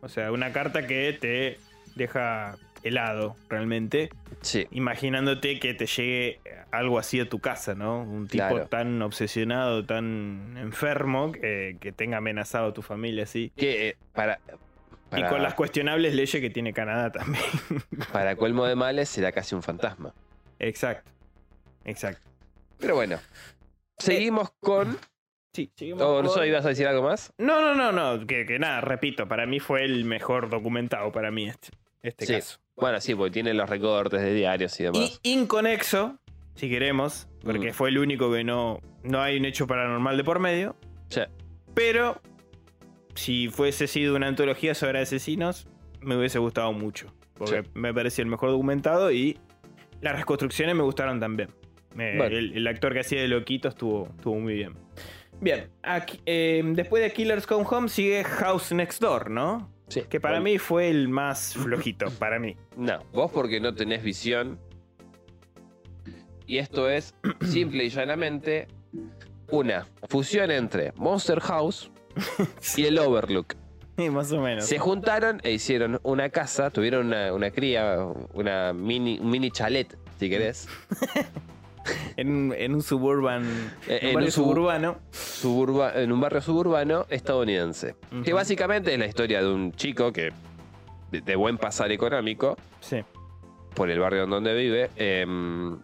O 0.00 0.08
sea, 0.08 0.32
una 0.32 0.52
carta 0.52 0.86
que 0.86 1.12
te 1.20 1.58
deja 1.96 2.56
helado, 2.82 3.36
realmente, 3.48 4.10
Sí, 4.40 4.68
imaginándote 4.70 5.58
que 5.58 5.74
te 5.74 5.86
llegue 5.86 6.40
algo 6.70 6.98
así 7.00 7.18
a 7.18 7.28
tu 7.28 7.40
casa, 7.40 7.74
¿no? 7.74 8.02
Un 8.02 8.28
tipo 8.28 8.46
Claro. 8.48 8.66
tan 8.68 9.02
obsesionado, 9.02 9.84
tan 9.84 10.56
enfermo, 10.58 11.32
que, 11.32 11.76
que 11.80 11.90
tenga 11.90 12.18
amenazado 12.18 12.68
a 12.68 12.72
tu 12.72 12.82
familia 12.82 13.24
así. 13.24 13.50
que 13.56 13.88
eh, 13.88 13.96
para, 14.12 14.38
Y 15.16 15.22
con 15.24 15.42
las 15.42 15.54
cuestionables 15.54 16.14
leyes 16.14 16.40
que 16.40 16.50
tiene 16.50 16.72
Canadá 16.72 17.10
también. 17.10 17.42
para 18.12 18.36
colmo 18.36 18.64
de 18.66 18.76
males 18.76 19.08
será 19.08 19.32
casi 19.32 19.54
un 19.56 19.62
fantasma. 19.64 20.14
Exacto. 20.60 21.10
Exacto. 21.84 22.22
Pero 22.78 22.94
bueno, 22.94 23.18
seguimos 23.98 24.50
con 24.60 24.96
Sí, 25.52 25.72
seguimos 25.74 26.02
Oh, 26.02 26.22
¿No 26.22 26.32
con- 26.32 26.46
ibas 26.46 26.64
a 26.64 26.68
decir 26.68 26.86
algo 26.86 27.02
más? 27.02 27.32
No, 27.38 27.60
no, 27.60 27.74
no, 27.74 27.90
no. 27.90 28.24
Que, 28.26 28.46
que 28.46 28.58
nada, 28.60 28.80
repito, 28.82 29.26
para 29.26 29.46
mí 29.46 29.58
fue 29.58 29.84
el 29.84 30.04
mejor 30.04 30.48
documentado 30.48 31.10
para 31.10 31.30
mí 31.32 31.48
este, 31.48 31.70
este 32.02 32.26
Sí. 32.26 32.32
caso. 32.34 32.58
Bueno, 32.80 33.00
sí, 33.00 33.14
porque 33.14 33.32
tiene 33.32 33.54
los 33.54 33.68
recortes 33.68 34.20
de 34.22 34.34
diarios 34.34 34.78
y 34.78 34.84
Y 34.84 34.86
demás. 34.86 35.20
inconexo, 35.22 36.18
si 36.54 36.68
queremos, 36.70 37.28
porque 37.42 37.70
Mm. 37.70 37.74
fue 37.74 37.88
el 37.90 37.98
único 37.98 38.32
que 38.32 38.44
no, 38.44 38.80
no 39.02 39.20
hay 39.20 39.36
un 39.38 39.44
hecho 39.44 39.66
paranormal 39.66 40.16
de 40.16 40.24
por 40.24 40.38
medio. 40.38 40.76
Sí. 41.08 41.22
Pero 41.74 42.20
si 43.14 43.48
fuese 43.48 43.86
sido 43.86 44.14
una 44.16 44.28
antología 44.28 44.74
sobre 44.74 45.00
asesinos, 45.00 45.66
me 46.00 46.16
hubiese 46.16 46.38
gustado 46.38 46.72
mucho. 46.72 47.12
Porque 47.34 47.62
Sí. 47.62 47.70
me 47.74 47.92
parecía 47.94 48.22
el 48.22 48.28
mejor 48.28 48.50
documentado 48.50 49.10
y 49.12 49.38
las 50.00 50.16
reconstrucciones 50.16 50.74
me 50.74 50.82
gustaron 50.82 51.20
también. 51.20 51.50
Me- 51.94 52.16
Bueno. 52.16 52.36
el, 52.36 52.56
el 52.56 52.66
actor 52.68 52.92
que 52.92 53.00
hacía 53.00 53.20
de 53.20 53.28
Loquito 53.28 53.68
estuvo, 53.68 54.08
estuvo 54.16 54.38
muy 54.38 54.54
bien. 54.54 54.74
Bien, 55.40 55.70
aquí- 55.82 56.20
eh, 56.26 56.62
después 56.64 57.02
de 57.02 57.12
Killers 57.12 57.46
Come 57.46 57.64
Home 57.70 57.88
sigue 57.88 58.24
House 58.24 58.72
Next 58.72 59.00
Door, 59.00 59.30
¿no? 59.30 59.72
Sí. 59.88 60.02
Que 60.02 60.20
para 60.20 60.34
Bueno, 60.38 60.44
mí 60.44 60.58
fue 60.58 60.90
el 60.90 61.08
más 61.08 61.54
flojito, 61.54 62.10
para 62.18 62.38
mí. 62.38 62.56
No, 62.76 62.98
vos 63.12 63.30
porque 63.32 63.60
no 63.60 63.74
tenés 63.74 64.02
visión. 64.02 64.58
Y 66.46 66.58
esto 66.58 66.88
es, 66.88 67.14
simple 67.42 67.84
y 67.84 67.88
llanamente, 67.88 68.68
una 69.50 69.86
fusión 70.08 70.50
entre 70.50 70.92
Monster 70.96 71.40
House 71.40 71.90
y 72.76 72.84
el 72.84 72.98
Overlook. 72.98 73.54
Sí, 73.96 74.10
más 74.10 74.30
o 74.32 74.40
menos. 74.40 74.64
Se 74.64 74.78
juntaron 74.78 75.40
e 75.42 75.52
hicieron 75.52 75.98
una 76.04 76.28
casa, 76.28 76.70
tuvieron 76.70 77.06
una, 77.08 77.32
una 77.32 77.50
cría, 77.50 77.96
una 78.32 78.72
mini, 78.72 79.18
un 79.18 79.30
mini 79.30 79.50
chalet, 79.50 79.98
si 80.18 80.30
querés. 80.30 80.68
En, 82.16 82.28
un- 82.30 82.54
en 82.56 82.74
un 82.74 82.82
suburban. 82.82 83.44
Eh, 83.86 83.98
en 84.02 84.02
un 84.02 84.08
en 84.08 84.14
barrio 84.14 84.26
un 84.28 84.32
sub- 84.32 84.44
suburbano. 84.44 84.98
suburba- 85.12 85.92
en 85.94 86.12
un 86.12 86.20
barrio 86.20 86.40
suburbano 86.40 87.06
estadounidense. 87.10 87.94
Que 88.24 88.32
básicamente 88.32 88.92
es 88.92 88.98
la 88.98 89.06
historia 89.06 89.40
de 89.42 89.48
un 89.52 89.72
chico 89.72 90.12
que, 90.12 90.32
de, 91.10 91.20
de 91.20 91.36
buen 91.36 91.58
pasar 91.58 91.90
económico, 91.92 92.56
Sí. 92.80 93.02
por 93.74 93.90
el 93.90 93.98
barrio 93.98 94.24
en 94.24 94.30
donde 94.30 94.54
vive, 94.54 94.90
em, 94.96 95.78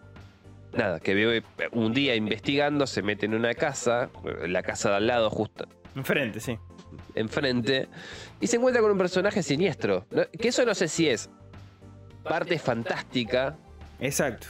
nada, 0.73 0.99
que 0.99 1.13
vive 1.13 1.43
un 1.71 1.93
día 1.93 2.15
investigando, 2.15 2.85
se 2.87 3.01
mete 3.01 3.25
en 3.25 3.33
una 3.35 3.53
casa, 3.53 4.09
la 4.47 4.61
casa 4.63 4.89
de 4.89 4.95
al 4.97 5.07
lado, 5.07 5.29
justo 5.29 5.65
Enfrente, 5.95 6.39
sí. 6.41 6.57
enfrente, 7.15 7.87
y 8.41 8.47
se 8.47 8.57
encuentra 8.57 8.81
con 8.81 8.91
un 8.91 8.97
personaje 8.97 9.41
siniestro. 9.41 10.05
¿no? 10.11 10.23
Que 10.39 10.49
eso 10.49 10.65
no 10.65 10.75
sé 10.75 10.87
si 10.89 11.07
es 11.07 11.29
parte 12.23 12.59
fantástica 12.59 13.55
Exacto. 13.99 14.47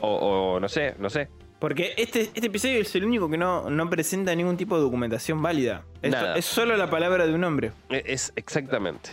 O, 0.00 0.54
o 0.54 0.60
no 0.60 0.68
sé, 0.68 0.94
no 0.98 1.10
sé. 1.10 1.28
Porque 1.58 1.92
este, 1.98 2.22
este 2.22 2.46
episodio 2.46 2.80
es 2.80 2.94
el 2.94 3.04
único 3.04 3.28
que 3.28 3.36
no, 3.36 3.68
no 3.68 3.90
presenta 3.90 4.34
ningún 4.34 4.56
tipo 4.56 4.76
de 4.76 4.82
documentación 4.82 5.42
válida. 5.42 5.82
Esto- 6.00 6.16
Nada. 6.16 6.36
es 6.38 6.44
solo 6.46 6.76
la 6.76 6.88
palabra 6.88 7.26
de 7.26 7.34
un 7.34 7.44
hombre. 7.44 7.72
E- 7.90 8.02
Es 8.06 8.32
exactamente. 8.36 9.10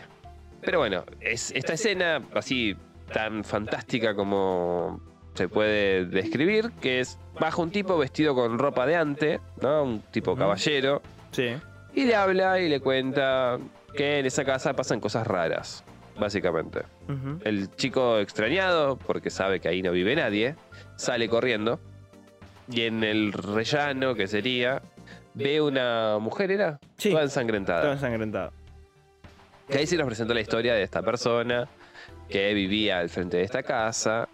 Pero 0.62 0.80
bueno, 0.80 1.04
es 1.20 1.52
esta 1.52 1.74
escena 1.74 2.22
así 2.34 2.76
tan 3.14 3.44
fantástica 3.44 4.16
como 4.16 5.02
se 5.34 5.48
puede 5.50 6.06
describir, 6.06 6.72
que 6.82 7.00
es 7.02 7.20
baja 7.40 7.62
un 7.62 7.70
tipo 7.70 7.98
vestido 7.98 8.34
con 8.34 8.58
ropa 8.58 8.86
de 8.86 8.96
ante, 8.96 9.40
¿no? 9.62 9.84
Un 9.84 10.02
tipo 10.12 10.36
caballero, 10.36 11.02
Sí. 11.32 11.50
y 11.94 12.06
le 12.06 12.16
habla 12.16 12.60
y 12.60 12.70
le 12.70 12.80
cuenta 12.80 13.60
que 13.96 14.20
en 14.20 14.26
esa 14.26 14.44
casa 14.46 14.74
pasan 14.74 15.00
cosas 15.00 15.28
raras, 15.28 15.84
básicamente. 16.20 16.82
El 17.44 17.70
chico 17.76 18.20
extrañado, 18.20 18.98
porque 18.98 19.30
sabe 19.30 19.60
que 19.60 19.68
ahí 19.70 19.82
no 19.82 19.92
vive 19.92 20.16
nadie, 20.16 20.56
sale 20.96 21.30
corriendo 21.30 21.80
y 22.70 22.82
en 22.82 23.04
el 23.04 23.32
rellano, 23.34 24.14
que 24.16 24.28
sería, 24.28 24.82
ve 25.34 25.62
una 25.62 26.18
mujer, 26.20 26.52
¿era? 26.52 26.80
Sí. 26.98 27.12
Toda 27.12 27.24
ensangrentada. 27.24 27.94
Ensangrentado. 27.94 28.52
Que 29.70 29.80
ahí 29.80 29.88
se 29.88 29.98
nos 29.98 30.06
presentó 30.08 30.34
la 30.34 30.42
historia 30.42 30.74
de 30.74 30.84
esta 30.84 31.02
persona 31.02 31.68
que 32.30 32.54
vivía 32.54 33.00
al 33.00 33.10
frente 33.10 33.38
de 33.38 33.44
esta 33.44 33.64
casa. 33.64 34.28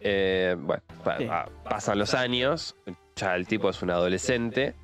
Eh, 0.00 0.56
bueno, 0.58 0.82
Sí. 1.18 1.26
pasan 1.64 1.98
los 1.98 2.14
años, 2.14 2.76
ya 3.16 3.34
el 3.36 3.46
tipo 3.46 3.68
es 3.70 3.82
un 3.82 3.90
adolescente. 3.90 4.74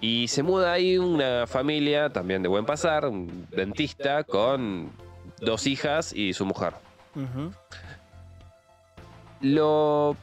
Y 0.00 0.28
se 0.28 0.42
muda 0.42 0.72
ahí 0.72 0.98
una 0.98 1.46
familia 1.46 2.10
también 2.10 2.42
de 2.42 2.48
buen 2.48 2.66
pasar, 2.66 3.06
un 3.06 3.46
dentista 3.50 4.22
con 4.24 4.90
dos 5.40 5.66
hijas 5.66 6.12
y 6.12 6.32
su 6.32 6.44
mujer. 6.46 6.74
Lo 9.40 10.16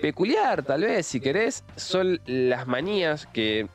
peculiar, 0.00 0.62
tal 0.62 0.82
vez, 0.82 1.06
si 1.06 1.20
querés, 1.20 1.64
son 1.76 2.20
las 2.26 2.66
manías 2.66 3.26
que 3.26 3.68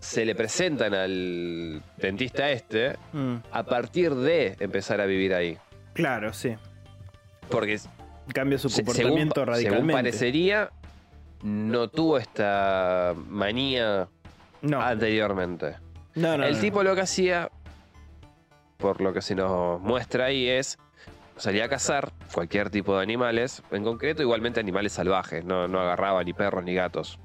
se 0.00 0.24
le 0.24 0.34
presentan 0.34 0.94
al 0.94 1.82
dentista 1.96 2.50
este 2.50 2.96
Mm. 3.12 3.36
a 3.52 3.62
partir 3.64 4.14
de 4.14 4.56
empezar 4.60 5.00
a 5.00 5.06
vivir 5.06 5.34
ahí. 5.34 5.58
Claro, 5.94 6.32
sí. 6.32 6.56
Porque 7.50 7.78
Cambia 8.32 8.56
su 8.58 8.70
comportamiento 8.70 9.34
según, 9.34 9.46
radicalmente. 9.48 9.76
según 9.86 9.92
parecería, 9.92 10.70
no 11.42 11.88
tuvo 11.88 12.16
esta 12.16 13.14
manía 13.28 14.08
no. 14.62 14.80
anteriormente. 14.80 15.76
no, 16.14 16.38
no, 16.38 16.44
el 16.44 16.58
tipo 16.58 16.82
lo 16.82 16.94
que 16.94 17.02
hacía, 17.02 17.50
por 18.84 19.00
lo 19.00 19.14
que 19.14 19.22
se 19.22 19.34
nos 19.34 19.80
muestra 19.80 20.26
ahí, 20.26 20.46
es 20.46 20.76
salía 21.38 21.64
a 21.64 21.68
cazar 21.70 22.12
cualquier 22.34 22.68
tipo 22.68 22.94
de 22.94 23.02
animales, 23.02 23.62
en 23.70 23.82
concreto 23.82 24.20
igualmente 24.20 24.60
animales 24.60 24.92
salvajes, 24.92 25.42
no, 25.42 25.66
no 25.68 25.80
agarraba 25.80 26.22
ni 26.22 26.34
perros 26.34 26.62
ni 26.64 26.74
gatos. 26.74 27.18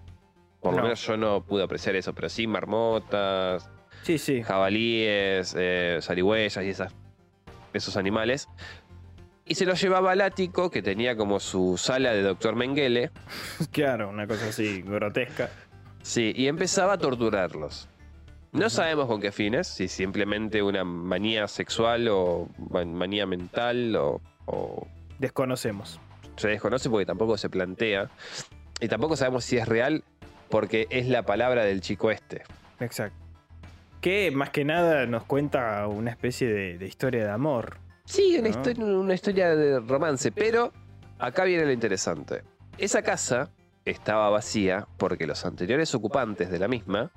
Por 0.61 0.71
lo 0.71 0.77
No. 0.77 0.83
menos 0.83 1.05
yo 1.05 1.17
no 1.17 1.41
pude 1.43 1.63
apreciar 1.63 1.97
eso, 1.97 2.13
pero 2.13 2.29
sí 2.29 2.47
marmotas, 2.47 3.69
Sí, 4.03 4.17
sí. 4.17 4.41
jabalíes, 4.41 5.53
eh, 5.59 5.99
zarigüeyas 6.01 6.63
y 6.63 6.69
esas, 6.69 6.93
esos 7.73 7.97
animales. 7.97 8.47
Y 9.43 9.55
se 9.55 9.65
los 9.65 9.81
llevaba 9.81 10.13
al 10.13 10.21
ático, 10.21 10.71
que 10.71 10.81
tenía 10.81 11.17
como 11.17 11.41
su 11.41 11.75
sala 11.77 12.13
de 12.13 12.21
doctor 12.21 12.55
Mengele. 12.55 13.11
Claro, 13.73 14.07
una 14.07 14.27
cosa 14.27 14.47
así 14.47 14.81
grotesca. 14.81 15.49
Sí, 16.03 16.31
y 16.37 16.47
empezaba 16.47 16.93
a 16.93 16.97
torturarlos. 16.97 17.89
No 18.51 18.69
sabemos 18.69 19.05
con 19.07 19.21
qué 19.21 19.31
fines, 19.31 19.67
si 19.67 19.87
simplemente 19.87 20.63
una 20.63 20.83
manía 20.83 21.47
sexual 21.47 22.07
o 22.09 22.49
man- 22.71 22.93
manía 22.95 23.25
mental 23.27 23.95
o, 23.95 24.21
o 24.45 24.87
Desconocemos. 25.19 25.99
se 26.35 26.47
desconoce 26.47 26.89
porque 26.89 27.05
tampoco 27.05 27.37
se 27.37 27.49
plantea. 27.49 28.09
Y 28.81 28.87
tampoco 28.87 29.15
sabemos 29.15 29.43
si 29.43 29.57
es 29.57 29.67
real 29.67 30.03
porque 30.49 30.87
es 30.89 31.07
la 31.07 31.23
palabra 31.23 31.63
del 31.63 31.81
chico 31.81 32.09
este. 32.09 32.43
Exacto. 32.79 33.17
Que 34.01 34.31
más 34.31 34.49
que 34.49 34.63
nada 34.65 35.05
nos 35.05 35.25
cuenta 35.25 35.85
una 35.87 36.09
especie 36.09 36.47
de, 36.47 36.77
de 36.77 36.87
historia 36.87 37.25
de 37.25 37.29
amor. 37.31 37.77
Sí, 38.05 38.37
una, 38.39 38.49
historia, 38.49 38.83
una 38.85 39.13
historia 39.13 39.55
de 39.55 39.79
romance, 39.81 40.31
pero 40.31 40.71
acá 41.19 41.43
viene 41.43 41.65
lo 41.65 41.71
interesante. 41.71 42.43
Esa 42.79 43.01
casa 43.03 43.51
estaba 43.85 44.29
vacía 44.29 44.87
porque 44.97 45.27
los 45.27 45.45
anteriores 45.45 45.93
ocupantes 45.93 46.49
de 46.49 46.57
la 46.59 46.67
misma, 46.69 47.11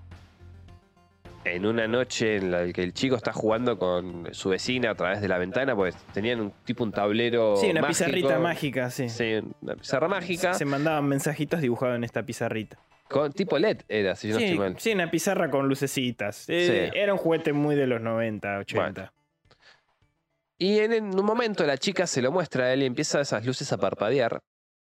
en 1.44 1.66
una 1.66 1.88
noche 1.88 2.36
en 2.36 2.50
la 2.50 2.72
que 2.72 2.82
el 2.82 2.92
chico 2.94 3.16
está 3.16 3.32
jugando 3.32 3.78
con 3.78 4.28
su 4.32 4.50
vecina 4.50 4.90
a 4.90 4.94
través 4.94 5.20
de 5.20 5.28
la 5.28 5.38
ventana, 5.38 5.74
pues 5.74 5.96
tenían 6.12 6.40
un 6.40 6.52
tipo 6.64 6.84
un 6.84 6.92
tablero. 6.92 7.56
Sí, 7.56 7.70
una 7.70 7.80
mágico. 7.82 7.98
pizarrita 8.04 8.38
mágica, 8.38 8.90
sí. 8.90 9.08
Sí, 9.08 9.40
una 9.60 9.74
pizarra 9.76 10.08
mágica. 10.08 10.54
Se 10.54 10.64
mandaban 10.64 11.06
mensajitos 11.06 11.60
dibujados 11.60 11.96
en 11.96 12.04
esta 12.04 12.24
pizarrita. 12.24 12.78
Con 13.08 13.32
tipo 13.32 13.58
LED 13.58 13.82
era, 13.88 14.14
si 14.16 14.28
yo 14.28 14.34
no 14.34 14.38
Sí, 14.38 14.44
estoy 14.46 14.58
mal. 14.58 14.74
sí, 14.78 14.92
una 14.92 15.10
pizarra 15.10 15.50
con 15.50 15.68
lucecitas. 15.68 16.48
Eh, 16.48 16.90
Sí. 16.92 16.98
Era 16.98 17.12
un 17.12 17.18
juguete 17.18 17.52
muy 17.52 17.74
de 17.74 17.86
los 17.86 18.00
90, 18.00 18.58
80. 18.60 19.12
Y 20.58 20.78
en, 20.78 20.92
en 20.92 21.18
un 21.18 21.24
momento 21.26 21.66
la 21.66 21.76
chica 21.76 22.06
se 22.06 22.22
lo 22.22 22.30
muestra 22.30 22.66
a 22.66 22.72
él 22.72 22.82
y 22.82 22.86
empieza 22.86 23.20
esas 23.20 23.44
luces 23.44 23.72
a 23.72 23.78
parpadear. 23.78 24.40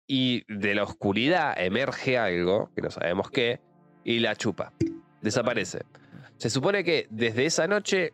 Y 0.06 0.42
de 0.52 0.74
la 0.74 0.82
oscuridad 0.82 1.54
emerge 1.56 2.18
algo, 2.18 2.70
que 2.74 2.82
no 2.82 2.90
sabemos 2.90 3.30
qué, 3.30 3.60
y 4.02 4.18
la 4.18 4.34
chupa. 4.34 4.72
Desaparece. 5.22 5.82
Se 6.40 6.48
supone 6.50 6.82
que 6.84 7.06
desde 7.10 7.44
esa 7.46 7.66
noche 7.66 8.12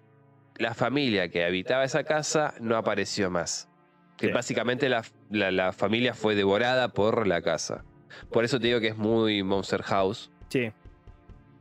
la 0.56 0.74
familia 0.74 1.28
que 1.28 1.44
habitaba 1.44 1.84
esa 1.84 2.02
casa 2.04 2.54
no 2.60 2.76
apareció 2.76 3.30
más. 3.30 3.68
Que 4.16 4.28
Sí. 4.28 4.32
básicamente 4.32 4.88
la, 4.88 5.02
la- 5.30 5.50
la 5.50 5.72
familia 5.72 6.12
fue 6.12 6.34
devorada 6.34 6.88
por 6.88 7.26
la 7.26 7.40
casa. 7.42 7.84
Por 8.32 8.44
eso 8.44 8.58
te 8.58 8.66
digo 8.66 8.80
que 8.80 8.88
es 8.88 8.96
muy 8.96 9.42
Monster 9.42 9.82
House. 9.82 10.30
Sí. 10.48 10.72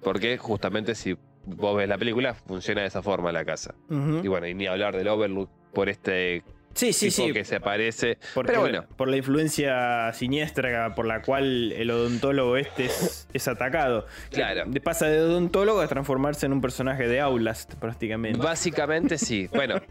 Porque 0.01 0.37
justamente 0.37 0.95
si 0.95 1.17
vos 1.45 1.75
ves 1.77 1.87
la 1.89 1.97
película, 1.97 2.33
funciona 2.33 2.81
de 2.81 2.87
esa 2.87 3.01
forma 3.03 3.31
la 3.31 3.45
casa. 3.45 3.75
Y 3.89 4.27
bueno, 4.27 4.47
y 4.47 4.53
ni 4.53 4.65
hablar 4.67 4.95
del 4.95 5.07
Overlook 5.07 5.49
por 5.73 5.89
este 5.89 6.43
Sí, 6.75 6.91
sí, 6.93 7.09
tipo 7.09 7.27
sí. 7.27 7.33
que 7.33 7.45
se 7.45 7.55
aparece. 7.55 8.17
Porque 8.33 8.49
Pero 8.51 8.61
bueno. 8.61 8.85
Por 8.97 9.07
la 9.07 9.17
influencia 9.17 10.11
siniestra 10.13 10.93
por 10.93 11.05
la 11.07 11.21
cual 11.21 11.71
el 11.71 11.89
odontólogo 11.89 12.57
este 12.57 12.85
es, 12.85 13.27
es 13.33 13.47
atacado. 13.47 14.05
Claro. 14.29 14.63
De- 14.67 14.81
Pasa 14.81 15.07
de 15.07 15.21
odontólogo 15.21 15.79
a 15.81 15.87
transformarse 15.87 16.45
en 16.45 16.53
un 16.53 16.61
personaje 16.61 17.07
de 17.07 17.21
Outlast, 17.21 17.75
prácticamente. 17.75 18.39
Básicamente 18.39 19.17
sí. 19.17 19.49
Bueno, 19.53 19.81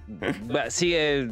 sigue 0.69 1.29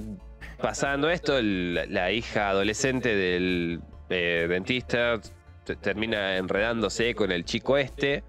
pasando 0.60 1.10
esto. 1.10 1.36
el- 1.38 1.74
la 1.92 2.10
hija 2.12 2.48
adolescente 2.50 3.14
del 3.14 3.80
eh, 4.10 4.46
dentista 4.48 5.20
te- 5.64 5.76
termina 5.76 6.36
enredándose 6.36 7.14
con 7.14 7.30
el 7.30 7.44
chico 7.44 7.76
este. 7.76 8.24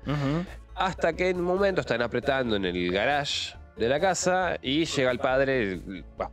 Hasta 0.76 1.14
que 1.14 1.30
en 1.30 1.38
un 1.38 1.44
momento 1.46 1.82
están 1.82 2.02
apretando 2.02 2.56
en 2.56 2.66
el 2.66 2.92
garage 2.92 3.56
de 3.78 3.90
la 3.90 4.00
casa 4.00 4.58
y 4.62 4.86
llega 4.86 5.12
el 5.12 5.20
padre, 5.20 5.82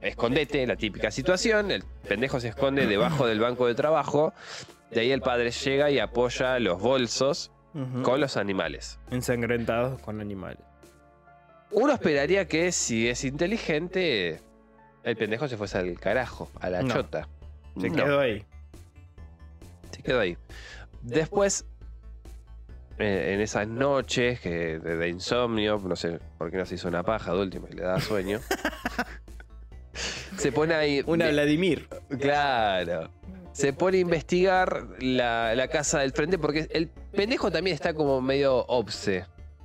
escondete, 0.03 0.67
la 0.67 0.77
típica 0.77 1.11
situación, 1.11 1.71
el 1.71 1.83
pendejo 2.07 2.39
se 2.41 2.49
esconde 2.49 2.87
debajo 2.87 3.27
del 3.27 3.41
banco 3.41 3.67
de 3.67 3.75
trabajo, 3.75 4.33
de 4.91 5.01
ahí 5.01 5.11
el 5.11 5.23
padre 5.23 5.51
llega 5.51 5.91
y 5.91 5.99
apoya 5.99 6.59
los 6.59 6.81
bolsos 6.81 7.51
con 8.03 8.21
los 8.21 8.37
animales. 8.37 8.99
Ensangrentados 9.11 10.01
con 10.03 10.21
animales. 10.21 10.59
Uno 11.71 11.93
esperaría 11.93 12.47
que 12.49 12.73
si 12.73 13.09
es 13.09 13.25
inteligente, 13.25 14.41
el 15.05 15.17
pendejo 15.17 15.47
se 15.49 15.57
fuese 15.57 15.79
al 15.79 15.99
carajo, 16.01 16.51
a 16.61 16.69
la 16.69 16.83
No. 16.83 16.93
chota. 16.95 17.29
Se 17.81 17.89
No, 17.89 17.95
quedó 18.05 18.21
ahí. 18.21 18.45
se 19.93 20.03
quedó 20.03 20.21
ahí. 20.21 20.37
Después, 21.03 21.65
en 23.03 23.41
esas 23.41 23.67
noches 23.69 24.41
que 24.41 24.79
de, 24.79 24.97
de 24.97 25.09
insomnio, 25.09 25.81
no 25.85 25.97
sé 25.97 26.19
por 26.39 26.51
qué 26.51 26.57
no 26.59 26.67
se 26.67 26.75
hizo 26.77 26.89
una 26.89 27.03
paja 27.03 27.33
de 27.35 27.41
último 27.41 27.67
y 27.71 27.75
le 27.75 27.83
daba 27.83 28.01
sueño, 28.01 28.41
se 30.37 30.53
pone 30.53 30.75
ahí. 30.75 31.03
Una 31.07 31.27
de- 31.27 31.33
Vladimir. 31.33 31.89
Claro. 32.21 33.11
Se 33.53 33.73
pone 33.73 33.99
a 33.99 34.01
investigar 34.01 34.87
la, 35.01 35.55
la 35.55 35.69
casa 35.69 35.99
del 36.01 36.13
frente 36.13 36.39
porque 36.39 36.69
el 36.71 36.89
pendejo 36.89 37.51
también 37.51 37.75
está 37.75 37.93
como 37.95 38.21
medio 38.21 38.65
obse 38.67 39.25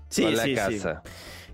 Sí, 0.10 0.24
con 0.24 0.36
la 0.36 0.44
sí, 0.44 0.50
sí. 0.50 0.56
casa. 0.56 1.04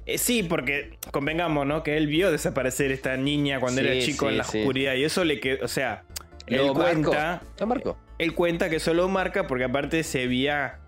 Eh, 0.06 0.18
sí, 0.18 0.44
porque 0.44 0.98
convengamos, 1.12 1.68
¿no? 1.68 1.84
Que 1.84 1.98
él 1.98 2.08
vio 2.08 2.32
desaparecer 2.32 2.92
esta 2.92 3.18
niña 3.18 3.60
cuando 3.60 3.82
era 3.82 4.00
chico 4.04 4.30
en 4.30 4.38
la 4.38 4.44
oscuridad 4.44 4.96
y 4.96 5.04
eso 5.04 5.24
le 5.24 5.40
quedó, 5.40 5.64
o 5.66 5.68
sea, 5.68 6.04
Lo 6.48 6.56
él 6.62 6.66
marcó. 6.74 6.82
cuenta, 6.82 7.42
¿Lo 7.60 7.68
marcó? 7.68 7.98
él 8.18 8.34
cuenta 8.34 8.70
que 8.70 8.78
eso 8.78 8.94
lo 8.94 9.08
marca 9.10 9.46
porque 9.48 9.66
aparte 9.66 10.04
se 10.04 10.26
veía 10.28 10.80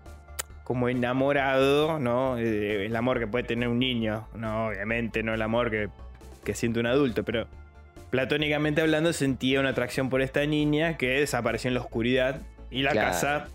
como 0.64 0.88
enamorado, 0.88 1.98
¿no? 1.98 2.38
El 2.38 2.94
amor 2.96 3.18
que 3.18 3.26
puede 3.26 3.44
tener 3.44 3.68
un 3.68 3.78
niño, 3.78 4.26
no, 4.34 4.68
obviamente 4.68 5.22
no 5.22 5.34
el 5.34 5.42
amor 5.42 5.70
que, 5.70 5.88
que 6.42 6.54
siente 6.54 6.80
un 6.80 6.86
adulto, 6.86 7.22
pero 7.22 7.46
platónicamente 8.10 8.80
hablando 8.80 9.12
sentía 9.12 9.60
una 9.60 9.70
atracción 9.70 10.08
por 10.08 10.22
esta 10.22 10.44
niña 10.46 10.96
que 10.96 11.08
desapareció 11.20 11.68
en 11.68 11.74
la 11.74 11.80
oscuridad 11.80 12.40
y 12.70 12.82
la 12.82 12.92
Claro. 12.92 13.08
casa 13.08 13.48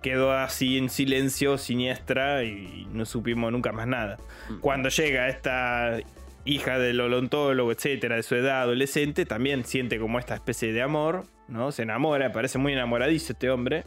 quedó 0.00 0.32
así 0.32 0.78
en 0.78 0.88
silencio, 0.88 1.58
siniestra 1.58 2.42
y 2.44 2.88
no 2.92 3.04
supimos 3.04 3.52
nunca 3.52 3.70
más 3.72 3.86
nada. 3.86 4.16
Cuando 4.60 4.88
llega 4.88 5.28
esta 5.28 5.98
hija 6.44 6.78
del 6.78 7.00
odontólogo, 7.00 7.70
etcétera, 7.70 8.16
de 8.16 8.22
su 8.24 8.34
edad 8.34 8.62
adolescente, 8.62 9.26
también 9.26 9.64
siente 9.64 9.98
como 10.00 10.18
esta 10.18 10.34
especie 10.34 10.72
de 10.72 10.82
amor, 10.82 11.24
¿no? 11.46 11.70
Se 11.70 11.82
enamora, 11.82 12.32
parece 12.32 12.58
muy 12.58 12.72
enamoradizo 12.72 13.32
este 13.34 13.48
hombre. 13.50 13.84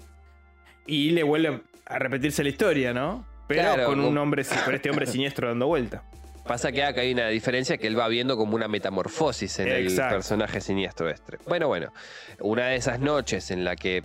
Y 0.87 1.11
le 1.11 1.23
vuelve 1.23 1.61
a 1.85 1.99
repetirse 1.99 2.43
la 2.43 2.49
historia, 2.49 2.93
¿no? 2.93 3.25
Pero 3.47 3.61
Claro, 3.61 3.85
con 3.85 3.99
un 3.99 4.17
hombre, 4.17 4.43
con 4.65 4.73
este 4.73 4.89
hombre 4.89 5.05
siniestro 5.05 5.47
dando 5.47 5.67
vuelta. 5.67 6.03
Pasa 6.45 6.71
que 6.71 6.83
acá 6.83 7.01
hay 7.01 7.11
una 7.13 7.27
diferencia 7.29 7.77
que 7.77 7.87
él 7.87 7.97
va 7.97 8.07
viendo 8.07 8.37
como 8.37 8.55
una 8.55 8.67
metamorfosis 8.67 9.59
en 9.59 9.67
el 9.67 9.95
personaje 9.95 10.61
siniestro 10.61 11.09
este. 11.09 11.37
Bueno, 11.47 11.67
bueno, 11.67 11.91
una 12.39 12.67
de 12.67 12.75
esas 12.75 12.99
noches 12.99 13.49
en 13.49 13.63
la 13.63 13.75
que 13.75 14.03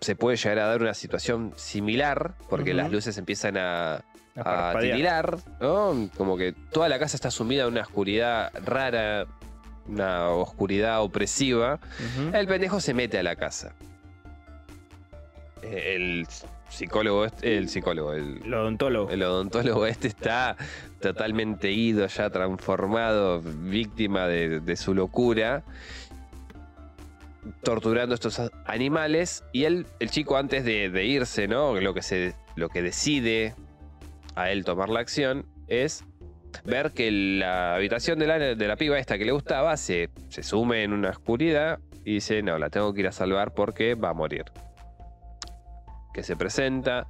se 0.00 0.16
puede 0.16 0.36
llegar 0.36 0.58
a 0.58 0.66
dar 0.66 0.82
una 0.82 0.94
situación 0.94 1.52
similar, 1.56 2.34
porque 2.48 2.74
las 2.74 2.90
luces 2.90 3.16
empiezan 3.18 3.56
a, 3.58 4.02
A 4.36 4.72
¿no? 5.60 6.08
Como 6.16 6.36
que 6.36 6.52
toda 6.52 6.88
la 6.88 6.98
casa 6.98 7.16
está 7.16 7.30
sumida 7.30 7.62
en 7.62 7.68
una 7.68 7.82
oscuridad 7.82 8.50
rara, 8.64 9.26
una 9.86 10.30
oscuridad 10.30 11.02
opresiva. 11.02 11.78
El 12.32 12.46
pendejo 12.46 12.80
se 12.80 12.94
mete 12.94 13.18
a 13.18 13.22
la 13.22 13.36
casa. 13.36 13.74
Eh, 15.62 15.94
El 15.96 16.26
psicólogo, 16.70 17.24
este- 17.26 17.58
el 17.58 17.68
psicólogo, 17.68 18.12
el, 18.14 18.40
El 18.44 18.54
odontólogo. 18.54 19.10
el 19.10 19.22
odontólogo 19.22 19.86
este 19.86 20.08
está 20.08 20.56
totalmente 21.00 21.70
ido, 21.70 22.06
ya 22.06 22.30
transformado, 22.30 23.40
víctima 23.42 24.26
de, 24.26 24.60
de 24.60 24.76
su 24.76 24.94
locura, 24.94 25.62
torturando 27.62 28.14
a 28.14 28.16
estos 28.16 28.40
animales. 28.66 29.44
Y 29.52 29.64
él, 29.64 29.86
el 29.98 30.10
chico, 30.10 30.36
antes 30.36 30.64
de, 30.64 30.90
de 30.90 31.04
irse, 31.04 31.48
¿no? 31.48 31.78
Lo 31.80 31.94
que, 31.94 32.02
se, 32.02 32.34
lo 32.56 32.68
que 32.68 32.82
decide 32.82 33.54
a 34.36 34.50
él 34.50 34.64
tomar 34.64 34.88
la 34.88 35.00
acción 35.00 35.46
es 35.68 36.04
ver 36.64 36.90
que 36.92 37.10
la 37.10 37.74
habitación 37.74 38.18
de 38.18 38.26
la, 38.26 38.38
de 38.38 38.68
la 38.68 38.76
piba 38.76 38.98
esta 38.98 39.18
que 39.18 39.24
le 39.24 39.32
gustaba 39.32 39.76
se, 39.76 40.10
se 40.28 40.42
sume 40.42 40.82
en 40.82 40.92
una 40.92 41.10
oscuridad 41.10 41.78
y 42.04 42.14
dice, 42.14 42.42
no, 42.42 42.58
la 42.58 42.70
tengo 42.70 42.92
que 42.92 43.00
ir 43.00 43.06
a 43.08 43.12
salvar 43.12 43.54
porque 43.54 43.94
va 43.94 44.10
a 44.10 44.14
morir. 44.14 44.44
Que 46.12 46.22
se 46.22 46.36
presenta, 46.36 47.06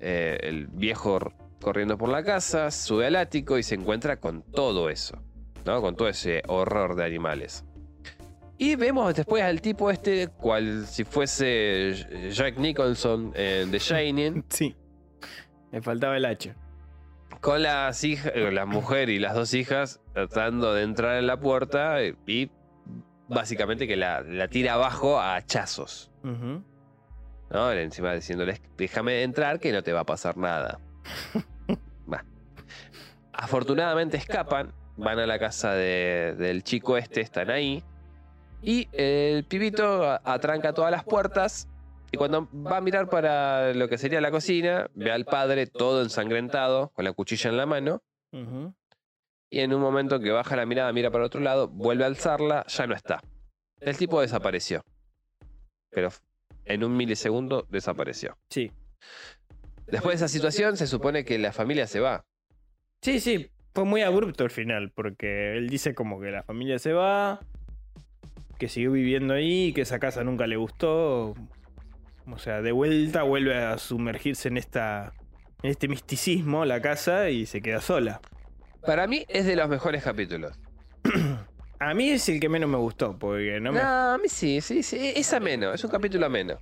eh, 0.00 0.38
el 0.42 0.66
viejo 0.68 1.18
corriendo 1.60 1.96
por 1.96 2.08
la 2.08 2.22
casa, 2.24 2.70
sube 2.70 3.06
al 3.06 3.16
ático 3.16 3.58
y 3.58 3.62
se 3.62 3.74
encuentra 3.74 4.18
con 4.18 4.42
todo 4.42 4.88
eso, 4.90 5.22
¿no? 5.64 5.80
Con 5.80 5.94
todo 5.96 6.08
ese 6.08 6.42
horror 6.48 6.96
de 6.96 7.04
animales. 7.04 7.64
Y 8.58 8.76
vemos 8.76 9.14
después 9.14 9.42
al 9.42 9.60
tipo 9.60 9.90
este, 9.90 10.28
cual 10.28 10.86
si 10.86 11.04
fuese 11.04 12.30
Jack 12.32 12.58
Nicholson 12.58 13.32
en 13.34 13.70
The 13.70 13.78
Shining, 13.78 14.44
Sí. 14.50 14.76
Le 15.72 15.80
faltaba 15.82 16.16
el 16.16 16.24
hacha. 16.26 16.54
con 17.40 17.62
las 17.62 18.04
hijas, 18.04 18.32
eh, 18.34 18.52
la 18.52 18.66
mujer 18.66 19.08
y 19.08 19.18
las 19.18 19.34
dos 19.34 19.54
hijas 19.54 20.00
tratando 20.12 20.74
de 20.74 20.82
entrar 20.82 21.16
en 21.18 21.26
la 21.26 21.40
puerta 21.40 22.02
eh, 22.02 22.14
y 22.26 22.50
básicamente 23.28 23.86
que 23.88 23.96
la, 23.96 24.20
la 24.20 24.48
tira 24.48 24.74
abajo 24.74 25.18
a 25.18 25.36
hachazos. 25.36 26.10
¿No? 27.52 27.70
Encima 27.72 28.12
diciéndoles, 28.14 28.60
déjame 28.76 29.22
entrar 29.22 29.60
que 29.60 29.72
no 29.72 29.82
te 29.82 29.92
va 29.92 30.00
a 30.00 30.04
pasar 30.06 30.36
nada. 30.36 30.80
Va. 32.12 32.24
Afortunadamente 33.32 34.16
escapan, 34.16 34.72
van 34.96 35.18
a 35.18 35.26
la 35.26 35.38
casa 35.38 35.72
de- 35.74 36.34
del 36.38 36.62
chico 36.64 36.96
este, 36.96 37.20
están 37.20 37.50
ahí. 37.50 37.82
Y 38.62 38.88
el 38.92 39.44
pibito 39.44 40.04
atranca 40.24 40.72
todas 40.72 40.90
las 40.90 41.04
puertas. 41.04 41.68
Y 42.12 42.16
cuando 42.18 42.46
va 42.54 42.76
a 42.76 42.80
mirar 42.80 43.08
para 43.08 43.72
lo 43.72 43.88
que 43.88 43.96
sería 43.98 44.20
la 44.20 44.30
cocina, 44.30 44.88
ve 44.94 45.10
al 45.10 45.24
padre 45.24 45.66
todo 45.66 46.02
ensangrentado, 46.02 46.90
con 46.90 47.04
la 47.04 47.12
cuchilla 47.12 47.50
en 47.50 47.56
la 47.56 47.66
mano. 47.66 48.02
Y 49.50 49.60
en 49.60 49.74
un 49.74 49.80
momento 49.80 50.20
que 50.20 50.30
baja 50.30 50.54
la 50.56 50.64
mirada, 50.66 50.92
mira 50.92 51.10
para 51.10 51.24
otro 51.24 51.40
lado, 51.40 51.68
vuelve 51.68 52.04
a 52.04 52.06
alzarla, 52.06 52.64
ya 52.68 52.86
no 52.86 52.94
está. 52.94 53.20
El 53.80 53.96
tipo 53.96 54.20
desapareció. 54.20 54.84
Pero 55.90 56.10
en 56.64 56.84
un 56.84 56.96
milisegundo 56.96 57.66
desapareció. 57.70 58.36
Sí. 58.50 58.72
Después 59.86 60.18
de 60.18 60.24
esa 60.24 60.32
situación, 60.32 60.76
se 60.76 60.86
supone 60.86 61.24
que 61.24 61.38
la 61.38 61.52
familia 61.52 61.86
se 61.86 62.00
va. 62.00 62.24
Sí, 63.00 63.20
sí. 63.20 63.50
Fue 63.74 63.84
muy 63.84 64.02
abrupto 64.02 64.44
el 64.44 64.50
final, 64.50 64.90
porque 64.94 65.56
él 65.56 65.68
dice 65.68 65.94
como 65.94 66.20
que 66.20 66.30
la 66.30 66.42
familia 66.42 66.78
se 66.78 66.92
va, 66.92 67.40
que 68.58 68.68
siguió 68.68 68.92
viviendo 68.92 69.34
ahí, 69.34 69.72
que 69.72 69.80
esa 69.80 69.98
casa 69.98 70.22
nunca 70.24 70.46
le 70.46 70.56
gustó. 70.56 71.34
O 72.30 72.38
sea, 72.38 72.62
de 72.62 72.72
vuelta 72.72 73.22
vuelve 73.22 73.56
a 73.56 73.78
sumergirse 73.78 74.48
en 74.48 74.56
esta. 74.56 75.14
en 75.62 75.70
este 75.70 75.88
misticismo, 75.88 76.64
la 76.64 76.80
casa, 76.80 77.30
y 77.30 77.46
se 77.46 77.62
queda 77.62 77.80
sola. 77.80 78.20
Para 78.86 79.06
mí 79.06 79.24
es 79.28 79.46
de 79.46 79.56
los 79.56 79.68
mejores 79.68 80.02
capítulos. 80.02 80.58
A 81.90 81.94
mí 81.94 82.10
es 82.10 82.28
el 82.28 82.38
que 82.38 82.48
menos 82.48 82.70
me 82.70 82.76
gustó, 82.76 83.18
porque 83.18 83.58
no 83.60 83.72
No, 83.72 83.78
me, 83.78 83.80
a 83.80 84.18
mí 84.22 84.28
sí, 84.28 84.60
sí, 84.60 84.82
sí. 84.82 85.12
Es 85.16 85.32
ameno, 85.32 85.72
es 85.72 85.82
un 85.82 85.90
capítulo 85.90 86.26
ameno. 86.26 86.58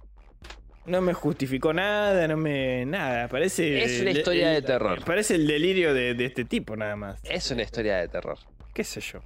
no 0.86 1.00
me 1.02 1.12
justificó 1.12 1.72
nada, 1.72 2.26
no 2.26 2.36
me. 2.36 2.86
nada. 2.86 3.28
Parece. 3.28 3.82
Es 3.84 4.00
una 4.00 4.10
historia 4.12 4.50
de 4.50 4.62
terror. 4.62 5.04
Parece 5.04 5.34
el 5.34 5.46
delirio 5.46 5.92
de, 5.94 6.14
de 6.14 6.24
este 6.24 6.44
tipo, 6.44 6.74
nada 6.76 6.96
más. 6.96 7.20
Es 7.24 7.50
una 7.50 7.62
historia 7.62 7.96
de 7.98 8.08
terror. 8.08 8.38
¿Qué 8.72 8.82
sé 8.84 9.00
yo? 9.00 9.20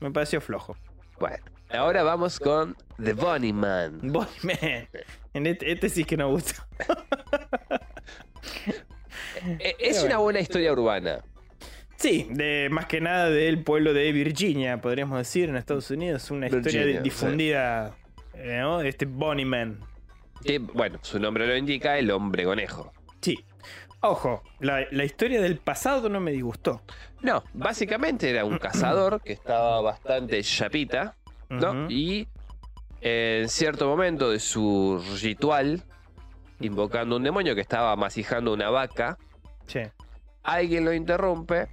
Me 0.00 0.10
pareció 0.10 0.40
flojo. 0.40 0.76
Bueno, 1.20 1.44
ahora 1.70 2.02
vamos 2.02 2.40
con 2.40 2.76
The 3.02 3.12
Bunny 3.12 3.52
Man. 3.52 4.00
Boy, 4.02 4.26
man. 4.42 4.88
En 5.34 5.46
este, 5.48 5.72
este 5.72 5.88
sí 5.88 6.04
que 6.04 6.16
no 6.16 6.28
gusta. 6.30 6.66
Eh, 9.58 9.74
Es 9.78 10.02
una 10.02 10.18
buena 10.18 10.40
historia 10.40 10.72
urbana. 10.72 11.22
Sí, 12.04 12.26
de, 12.28 12.68
más 12.70 12.84
que 12.84 13.00
nada 13.00 13.30
del 13.30 13.62
pueblo 13.64 13.94
de 13.94 14.12
Virginia, 14.12 14.78
podríamos 14.78 15.16
decir, 15.16 15.48
en 15.48 15.56
Estados 15.56 15.90
Unidos. 15.90 16.30
Una 16.30 16.48
historia 16.48 16.80
Virginia, 16.80 17.00
difundida, 17.00 17.96
eh, 18.34 18.58
¿no? 18.60 18.82
Este 18.82 19.06
Bonnie 19.06 19.46
Man. 19.46 19.80
Que, 20.44 20.58
bueno, 20.58 20.98
su 21.00 21.18
nombre 21.18 21.46
lo 21.46 21.56
indica, 21.56 21.96
el 21.96 22.10
hombre 22.10 22.44
conejo. 22.44 22.92
Sí. 23.22 23.42
Ojo, 24.02 24.42
la, 24.60 24.86
la 24.90 25.04
historia 25.04 25.40
del 25.40 25.56
pasado 25.56 26.10
no 26.10 26.20
me 26.20 26.30
disgustó. 26.30 26.82
No, 27.22 27.42
básicamente 27.54 28.28
era 28.28 28.44
un 28.44 28.58
cazador 28.58 29.22
que 29.22 29.32
estaba 29.32 29.80
bastante 29.80 30.42
chapita, 30.42 31.16
¿no? 31.48 31.90
Y 31.90 32.28
en 33.00 33.48
cierto 33.48 33.88
momento 33.88 34.30
de 34.30 34.40
su 34.40 35.02
ritual, 35.22 35.82
invocando 36.60 37.16
un 37.16 37.22
demonio 37.22 37.54
que 37.54 37.62
estaba 37.62 37.96
masijando 37.96 38.52
una 38.52 38.68
vaca, 38.68 39.16
Sí. 39.66 39.80
alguien 40.42 40.84
lo 40.84 40.92
interrumpe. 40.92 41.68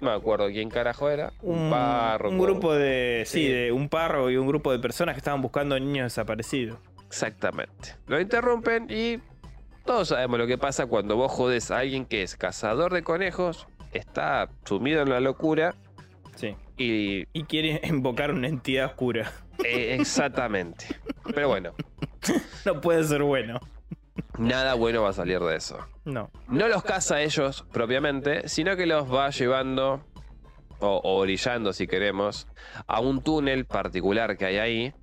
No 0.00 0.10
me 0.10 0.16
acuerdo 0.16 0.46
quién 0.48 0.68
carajo 0.70 1.10
era. 1.10 1.32
Un, 1.42 1.70
párroco. 1.70 2.34
un 2.34 2.40
grupo 2.40 2.72
de. 2.74 3.24
Sí, 3.26 3.46
Sí. 3.46 3.48
de 3.48 3.72
un 3.72 3.88
párroco 3.88 4.30
y 4.30 4.36
un 4.36 4.46
grupo 4.46 4.70
de 4.72 4.78
personas 4.78 5.14
que 5.14 5.18
estaban 5.18 5.42
buscando 5.42 5.78
niños 5.78 6.04
desaparecidos. 6.04 6.78
Exactamente. 7.06 7.94
Lo 8.06 8.20
interrumpen 8.20 8.86
y 8.90 9.18
Todos 9.84 10.08
sabemos 10.08 10.38
lo 10.38 10.46
que 10.46 10.58
pasa 10.58 10.86
cuando 10.86 11.16
vos 11.16 11.32
jodes 11.32 11.70
a 11.70 11.78
alguien 11.78 12.04
que 12.04 12.22
es 12.22 12.36
cazador 12.36 12.92
de 12.92 13.02
conejos, 13.02 13.66
está 13.94 14.50
sumido 14.66 15.00
en 15.02 15.08
la 15.08 15.18
locura 15.20 15.74
Sí. 16.36 16.54
y 16.76 17.26
Y 17.32 17.44
quiere 17.44 17.80
invocar 17.88 18.30
una 18.32 18.48
entidad 18.48 18.84
oscura. 18.86 19.32
eh, 19.64 19.96
exactamente. 19.98 20.84
Pero 21.34 21.48
bueno, 21.48 21.72
No 22.66 22.80
puede 22.82 23.02
ser 23.04 23.22
bueno. 23.22 23.58
Nada 24.38 24.74
bueno 24.74 25.02
va 25.02 25.10
a 25.10 25.12
salir 25.12 25.40
de 25.40 25.56
eso. 25.56 25.78
No. 26.04 26.30
No 26.48 26.68
los 26.68 26.82
caza 26.82 27.16
a 27.16 27.22
ellos 27.22 27.64
propiamente, 27.72 28.48
sino 28.48 28.76
que 28.76 28.86
los 28.86 29.12
va 29.12 29.30
llevando 29.30 30.04
o, 30.80 30.86
o 30.96 31.18
orillando, 31.18 31.72
si 31.72 31.86
queremos, 31.86 32.46
a 32.86 33.00
un 33.00 33.22
túnel 33.22 33.64
particular 33.64 34.36
que 34.36 34.46
hay 34.46 34.58
ahí. 34.58 34.94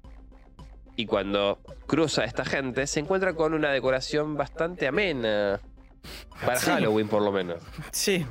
Y 0.96 1.06
cuando 1.08 1.60
cruza 1.88 2.24
esta 2.24 2.46
gente, 2.46 2.88
se 2.88 3.02
encuentra 3.02 3.34
con 3.34 3.54
una 3.54 3.72
decoración 3.72 4.36
bastante 4.38 4.88
amena. 4.88 5.60
Para 6.46 6.58
Sí. 6.60 6.68
Halloween, 6.72 7.08
por 7.10 7.22
lo 7.22 7.32
menos. 7.32 7.62
Sí. 7.92 8.26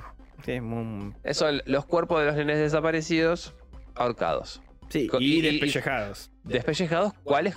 Sí, 0.45 0.61
muy- 0.61 1.13
Eso, 1.25 1.47
los 1.67 1.85
cuerpos 1.87 2.21
de 2.21 2.27
los 2.27 2.37
nenes 2.37 2.59
desaparecidos, 2.59 3.55
ahorcados. 3.95 4.63
sí, 4.89 5.09
y- 5.19 5.39
y- 5.39 5.41
despellejados. 5.43 6.31
Despellejados, 6.45 7.13
¿cuáles? 7.25 7.57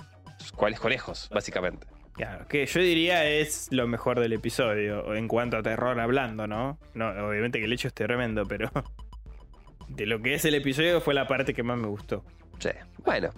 ¿Cuáles 0.56 0.80
conejos, 0.80 1.28
básicamente? 1.32 1.86
Claro, 2.18 2.46
que 2.48 2.66
yo 2.66 2.80
diría 2.80 3.24
es 3.26 3.68
lo 3.70 3.86
mejor 3.86 4.18
del 4.20 4.32
episodio 4.34 5.14
en 5.14 5.28
cuanto 5.28 5.56
a 5.56 5.62
terror 5.62 5.98
hablando, 6.00 6.46
¿no? 6.46 6.78
No, 6.92 7.08
obviamente 7.26 7.58
que 7.60 7.64
el 7.64 7.72
hecho 7.72 7.88
es 7.88 7.94
tremendo, 7.94 8.44
pero 8.44 8.70
de 9.88 10.04
lo 10.04 10.20
que 10.20 10.34
es 10.34 10.44
el 10.44 10.54
episodio 10.56 11.00
fue 11.00 11.14
la 11.14 11.26
parte 11.28 11.54
que 11.54 11.62
más 11.62 11.78
me 11.78 11.86
gustó. 11.86 12.24
Sí. 12.58 12.70
Bueno, 13.04 13.30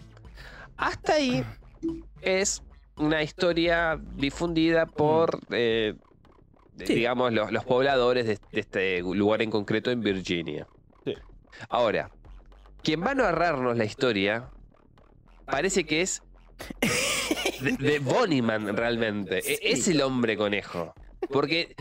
hasta 0.78 1.14
ahí 1.14 1.44
es 2.22 2.62
una 2.96 3.22
historia 3.22 4.00
difundida 4.16 4.86
por, 4.86 5.38
eh, 5.50 5.94
Sí. 6.82 6.94
digamos, 6.94 7.30
los, 7.34 7.52
los 7.52 7.64
pobladores 7.66 8.26
de, 8.26 8.38
de 8.50 8.60
este 8.60 9.00
lugar 9.02 9.42
en 9.42 9.50
concreto 9.50 9.90
en 9.90 10.00
Virginia. 10.00 10.66
Sí. 11.04 11.14
Ahora, 11.68 12.10
quien 12.82 13.02
va 13.04 13.10
a 13.10 13.14
narrarnos 13.14 13.76
la 13.76 13.84
historia 13.84 14.48
parece 15.44 15.84
que 15.84 16.00
es 16.00 16.22
de, 17.60 17.72
de 17.72 18.72
realmente. 18.72 19.38
E- 19.38 19.42
Sí. 19.42 19.58
Es 19.62 19.88
el 19.88 20.02
hombre 20.02 20.36
conejo. 20.36 20.94
Porque 21.30 21.74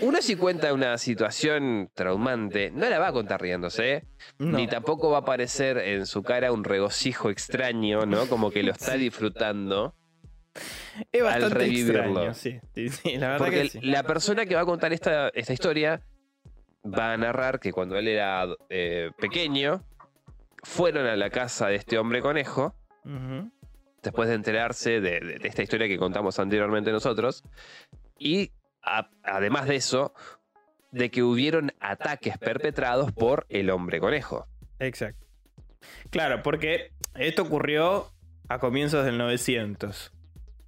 uno 0.00 0.20
si 0.22 0.36
cuenta 0.36 0.72
una 0.72 0.98
situación 0.98 1.90
traumante, 1.94 2.70
no 2.70 2.88
la 2.88 2.98
va 2.98 3.08
a 3.08 3.12
contar 3.12 3.40
riéndose. 3.40 4.04
No. 4.38 4.58
Ni 4.58 4.66
tampoco 4.66 5.10
va 5.10 5.18
a 5.18 5.20
aparecer 5.20 5.78
en 5.78 6.06
su 6.06 6.22
cara 6.22 6.52
un 6.52 6.64
regocijo 6.64 7.30
extraño, 7.30 8.06
¿no? 8.06 8.26
Como 8.26 8.50
que 8.50 8.62
lo 8.62 8.72
está 8.72 8.94
disfrutando. 8.94 9.94
es 11.12 11.22
bastante 11.22 11.54
revivirlo. 11.58 12.00
extraño, 12.28 12.34
sí. 12.34 12.60
Sí, 12.74 12.88
sí, 12.88 13.12
la 13.16 13.28
verdad 13.30 13.38
Porque 13.46 13.62
que 13.62 13.68
sí. 13.70 13.80
la 13.82 14.02
persona 14.02 14.46
que 14.46 14.54
va 14.54 14.62
a 14.62 14.66
contar 14.66 14.92
esta, 14.92 15.28
esta 15.30 15.52
historia 15.52 16.00
va 16.86 17.12
a 17.12 17.16
narrar 17.16 17.60
que 17.60 17.72
cuando 17.72 17.96
él 17.96 18.08
era 18.08 18.46
eh, 18.68 19.10
pequeño, 19.18 19.82
fueron 20.62 21.06
a 21.06 21.16
la 21.16 21.30
casa 21.30 21.68
de 21.68 21.76
este 21.76 21.98
hombre 21.98 22.20
conejo, 22.20 22.74
Ujú. 23.04 23.50
Después 24.04 24.28
de 24.28 24.34
enterarse 24.36 25.00
de, 25.00 25.20
de- 25.20 25.38
de 25.38 25.48
esta 25.48 25.62
historia 25.62 25.88
que 25.88 25.98
contamos 25.98 26.38
anteriormente 26.38 26.92
nosotros, 26.92 27.42
y 28.18 28.52
a- 28.82 29.10
además 29.22 29.66
de 29.66 29.76
eso, 29.76 30.14
de 30.92 31.10
que 31.10 31.22
hubieron 31.22 31.72
ataques 31.80 32.38
perpetrados 32.38 33.10
por 33.12 33.46
el 33.48 33.70
hombre 33.70 33.98
conejo. 33.98 34.46
Exacto. 34.78 35.26
Claro, 36.10 36.42
porque 36.42 36.92
esto 37.14 37.42
ocurrió 37.42 38.12
a 38.48 38.58
comienzos 38.58 39.04
del 39.04 39.18
900. 39.18 40.12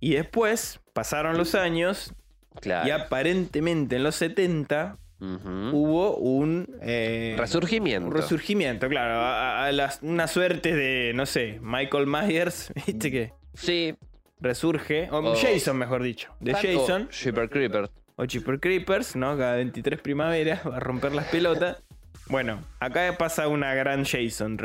Y 0.01 0.14
después 0.14 0.80
pasaron 0.93 1.39
los 1.39 1.55
años 1.55 2.12
Claro. 2.61 2.89
y 2.89 2.91
aparentemente 2.91 3.97
en 3.97 4.03
los 4.03 4.16
70 4.16 4.99
Hubo 5.21 6.17
un... 6.17 6.69
eh, 6.83 7.35
Resurgimiento. 7.39 8.09
Un 8.09 8.14
resurgimiento, 8.14 8.89
claro. 8.89 9.14
A, 9.14 9.62
a- 9.62 9.67
a 9.67 9.73
las- 9.73 10.01
una 10.03 10.27
suerte 10.29 10.75
de, 10.75 11.12
no 11.14 11.25
sé, 11.27 11.59
Michael 11.62 12.07
Myers, 12.07 12.73
¿viste 12.87 13.11
que? 13.11 13.33
sí. 13.55 13.95
Resurge. 14.39 15.09
O 15.11 15.19
O- 15.21 15.35
Jason, 15.35 15.79
mejor 15.79 16.03
dicho. 16.03 16.31
De 16.41 16.53
Jason. 16.53 17.09
Super 17.11 17.49
Creeper. 17.49 17.89
O 18.17 18.27
Chipper 18.27 18.61
Creepers, 18.61 19.17
¿no? 19.17 19.37
Cada 19.39 19.57
23 19.57 19.99
primaveras 20.01 20.61
va 20.67 20.77
a 20.77 20.81
romper 20.81 21.12
las 21.14 21.25
pelotas. 21.29 21.83
Bueno, 22.29 22.61
acá 22.79 23.17
pasa 23.19 23.49
una 23.49 23.73
gran 23.75 24.05
Jason. 24.05 24.59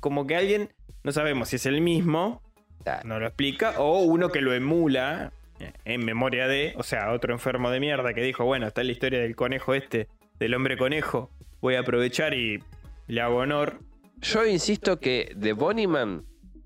Como 0.00 0.26
que 0.26 0.34
alguien, 0.36 0.70
no 1.04 1.12
sabemos 1.12 1.48
si 1.50 1.56
es 1.56 1.66
el 1.66 1.82
mismo, 1.82 2.42
no 3.04 3.20
lo 3.20 3.26
explica, 3.26 3.74
o 3.78 3.98
uno 4.00 4.30
que 4.30 4.40
lo 4.40 4.54
emula 4.54 5.30
en 5.84 6.04
memoria 6.04 6.46
de, 6.48 6.74
o 6.76 6.82
sea, 6.82 7.12
otro 7.12 7.32
enfermo 7.32 7.70
de 7.70 7.80
mierda 7.80 8.14
que 8.14 8.22
dijo, 8.22 8.44
bueno, 8.44 8.66
está 8.66 8.82
la 8.84 8.92
historia 8.92 9.20
del 9.20 9.34
conejo 9.36 9.74
este, 9.74 10.08
del 10.38 10.54
hombre 10.54 10.76
conejo, 10.76 11.30
voy 11.60 11.74
a 11.74 11.80
aprovechar 11.80 12.34
y 12.34 12.62
le 13.06 13.20
hago 13.20 13.36
honor. 13.38 13.80
Yo 14.20 14.46
insisto 14.46 14.98
que 15.00 15.34
The 15.40 15.52
Bonnyman 15.52 16.24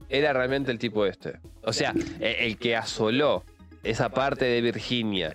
era 0.09 0.33
realmente 0.33 0.71
el 0.71 0.79
tipo 0.79 1.07
este. 1.07 1.35
O 1.63 1.73
sea, 1.73 1.95
e- 2.21 2.47
el 2.47 2.57
que 2.59 2.77
asoló 2.77 3.45
esa 3.83 4.11
parte 4.11 4.45
de 4.45 4.61
Virginia 4.61 5.35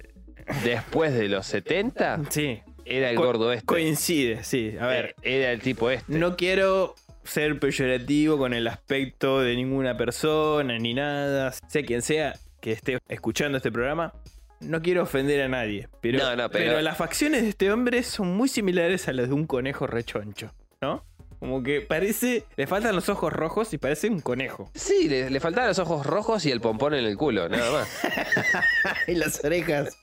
después 0.64 1.14
de 1.14 1.28
los 1.28 1.46
70 1.48 2.22
Sí, 2.30 2.60
era 2.86 3.10
el 3.10 3.16
Co- 3.18 3.26
gordo 3.26 3.52
este. 3.54 3.66
coincide, 3.66 4.44
sí. 4.44 4.76
A 4.80 4.88
ver, 4.88 5.16
Eh, 5.22 5.40
Era 5.42 5.52
el 5.52 5.62
tipo 5.62 5.90
este. 5.90 6.18
no 6.18 6.36
quiero 6.38 6.96
ser 7.24 7.60
peyorativo 7.60 8.38
con 8.38 8.54
el 8.54 8.68
aspecto 8.68 9.42
de 9.42 9.56
ninguna 9.56 9.98
persona 9.98 10.78
ni 10.80 10.94
nada, 10.94 11.52
sea 11.68 11.84
quien 11.84 12.02
sea 12.02 12.36
que 12.68 12.74
esté 12.74 12.98
escuchando 13.08 13.56
este 13.58 13.72
programa. 13.72 14.14
No 14.60 14.82
quiero 14.82 15.04
ofender 15.04 15.42
a 15.42 15.48
nadie, 15.48 15.88
pero, 16.02 16.18
No, 16.20 16.36
no, 16.36 16.50
pero- 16.50 16.66
pero 16.72 16.82
las 16.82 16.98
facciones 16.98 17.44
de 17.44 17.50
este 17.50 17.72
hombre 17.72 18.04
son 18.04 18.36
muy 18.36 18.50
similares 18.50 19.08
a 19.08 19.14
las 19.14 19.30
de 19.30 19.34
un 19.34 19.46
conejo 19.46 19.88
rechoncho, 19.88 20.52
¿no? 20.82 21.06
Como 21.40 21.62
que 21.64 21.80
parece, 21.82 22.44
le 22.58 22.66
faltan 22.68 22.94
los 22.96 23.08
ojos 23.10 23.32
rojos 23.32 23.72
y 23.74 23.78
parece 23.78 24.10
un 24.10 24.20
conejo. 24.20 24.70
Sí, 24.74 25.08
le, 25.08 25.30
le 25.30 25.40
faltaban 25.40 25.70
los 25.70 25.80
ojos 25.80 26.06
rojos 26.06 26.46
y 26.46 26.52
el 26.52 26.60
pompón 26.60 26.94
en 26.96 27.06
el 27.06 27.16
culo, 27.16 27.48
nada 27.48 27.72
más. 27.72 27.88
y 29.08 29.14
las 29.14 29.42
orejas, 29.46 29.96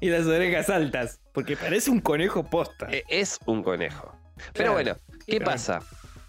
y 0.00 0.08
las 0.10 0.26
orejas 0.26 0.68
altas, 0.70 1.18
porque 1.32 1.56
parece 1.56 1.90
un 1.90 2.00
conejo 2.00 2.44
posta. 2.44 2.86
E- 2.92 3.02
es 3.08 3.38
un 3.46 3.62
conejo. 3.64 4.14
Pero 4.36 4.52
Claro. 4.52 4.72
bueno, 4.74 4.96
¿qué 5.26 5.40
pasa? 5.40 5.80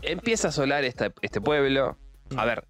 Empieza 0.01 0.47
a 0.47 0.49
asolar 0.49 0.85
esta- 0.85 1.13
este 1.21 1.39
pueblo. 1.41 1.97
A 2.37 2.45
ver, 2.45 2.63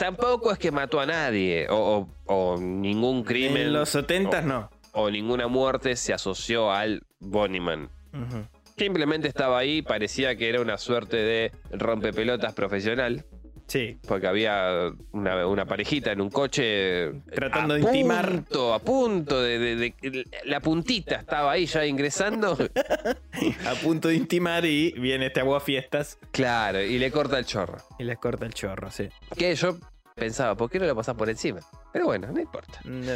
tampoco 0.00 0.50
es 0.50 0.58
que 0.58 0.70
mató 0.72 0.98
a 0.98 1.06
nadie 1.06 1.68
o, 1.68 2.08
o- 2.26 2.54
o 2.54 2.56
ningún 2.58 3.22
crimen 3.22 3.62
en 3.68 3.72
los 3.74 3.90
70 3.90 4.40
no. 4.42 4.70
o 4.92 5.10
ninguna 5.10 5.46
muerte 5.46 5.94
se 5.94 6.12
asoció 6.14 6.72
al 6.72 7.02
Bonnyman. 7.20 7.90
Ujú. 8.12 8.46
Simplemente 8.76 9.28
estaba 9.28 9.58
ahí, 9.58 9.82
parecía 9.82 10.34
que 10.36 10.48
era 10.48 10.60
una 10.62 10.78
suerte 10.78 11.16
de 11.18 11.52
rompepelotas 11.70 12.54
profesional, 12.54 13.24
Sí, 13.66 13.98
porque 14.08 14.26
había 14.26 14.90
una, 15.12 15.46
una 15.46 15.64
parejita 15.64 16.10
en 16.10 16.20
un 16.20 16.28
coche. 16.28 17.12
Tratando 17.32 17.74
a 17.74 17.76
de 17.76 17.82
intimar. 17.84 18.28
Punto, 18.28 18.74
a 18.74 18.80
punto 18.80 19.40
de, 19.40 19.60
de- 19.60 19.76
de- 19.76 20.24
La 20.46 20.58
puntita 20.58 21.14
estaba 21.14 21.52
ahí 21.52 21.66
ya 21.66 21.86
ingresando. 21.86 22.58
a 23.66 23.74
punto 23.80 24.08
de 24.08 24.16
intimar 24.16 24.64
y 24.64 24.90
viene 24.98 25.26
este 25.26 25.38
aguafiestas 25.38 26.18
claro, 26.32 26.80
y 26.82 26.98
le 26.98 27.12
corta 27.12 27.38
el 27.38 27.44
chorro. 27.44 27.76
y 28.00 28.02
les 28.02 28.18
corta 28.18 28.44
el 28.44 28.54
chorro, 28.54 28.90
sí. 28.90 29.08
Que 29.38 29.54
yo 29.54 29.76
pensaba, 30.20 30.54
¿por 30.54 30.70
qué 30.70 30.78
no 30.78 30.86
lo 30.86 30.94
pasás 30.94 31.16
por 31.16 31.28
encima? 31.28 31.60
Pero 31.92 32.04
bueno, 32.04 32.28
no 32.30 32.40
importa. 32.40 32.80
No. 32.84 33.12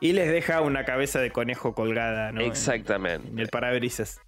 Y 0.00 0.12
les 0.14 0.30
deja 0.30 0.62
una 0.62 0.86
cabeza 0.86 1.20
de 1.20 1.30
conejo 1.30 1.74
colgada, 1.74 2.32
¿no? 2.32 2.40
Exactamente. 2.40 3.28
En 3.28 3.38
el 3.38 3.48
parabrisas. 3.48 4.18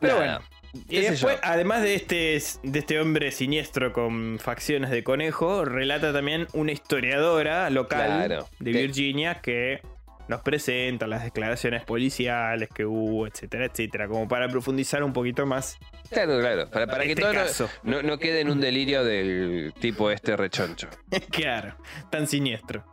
Pero 0.00 0.18
Nada, 0.20 0.38
bueno. 0.38 0.84
Y 0.88 1.00
después, 1.00 1.38
además 1.42 1.82
de 1.82 1.94
este, 1.94 2.42
de 2.64 2.78
este 2.80 2.98
hombre 2.98 3.30
siniestro 3.30 3.92
con 3.92 4.38
facciones 4.40 4.90
de 4.90 5.04
conejo, 5.04 5.64
relata 5.64 6.12
también 6.12 6.48
una 6.52 6.72
historiadora 6.72 7.70
local 7.70 8.26
Claro. 8.26 8.48
de 8.58 8.72
Virginia 8.72 9.36
que 9.40 9.82
nos 10.28 10.40
presenta 10.42 11.06
las 11.06 11.22
declaraciones 11.24 11.84
policiales 11.84 12.68
que 12.74 12.84
hubo, 12.86 13.26
etcétera, 13.26 13.66
etcétera, 13.66 14.08
como 14.08 14.26
para 14.28 14.48
profundizar 14.48 15.02
un 15.02 15.12
poquito 15.12 15.44
más 15.46 15.76
Claro, 16.10 16.38
claro. 16.40 16.70
Para, 16.70 16.86
para 16.86 17.04
que 17.04 17.10
este 17.10 17.22
todo 17.22 17.32
no- 17.32 17.40
caso. 17.40 17.68
no, 17.82 18.02
no 18.02 18.18
quede 18.18 18.40
en 18.40 18.50
un 18.50 18.60
delirio 18.60 19.04
del 19.04 19.72
tipo 19.80 20.10
este 20.10 20.36
rechoncho. 20.36 20.88
claro, 21.30 21.76
tan 22.10 22.26
siniestro. 22.26 22.84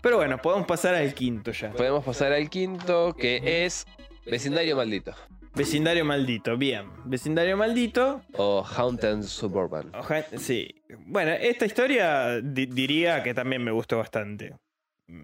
Pero 0.00 0.16
bueno, 0.16 0.38
podemos 0.38 0.66
pasar 0.66 0.94
al 0.94 1.14
quinto 1.14 1.52
ya. 1.52 1.70
Podemos 1.70 2.04
pasar 2.04 2.32
al 2.32 2.50
quinto, 2.50 3.14
que 3.14 3.64
es 3.64 3.86
Vecindario 4.26 4.76
Maldito. 4.76 5.14
Vecindario 5.54 6.04
maldito, 6.06 6.56
bien. 6.56 6.86
Vecindario 7.04 7.58
maldito. 7.58 8.22
O 8.32 8.64
Haunted 8.64 9.20
Suburban. 9.22 9.92
Sí. 10.38 10.74
Bueno, 11.06 11.32
esta 11.32 11.66
historia 11.66 12.40
di- 12.42 12.64
diría 12.64 13.22
que 13.22 13.34
también 13.34 13.62
me 13.62 13.70
gustó 13.70 13.98
bastante. 13.98 14.54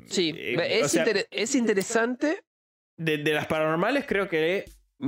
Sí, 0.07 0.35
Eh, 0.37 0.79
es, 0.81 0.85
o 0.87 0.89
sea, 0.89 1.07
inter- 1.07 1.26
es 1.31 1.55
interesante. 1.55 2.43
de, 2.97 3.18
de 3.18 3.33
las 3.33 3.47
paranormales 3.47 4.05
creo 4.07 4.29
que 4.29 4.64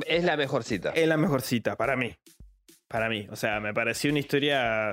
Es 0.07 0.25
la 0.25 0.37
mejor 0.37 0.63
cita. 0.65 0.91
es 0.95 1.07
la 1.09 1.17
mejor 1.17 1.43
cita 1.43 1.77
para 1.77 1.97
mí. 1.97 2.15
Para 2.89 3.09
mí. 3.09 3.27
O 3.31 3.37
sea, 3.37 3.61
me 3.61 3.73
pareció 3.75 4.11
una 4.11 4.21
historia 4.21 4.93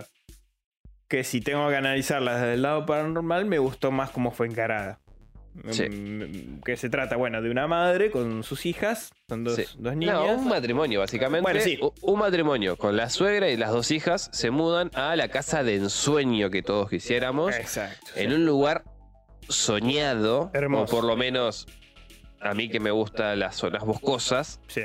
que 1.07 1.23
si 1.23 1.41
tengo 1.41 1.69
que 1.69 1.75
analizarla 1.77 2.35
desde 2.35 2.53
el 2.55 2.61
lado 2.63 2.85
paranormal 2.85 3.45
me 3.45 3.59
gustó 3.59 3.91
más 3.91 4.09
cómo 4.11 4.31
fue 4.31 4.47
encarada. 4.47 4.99
Sí. 5.71 5.89
mm, 5.89 6.61
Que 6.61 6.77
se 6.77 6.87
trata, 6.89 7.15
bueno, 7.15 7.41
de 7.41 7.49
una 7.49 7.65
madre 7.65 8.11
con 8.11 8.43
sus 8.43 8.65
hijas, 8.67 9.11
son 9.27 9.43
dos, 9.43 9.55
Sí. 9.55 9.65
dos 9.79 9.95
niñas. 9.95 10.13
No, 10.15 10.35
un 10.35 10.47
matrimonio, 10.47 10.99
básicamente. 10.99 11.41
Bueno, 11.41 11.59
sí. 11.61 11.79
Un 12.01 12.19
matrimonio 12.19 12.75
con 12.77 12.95
la 12.95 13.09
suegra 13.09 13.49
y 13.49 13.57
las 13.57 13.71
dos 13.71 13.89
hijas 13.89 14.29
se 14.33 14.51
mudan 14.51 14.91
a 14.93 15.15
la 15.15 15.29
casa 15.29 15.63
de 15.63 15.75
ensueño 15.75 16.51
que 16.51 16.61
todos 16.61 16.89
quisiéramos. 16.89 17.55
Exacto. 17.55 18.11
en 18.15 18.33
un 18.33 18.45
lugar 18.45 18.83
soñado, 19.49 20.51
Hermoso. 20.53 20.83
o 20.83 20.99
por 20.99 21.03
lo 21.07 21.15
menos 21.15 21.67
a 22.39 22.53
mí 22.53 22.69
que 22.69 22.79
me 22.79 22.91
gustan 22.91 23.39
las 23.39 23.55
zonas 23.55 23.83
boscosas. 23.83 24.59
Sí. 24.67 24.81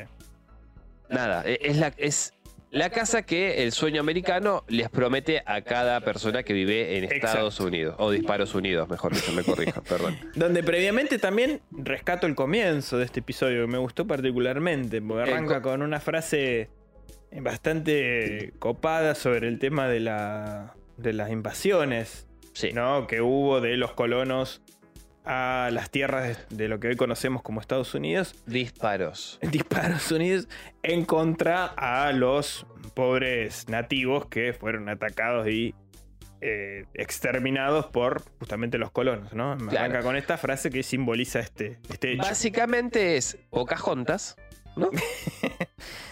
Nada, 1.08 1.42
e- 1.46 1.58
es 1.62 1.76
la, 1.76 1.92
es 1.98 2.32
la 2.70 2.88
casa 2.88 3.22
que 3.22 3.62
el 3.62 3.72
sueño 3.72 4.00
americano 4.00 4.64
les 4.68 4.88
promete 4.88 5.42
a 5.44 5.60
cada 5.60 6.00
persona 6.00 6.42
que 6.42 6.54
vive 6.54 6.96
en 6.96 7.04
Estados 7.04 7.60
Unidos, 7.60 7.96
o 7.98 8.10
Disparos 8.10 8.54
Unidos, 8.54 8.88
mejor 8.88 9.14
dicho, 9.14 9.30
me 9.32 9.44
corrijo, 9.44 9.82
perdón. 9.88 10.16
Donde 10.34 10.62
previamente 10.62 11.18
también 11.18 11.60
rescato 11.70 12.26
el 12.26 12.34
comienzo 12.34 12.96
de 12.96 13.04
este 13.04 13.20
episodio, 13.20 13.66
que 13.66 13.72
me 13.72 13.76
gustó 13.78 14.06
particularmente, 14.06 15.02
porque 15.02 15.30
arranca 15.30 15.60
co- 15.60 15.68
con 15.70 15.82
una 15.82 16.00
frase 16.00 16.70
bastante 17.42 18.52
copada 18.58 19.14
sobre 19.14 19.48
el 19.48 19.58
tema 19.58 19.88
de, 19.88 20.00
la, 20.00 20.74
de 20.96 21.12
las 21.12 21.30
invasiones 21.30 22.26
Sí, 22.52 22.72
¿no? 22.72 23.06
que 23.06 23.20
hubo 23.20 23.60
de 23.60 23.76
los 23.76 23.92
colonos 23.92 24.62
a 25.24 25.70
las 25.72 25.90
tierras 25.90 26.48
de, 26.50 26.56
de 26.56 26.68
lo 26.68 26.80
que 26.80 26.88
hoy 26.88 26.96
conocemos 26.96 27.42
como 27.42 27.60
Estados 27.60 27.94
Unidos, 27.94 28.34
disparos. 28.46 29.38
disparos 29.50 30.10
unidos 30.10 30.48
en 30.82 31.04
contra 31.04 31.66
a 31.76 32.12
los 32.12 32.66
pobres 32.94 33.68
nativos 33.68 34.26
que 34.26 34.52
fueron 34.52 34.88
atacados 34.88 35.48
y 35.48 35.74
eh, 36.40 36.86
exterminados 36.94 37.86
por 37.86 38.24
justamente 38.40 38.76
los 38.76 38.90
colonos, 38.90 39.32
¿no? 39.32 39.54
Me 39.56 39.68
Claro. 39.68 39.84
Arranca 39.86 40.02
con 40.02 40.16
esta 40.16 40.36
frase 40.36 40.70
que 40.70 40.82
simboliza 40.82 41.38
este, 41.38 41.78
este 41.88 42.14
hecho. 42.14 42.22
Básicamente 42.22 43.16
es 43.16 43.38
Pocahontas, 43.50 44.36
¿no? 44.74 44.90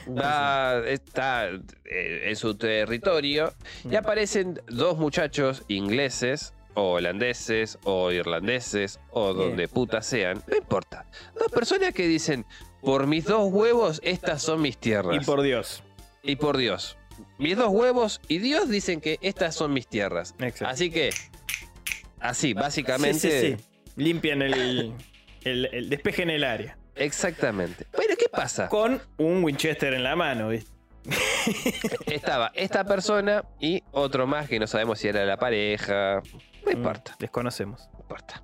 Va- 0.08 0.82
está 0.88 1.48
eh, 1.48 2.22
en 2.24 2.36
su 2.36 2.54
territorio 2.56 3.52
y 3.90 3.96
aparecen 3.96 4.60
dos 4.68 4.98
muchachos 4.98 5.62
ingleses 5.68 6.54
o 6.74 6.92
holandeses 6.92 7.78
o 7.84 8.10
irlandeses 8.12 9.00
o 9.10 9.34
donde 9.34 9.68
putas 9.68 10.06
sean, 10.06 10.42
no 10.46 10.56
importa. 10.56 11.04
Dos 11.38 11.50
personas 11.52 11.92
que 11.92 12.06
dicen, 12.06 12.46
por 12.80 13.06
mis 13.06 13.24
dos 13.24 13.52
huevos, 13.52 14.00
estas 14.04 14.42
son 14.42 14.62
mis 14.62 14.78
tierras. 14.78 15.16
Y 15.16 15.20
por 15.24 15.42
Dios. 15.42 15.82
Y 16.22 16.36
por 16.36 16.56
Dios. 16.56 16.96
Mis 17.38 17.56
dos 17.56 17.68
huevos 17.68 18.20
y 18.28 18.38
Dios 18.38 18.68
dicen 18.68 19.00
que 19.00 19.18
estas 19.20 19.54
son 19.54 19.72
mis 19.72 19.86
tierras. 19.86 20.34
Exacto. 20.38 20.66
Así 20.68 20.90
que, 20.90 21.10
así, 22.20 22.54
básicamente... 22.54 23.18
Sí, 23.18 23.56
sí, 23.56 23.56
sí. 23.58 23.64
Limpian 23.96 24.40
el, 24.40 24.94
el, 25.44 25.66
el 25.72 25.90
despeje 25.90 26.22
en 26.22 26.30
el 26.30 26.44
área. 26.44 26.78
Exactamente. 26.96 27.86
Pero, 27.92 28.14
¿qué 28.18 28.28
pasa? 28.28 28.68
Con 28.68 29.00
un 29.18 29.42
Winchester 29.44 29.94
en 29.94 30.02
la 30.02 30.16
mano, 30.16 30.48
¿viste? 30.48 30.70
Estaba 32.06 32.50
esta 32.54 32.84
persona 32.84 33.44
y 33.58 33.82
otro 33.92 34.26
más 34.26 34.48
que 34.48 34.58
no 34.58 34.66
sabemos 34.66 34.98
si 34.98 35.08
era 35.08 35.24
la 35.24 35.36
pareja. 35.36 36.22
No 36.64 36.72
importa, 36.72 37.12
Mm, 37.12 37.20
Desconocemos. 37.20 37.88
no 37.92 38.00
importa. 38.00 38.42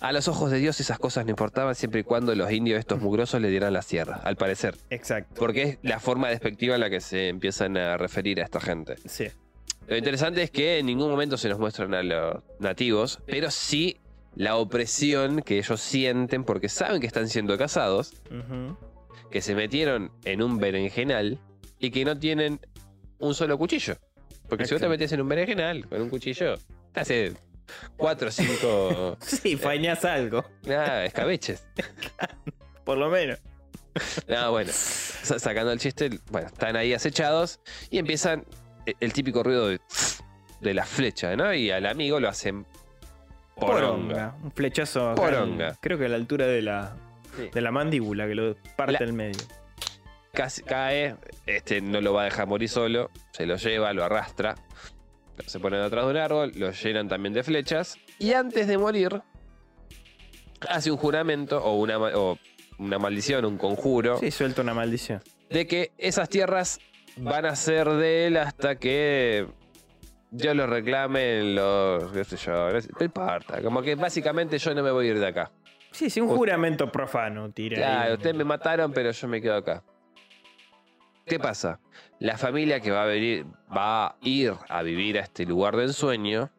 A 0.00 0.10
los 0.10 0.26
ojos 0.26 0.50
de 0.50 0.58
Dios 0.58 0.80
esas 0.80 0.98
cosas 0.98 1.24
no 1.24 1.30
importaban 1.30 1.76
siempre 1.76 2.00
y 2.00 2.02
cuando 2.02 2.34
los 2.34 2.50
indios 2.50 2.80
estos 2.80 3.00
mugrosos 3.00 3.40
le 3.40 3.48
dieran 3.50 3.72
las 3.72 3.86
tierras, 3.86 4.20
al 4.24 4.34
parecer. 4.34 4.76
Exacto. 4.90 5.34
Porque 5.38 5.62
es 5.62 5.78
la 5.82 6.00
forma 6.00 6.28
despectiva 6.28 6.74
en 6.74 6.80
la 6.80 6.90
que 6.90 7.00
se 7.00 7.28
empiezan 7.28 7.76
a 7.76 7.96
referir 7.96 8.40
a 8.40 8.44
esta 8.44 8.60
gente. 8.60 8.96
Sí. 9.06 9.28
Lo 9.86 9.96
interesante 9.96 10.42
es 10.42 10.50
que 10.50 10.78
en 10.78 10.86
ningún 10.86 11.08
momento 11.10 11.36
se 11.36 11.48
nos 11.48 11.60
muestran 11.60 11.94
a 11.94 12.02
los 12.02 12.42
nativos, 12.58 13.20
pero 13.26 13.50
sí 13.52 14.00
la 14.34 14.56
opresión 14.56 15.42
que 15.42 15.58
ellos 15.58 15.80
sienten 15.80 16.44
porque 16.44 16.68
saben 16.68 17.00
que 17.00 17.06
están 17.06 17.28
siendo 17.28 17.56
casados, 17.58 18.14
que 19.30 19.40
se 19.42 19.54
metieron 19.54 20.10
en 20.24 20.42
un 20.42 20.58
berenjenal 20.58 21.38
y 21.78 21.90
que 21.90 22.04
no 22.04 22.18
tienen 22.18 22.60
un 23.18 23.34
solo 23.34 23.58
cuchillo. 23.58 23.96
Porque 24.48 24.66
si 24.66 24.74
vos 24.74 24.80
te 24.80 24.88
metes 24.88 25.12
en 25.12 25.20
un 25.20 25.28
berenjenal 25.28 25.86
con 25.88 26.02
un 26.02 26.10
cuchillo, 26.10 26.54
te 26.92 27.00
hace 27.00 27.32
cuatro 27.96 28.28
o 28.28 28.30
cinco 28.30 29.16
Sí, 29.20 29.56
fañas 29.56 30.04
algo, 30.04 30.44
ah, 30.68 31.04
escabeches. 31.04 31.64
por 32.84 32.98
lo 32.98 33.08
menos. 33.10 33.38
No, 34.26 34.50
bueno, 34.52 34.70
sa- 34.74 35.38
sacando 35.38 35.72
el 35.72 35.78
chiste, 35.78 36.10
bueno, 36.30 36.48
están 36.48 36.76
ahí 36.76 36.94
acechados 36.94 37.60
y 37.90 37.98
empiezan 37.98 38.44
e- 38.86 38.94
el 39.00 39.12
típico 39.12 39.42
ruido 39.42 39.68
de, 39.68 39.80
de 40.60 40.74
la 40.74 40.84
flecha, 40.84 41.36
¿no? 41.36 41.52
Y 41.54 41.70
al 41.70 41.86
amigo 41.86 42.18
lo 42.18 42.28
hacen 42.28 42.66
poronga. 43.56 44.34
Un 44.42 44.52
flechazo. 44.52 45.10
acá 45.10 45.20
Poronga. 45.22 45.68
en- 45.70 45.74
creo 45.80 45.98
que 45.98 46.06
a 46.06 46.08
la 46.08 46.16
altura 46.16 46.46
de 46.46 46.62
la, 46.62 46.96
Sí. 47.36 47.48
de 47.52 47.60
la 47.60 47.70
mandíbula, 47.70 48.26
que 48.26 48.34
lo 48.34 48.56
parte 48.76 48.92
La- 48.94 48.98
al 49.00 49.12
medio. 49.12 49.40
Casi 50.32 50.62
cae, 50.62 51.16
este 51.46 51.80
no 51.82 52.00
lo 52.00 52.14
va 52.14 52.22
a 52.22 52.24
dejar 52.24 52.46
morir 52.46 52.68
solo, 52.68 53.10
se 53.32 53.44
lo 53.46 53.56
lleva, 53.56 53.92
lo 53.92 54.02
arrastra, 54.04 54.54
se 55.46 55.60
ponen 55.60 55.80
atrás 55.80 56.06
de 56.06 56.10
un 56.10 56.16
árbol, 56.16 56.52
lo 56.56 56.70
llenan 56.70 57.08
también 57.08 57.34
de 57.34 57.42
flechas 57.42 57.98
y 58.18 58.32
antes 58.32 58.66
de 58.66 58.78
morir 58.78 59.20
hace 60.68 60.90
un 60.90 60.96
juramento 60.96 61.62
o 61.62 61.74
una, 61.78 61.98
o 61.98 62.38
una 62.78 62.98
maldición, 62.98 63.44
un 63.44 63.58
conjuro 63.58 64.18
Sí, 64.18 64.30
suelta 64.30 64.62
una 64.62 64.72
maldición. 64.74 65.20
de 65.50 65.66
que 65.66 65.90
esas 65.98 66.28
tierras 66.30 66.80
van 67.18 67.44
a 67.44 67.54
ser 67.56 67.88
de 67.90 68.26
él 68.26 68.36
hasta 68.38 68.76
que 68.76 69.46
yo 70.32 70.54
lo 70.54 70.66
reclame 70.66 71.38
en 71.40 71.54
los, 71.54 72.10
qué 72.12 72.24
sé 72.24 72.36
yo, 72.36 72.70
no 72.72 73.04
importa, 73.04 73.62
como 73.62 73.80
que 73.82 73.94
básicamente 73.94 74.58
yo 74.58 74.74
no 74.74 74.82
me 74.82 74.90
voy 74.90 75.06
a 75.06 75.10
ir 75.10 75.18
de 75.18 75.26
acá. 75.28 75.50
Sí, 75.92 76.08
sí, 76.10 76.20
un 76.20 76.28
Ju- 76.30 76.36
juramento 76.36 76.90
profano, 76.90 77.50
tira. 77.50 77.76
ahí. 77.76 77.82
Claro, 77.82 78.14
ustedes 78.14 78.34
me 78.36 78.44
mataron, 78.44 78.92
pero 78.92 79.10
yo 79.10 79.28
me 79.28 79.40
quedo 79.42 79.56
acá. 79.56 79.82
¿Qué 81.26 81.38
pasa? 81.38 81.78
La 82.18 82.36
familia 82.36 82.80
que 82.80 82.90
va 82.90 83.04
a, 83.04 83.06
venir, 83.06 83.46
va 83.74 84.06
a 84.06 84.16
ir 84.22 84.54
a 84.68 84.82
vivir 84.82 85.18
a 85.18 85.22
este 85.22 85.44
lugar 85.46 85.76
de 85.76 85.84
ensueño 85.84 86.50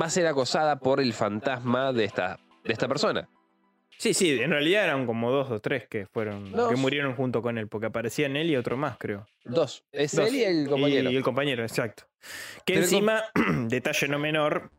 va 0.00 0.06
a 0.06 0.10
ser 0.10 0.26
acosada 0.26 0.76
por 0.78 1.00
el 1.00 1.12
fantasma 1.12 1.92
de 1.92 2.04
esta, 2.04 2.38
de 2.64 2.72
esta 2.72 2.88
persona. 2.88 3.28
Sí, 3.96 4.14
sí, 4.14 4.40
en 4.40 4.50
realidad 4.50 4.84
eran 4.84 5.06
como 5.06 5.30
dos 5.30 5.50
o 5.50 5.60
tres 5.60 5.86
que 5.86 6.06
fueron, 6.06 6.50
Dos. 6.50 6.70
que 6.70 6.76
murieron 6.76 7.14
junto 7.14 7.40
con 7.40 7.56
él, 7.56 7.68
porque 7.68 7.86
aparecían 7.86 8.36
él 8.36 8.50
y 8.50 8.56
otro 8.56 8.76
más, 8.76 8.96
creo. 8.98 9.26
Dos. 9.44 9.84
Es 9.92 10.16
Dos. 10.16 10.28
él 10.28 10.34
y 10.34 10.42
el 10.42 10.68
compañero. 10.68 11.10
Y 11.10 11.16
el 11.16 11.22
compañero, 11.22 11.62
exacto. 11.62 12.04
Que 12.64 12.74
Pero 12.74 12.84
encima, 12.84 13.22
detalle 13.68 14.08
no 14.08 14.18
menor, 14.18 14.70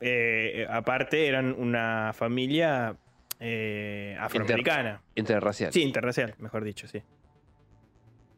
eh, 0.00 0.66
aparte 0.70 1.26
eran 1.26 1.54
una 1.58 2.12
familia 2.14 2.96
eh, 3.40 4.16
afroamericana. 4.18 5.02
Interracial. 5.14 5.72
Sí, 5.72 5.82
interracial, 5.82 6.34
mejor 6.38 6.64
dicho, 6.64 6.88
sí. 6.88 7.02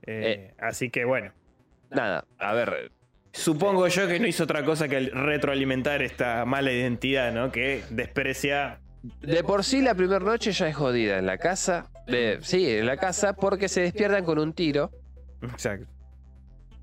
Eh, 0.06 0.54
Así 0.58 0.90
que 0.90 1.04
bueno, 1.04 1.32
Nada, 1.90 2.24
a 2.38 2.54
ver, 2.54 2.92
supongo 3.32 3.88
yo 3.88 4.06
que 4.06 4.20
no 4.20 4.26
hizo 4.26 4.44
otra 4.44 4.64
cosa 4.64 4.88
que 4.88 5.00
retroalimentar 5.00 6.02
esta 6.02 6.44
mala 6.44 6.72
identidad, 6.72 7.32
¿no? 7.32 7.50
Que 7.50 7.82
desprecia. 7.90 8.80
de 9.20 9.42
por 9.42 9.64
sí 9.64 9.82
la 9.82 9.94
primera 9.94 10.20
noche 10.20 10.52
ya 10.52 10.68
es 10.68 10.76
jodida 10.76 11.18
en 11.18 11.26
la 11.26 11.38
casa. 11.38 11.90
De, 12.06 12.38
sí, 12.42 12.68
en 12.70 12.86
la 12.86 12.96
casa 12.96 13.34
porque 13.34 13.68
se 13.68 13.82
despiertan 13.82 14.24
con 14.24 14.38
un 14.38 14.52
tiro 14.52 14.90
Exacto. 15.42 15.86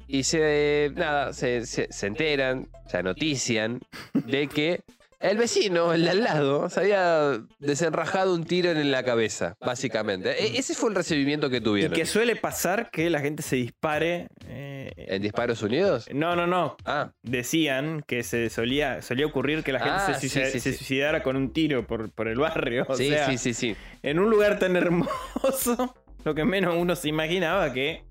Y 0.07 0.23
se, 0.23 0.91
nada, 0.95 1.33
se, 1.33 1.65
se- 1.65 1.87
se 1.91 2.07
enteran, 2.07 2.67
se 2.87 3.03
notician 3.03 3.79
de 4.13 4.47
que 4.47 4.81
el 5.19 5.35
vecino, 5.37 5.93
el 5.93 6.03
de 6.03 6.11
al 6.11 6.23
lado, 6.23 6.69
se 6.69 6.79
había 6.79 7.39
desenrajado 7.57 8.35
un 8.35 8.43
tiro 8.45 8.69
en 8.69 8.91
la 8.91 9.01
cabeza, 9.01 9.55
básicamente. 9.59 10.29
E- 10.43 10.59
ese 10.59 10.75
fue 10.75 10.91
el 10.91 10.95
recibimiento 10.95 11.49
que 11.49 11.57
Y 11.57 11.61
tuvieron. 11.61 11.93
que 11.97 12.05
suele 12.05 12.35
pasar 12.35 12.91
que 12.91 13.09
la 13.09 13.19
gente 13.19 13.41
se 13.41 13.55
dispare. 13.55 14.27
eh, 14.45 14.91
¿En 14.95 15.21
Disparos 15.23 15.63
Unidos? 15.63 16.07
no, 16.13 16.35
no, 16.35 16.45
no. 16.45 16.77
Ah, 16.85 17.11
Decían 17.23 18.03
que 18.05 18.21
se 18.21 18.49
solía, 18.51 19.01
solía 19.01 19.25
ocurrir 19.25 19.63
que 19.63 19.71
la 19.71 19.79
gente 19.79 19.95
Ah, 19.97 20.13
se, 20.13 20.19
sí, 20.19 20.29
suicida- 20.29 20.51
sí, 20.51 20.59
se 20.59 20.71
sí. 20.73 20.77
suicidara 20.77 21.23
con 21.23 21.35
un 21.35 21.51
tiro 21.51 21.87
por, 21.87 22.11
por 22.11 22.27
el 22.27 22.37
barrio. 22.37 22.85
O 22.87 22.95
sí, 22.95 23.09
sea, 23.09 23.25
sí, 23.27 23.39
sí, 23.39 23.53
sí. 23.55 23.75
en 24.03 24.19
un 24.19 24.29
lugar 24.29 24.59
tan 24.59 24.75
hermoso, 24.75 25.95
lo 26.25 26.35
que 26.35 26.45
menos 26.45 26.75
uno 26.77 26.95
se 26.95 27.09
imaginaba 27.09 27.73
que 27.73 28.03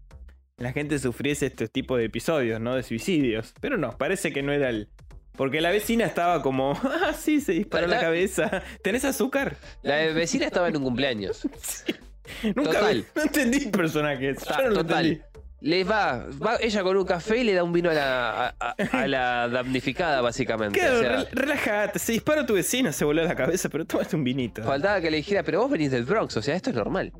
la 0.59 0.73
gente 0.73 0.99
sufriese 0.99 1.47
este 1.47 1.69
tipo 1.69 1.97
de 1.97 2.05
episodios, 2.07 2.61
¿no? 2.61 2.75
De 2.75 2.83
suicidios. 2.83 3.53
Pero 3.61 3.77
no, 3.77 3.97
parece 3.99 4.33
que 4.33 4.43
no 4.43 4.53
era 4.53 4.71
el. 4.71 4.89
Porque 5.37 5.61
la 5.61 5.71
vecina 5.71 6.07
estaba 6.07 6.41
como, 6.43 6.73
ah, 6.83 7.13
sí, 7.13 7.41
se 7.41 7.53
disparó 7.53 7.87
la 7.87 7.97
la- 7.97 8.01
cabeza. 8.03 8.63
¿Tenés 8.83 9.05
azúcar? 9.05 9.57
La 9.83 9.97
vecina 10.13 10.47
estaba 10.47 10.69
en 10.69 10.77
un 10.79 10.83
cumpleaños. 10.85 11.43
Nunca 12.43 12.73
Total. 12.73 12.97
vi- 12.97 13.05
no 13.15 13.23
entendí 13.23 13.59
el 13.65 13.71
personaje. 13.71 14.35
Yo 14.35 14.63
no 14.63 14.69
lo 14.71 14.75
total. 14.77 15.07
entendí. 15.07 15.23
Le 15.61 15.85
va, 15.85 16.27
va 16.45 16.57
ella 16.61 16.83
con 16.83 16.97
un 16.97 17.05
café 17.05 17.39
y 17.39 17.45
le 17.45 17.55
da 17.55 17.65
un 17.65 17.73
vino 17.73 17.91
a 17.91 17.95
la, 17.95 18.49
a, 18.93 19.07
la 19.07 19.49
damnificada, 19.49 20.21
básicamente. 20.21 20.79
Claro, 20.79 20.97
O 20.99 21.01
sea, 21.01 21.19
rel- 21.21 21.29
relájate, 21.33 21.99
se 21.99 22.13
disparó 22.13 22.45
tu 22.45 22.55
vecina, 22.55 22.93
se 22.93 23.05
voló 23.07 23.25
la 23.25 23.35
cabeza, 23.35 23.69
pero 23.71 23.85
tomaste 23.87 24.17
un 24.17 24.23
vinito. 24.25 24.63
faltaba 24.63 25.01
que 25.01 25.11
le 25.11 25.17
dijera, 25.17 25.43
pero 25.43 25.61
vos 25.63 25.71
venís 25.71 25.91
del 25.91 26.05
Bronx, 26.05 26.37
o 26.37 26.43
sea, 26.43 26.55
esto 26.55 26.71
es 26.71 26.77
normal. 26.77 27.11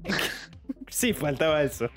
Sí, 0.89 1.13
faltaba 1.15 1.63
eso. 1.63 1.89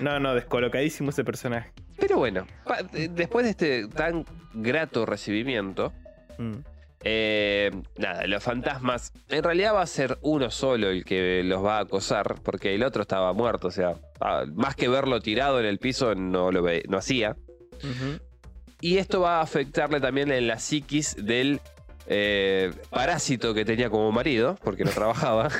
No, 0.00 0.18
no, 0.20 0.34
descolocadísimo 0.34 1.10
ese 1.10 1.24
personaje. 1.24 1.72
Pero 1.98 2.18
bueno, 2.18 2.46
después 2.92 3.44
de 3.44 3.50
este 3.50 3.88
tan 3.88 4.24
grato 4.54 5.06
recibimiento, 5.06 5.92
Mm. 6.38 6.58
Eh, 7.04 7.70
nada, 7.96 8.26
los 8.26 8.42
fantasmas. 8.42 9.12
En 9.28 9.42
realidad 9.44 9.74
va 9.74 9.82
a 9.82 9.86
ser 9.86 10.18
uno 10.22 10.50
solo 10.50 10.88
el 10.88 11.04
que 11.04 11.42
los 11.44 11.64
va 11.64 11.78
a 11.78 11.80
acosar, 11.82 12.36
porque 12.42 12.74
el 12.74 12.82
otro 12.82 13.02
estaba 13.02 13.32
muerto. 13.32 13.68
O 13.68 13.70
sea, 13.70 13.94
ah, 14.20 14.44
más 14.54 14.74
que 14.76 14.88
verlo 14.88 15.20
tirado 15.20 15.58
en 15.60 15.66
el 15.66 15.78
piso, 15.78 16.14
no 16.16 16.50
lo 16.52 16.62
ve- 16.62 16.84
no 16.88 16.96
hacía. 16.98 17.36
Y 18.80 18.98
esto 18.98 19.20
va 19.20 19.38
a 19.38 19.42
afectarle 19.42 20.00
también 20.00 20.30
en 20.32 20.46
la 20.48 20.58
psiquis 20.58 21.14
del 21.24 21.60
eh, 22.06 22.72
parásito 22.90 23.52
que 23.54 23.64
tenía 23.64 23.90
como 23.90 24.10
marido, 24.12 24.56
porque 24.64 24.84
no 24.84 24.90
trabajaba. 24.90 25.50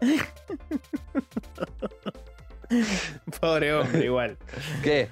Pobre 3.40 3.72
hombre, 3.72 4.04
igual. 4.04 4.36
¿Qué? 4.82 5.08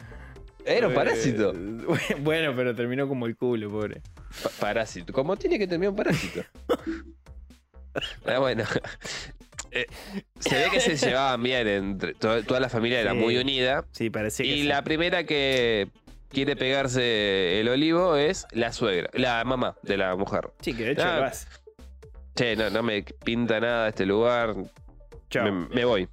Era 0.64 0.88
un 0.88 0.94
parásito. 0.94 1.52
Eh, 1.54 2.16
bueno, 2.20 2.52
pero 2.56 2.74
terminó 2.74 3.08
como 3.08 3.26
el 3.26 3.36
culo, 3.36 3.70
pobre. 3.70 4.02
Pa- 4.42 4.50
parásito. 4.60 5.12
¿Cómo 5.12 5.36
tiene 5.36 5.58
que 5.58 5.66
terminar 5.66 5.90
un 5.90 5.96
parásito? 5.96 6.42
Ah, 8.26 8.40
bueno. 8.40 8.62
Eh, 9.70 9.86
se 10.38 10.54
ve 10.54 10.66
que 10.70 10.80
se 10.80 10.96
llevaban 10.98 11.42
bien 11.42 11.66
entre 11.66 12.12
to- 12.12 12.42
toda 12.44 12.60
la 12.60 12.68
familia 12.68 13.00
era 13.00 13.12
Sí. 13.12 13.16
muy 13.16 13.38
unida. 13.38 13.86
Sí, 13.90 14.10
parecía 14.10 14.44
que 14.44 14.52
Y 14.52 14.60
sí. 14.62 14.68
la 14.68 14.84
primera 14.84 15.24
que 15.24 15.88
quiere 16.28 16.56
pegarse 16.56 17.58
el 17.58 17.70
olivo 17.70 18.16
es 18.16 18.46
la 18.52 18.74
suegra, 18.74 19.08
la 19.14 19.42
mamá 19.44 19.78
de 19.82 19.96
la 19.96 20.14
mujer. 20.14 20.50
Sí, 20.60 20.74
que 20.74 20.84
de 20.84 20.92
hecho 20.92 21.04
Ah, 21.06 21.20
vas. 21.20 21.48
Che, 22.34 22.54
no, 22.54 22.68
no 22.68 22.82
me 22.82 23.02
pinta 23.02 23.60
nada 23.60 23.88
este 23.88 24.04
lugar. 24.04 24.54
Chao. 25.30 25.44
Me, 25.50 25.68
me 25.74 25.84
voy. 25.84 26.08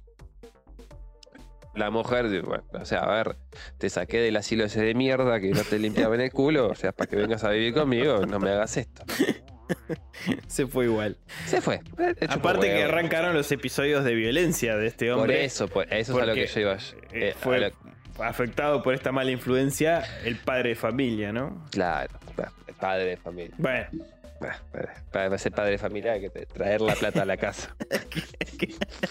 La 1.74 1.90
mujer, 1.90 2.26
bueno, 2.42 2.62
o 2.72 2.84
sea, 2.84 3.00
a 3.00 3.10
ver, 3.24 3.36
te 3.78 3.90
saqué 3.90 4.18
del 4.20 4.36
asilo 4.36 4.64
ese 4.64 4.80
de 4.80 4.94
mierda 4.94 5.40
que 5.40 5.50
no 5.50 5.62
te 5.62 5.78
limpiaba 5.80 6.14
en 6.14 6.20
el 6.20 6.30
culo, 6.30 6.68
o 6.68 6.74
sea, 6.76 6.92
para 6.92 7.10
que 7.10 7.16
vengas 7.16 7.42
a 7.42 7.50
vivir 7.50 7.74
conmigo, 7.74 8.24
no 8.26 8.38
me 8.38 8.50
hagas 8.50 8.76
esto. 8.76 9.02
Se 10.46 10.66
fue 10.68 10.84
igual. 10.84 11.16
Se 11.46 11.60
fue. 11.60 11.76
Eh, 11.98 12.14
hecho 12.20 12.40
por 12.40 12.52
Aparte 12.52 12.68
que 12.68 12.84
arrancaron 12.84 13.34
los 13.34 13.50
episodios 13.50 14.04
de 14.04 14.14
violencia 14.14 14.76
de 14.76 14.86
este 14.86 15.08
Por 15.10 15.20
hombre. 15.20 15.44
eso, 15.44 15.66
por- 15.66 15.92
eso 15.92 16.16
es 16.16 16.22
a 16.22 16.26
lo 16.26 16.34
que 16.34 16.46
yo 16.46 16.60
iba. 16.60 16.74
eh, 16.74 16.78
eh, 17.12 17.32
a 17.34 17.38
fue 17.40 17.58
lo- 17.58 18.24
afectado 18.24 18.82
por 18.84 18.94
esta 18.94 19.10
mala 19.10 19.32
influencia 19.32 20.04
el 20.24 20.36
padre 20.36 20.68
de 20.70 20.74
familia, 20.76 21.32
¿no? 21.32 21.64
claro, 21.72 22.16
el 22.68 22.74
padre 22.74 23.04
de 23.06 23.16
familia. 23.16 23.54
Bueno, 23.58 23.86
Para, 24.70 24.94
para 25.10 25.38
ser 25.38 25.50
padre 25.52 25.72
de 25.72 25.78
familia 25.78 26.12
hay 26.12 26.20
que 26.20 26.30
traer 26.30 26.82
la 26.82 26.94
plata 26.94 27.22
a 27.22 27.24
la 27.24 27.36
casa. 27.38 27.74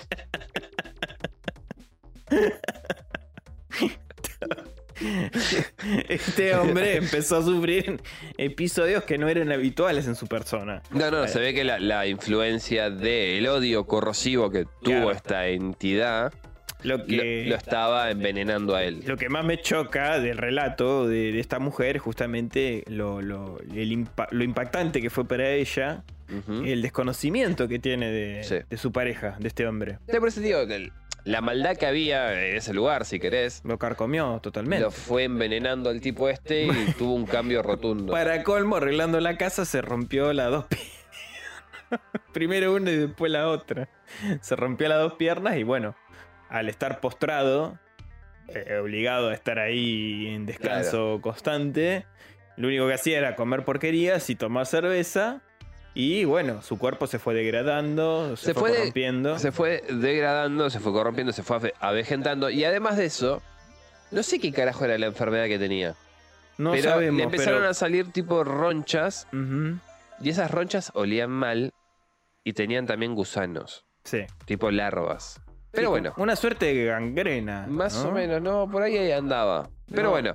este 6.27 6.55
hombre 6.55 6.97
empezó 6.97 7.37
a 7.37 7.41
sufrir 7.43 7.99
episodios 8.37 9.03
que 9.03 9.17
no 9.17 9.27
eran 9.29 9.51
habituales 9.51 10.07
en 10.07 10.15
su 10.15 10.27
persona. 10.27 10.81
No, 10.91 11.11
no, 11.11 11.27
se 11.27 11.39
ve 11.39 11.53
que 11.53 11.63
la, 11.63 11.79
la 11.79 12.07
influencia 12.07 12.89
del 12.89 13.47
odio 13.47 13.85
corrosivo 13.85 14.49
que 14.49 14.65
tuvo 14.65 14.93
Claro. 14.95 15.11
esta 15.11 15.47
entidad 15.47 16.33
Lo 16.83 16.97
lo, 16.97 17.05
que, 17.05 17.45
lo 17.47 17.55
estaba 17.55 18.11
envenenando 18.11 18.75
a 18.75 18.83
él. 18.83 19.03
lo 19.07 19.15
que 19.17 19.29
más 19.29 19.45
me 19.45 19.61
choca 19.61 20.19
del 20.19 20.37
relato 20.37 21.07
de, 21.07 21.31
de 21.31 21.39
esta 21.39 21.59
mujer 21.59 21.95
es 21.97 22.01
justamente 22.01 22.83
lo, 22.87 23.21
lo- 23.21 23.57
el 23.73 23.91
impa- 23.91 24.27
lo 24.31 24.43
impactante 24.43 25.01
que 25.01 25.09
fue 25.09 25.25
para 25.25 25.49
ella 25.49 26.03
Ujú. 26.29 26.63
el 26.65 26.81
desconocimiento 26.81 27.67
que 27.67 27.79
tiene 27.79 28.09
de, 28.09 28.43
Sí. 28.43 28.55
de 28.69 28.77
su 28.77 28.91
pareja, 28.91 29.35
de 29.39 29.47
este 29.49 29.67
hombre. 29.67 29.99
Sí, 30.09 30.17
por 30.19 30.27
eso 30.29 30.39
te 30.41 30.47
digo, 30.47 30.65
que 30.65 30.89
la 31.25 31.41
maldad 31.41 31.77
que 31.77 31.85
había 31.85 32.33
en 32.47 32.57
ese 32.57 32.73
lugar, 32.73 33.05
si 33.05 33.19
querés, 33.19 33.61
Lo 33.63 33.77
carcomió 33.77 34.39
totalmente. 34.41 34.83
lo 34.83 34.91
fue 34.91 35.23
envenenando 35.23 35.89
al 35.89 36.01
tipo 36.01 36.29
este 36.29 36.65
y 36.65 36.69
tuvo 36.97 37.13
un 37.15 37.25
cambio 37.25 37.61
rotundo. 37.63 38.11
Para 38.11 38.43
colmo, 38.43 38.75
arreglando 38.77 39.19
la 39.19 39.37
casa, 39.37 39.65
se 39.65 39.81
rompió 39.81 40.33
las 40.33 40.51
dos 40.51 40.65
piernas. 40.65 40.91
Primero 42.33 42.73
una 42.73 42.91
y 42.91 42.97
después 42.97 43.31
la 43.31 43.47
otra. 43.47 43.89
Se 44.41 44.55
rompió 44.55 44.87
las 44.89 44.99
dos 44.99 45.13
piernas 45.13 45.57
y 45.57 45.63
bueno, 45.63 45.95
al 46.49 46.67
estar 46.69 46.99
postrado, 46.99 47.79
eh, 48.47 48.77
obligado 48.81 49.29
a 49.29 49.33
estar 49.33 49.59
ahí 49.59 50.27
en 50.27 50.45
descanso 50.45 51.19
constante, 51.21 52.05
lo 52.57 52.67
único 52.67 52.87
que 52.87 52.93
hacía 52.95 53.17
era 53.17 53.35
comer 53.35 53.63
porquerías 53.63 54.29
y 54.29 54.35
tomar 54.35 54.65
cerveza. 54.65 55.41
Y 55.95 56.25
bueno, 56.25 56.61
su 56.63 56.77
cuerpo 56.79 57.05
se 57.07 57.19
fue 57.19 57.33
degradando, 57.35 58.35
se, 58.35 58.47
Se 58.47 58.53
fue, 58.53 58.61
fue 58.61 58.71
de- 58.71 58.77
corrompiendo. 58.77 59.37
Se 59.39 59.51
fue 59.51 59.83
degradando, 59.89 60.69
se 60.69 60.79
fue 60.79 60.91
corrompiendo, 60.91 61.31
se 61.33 61.43
fue 61.43 61.57
ave- 61.57 61.73
avejentando. 61.79 62.49
Y 62.49 62.63
además 62.65 62.97
de 62.97 63.05
eso, 63.05 63.41
no 64.11 64.23
sé 64.23 64.39
qué 64.39 64.51
carajo 64.51 64.85
era 64.85 64.97
la 64.97 65.05
enfermedad 65.05 65.45
que 65.45 65.59
tenía. 65.59 65.95
no 66.57 66.71
pero 66.71 66.83
sabemos, 66.91 67.17
le 67.17 67.23
empezaron 67.23 67.59
pero... 67.59 67.69
a 67.69 67.73
salir 67.73 68.11
tipo 68.11 68.43
ronchas. 68.43 69.27
Y 70.19 70.29
esas 70.29 70.49
ronchas 70.51 70.91
olían 70.95 71.29
mal. 71.31 71.73
Y 72.45 72.53
tenían 72.53 72.85
también 72.85 73.15
gusanos, 73.15 73.85
Sí. 74.03 74.25
tipo 74.45 74.69
larvas. 74.69 75.39
Pero 75.71 75.87
Sí, 75.87 75.91
bueno, 75.91 76.13
Una 76.17 76.35
suerte 76.35 76.73
de 76.73 76.85
gangrena. 76.85 77.65
más 77.69 78.03
¿no? 78.03 78.09
o 78.09 78.11
menos, 78.11 78.41
no, 78.41 78.69
por 78.69 78.83
ahí 78.83 79.11
andaba. 79.11 79.69
Pero 79.89 80.03
No. 80.03 80.09
bueno, 80.11 80.33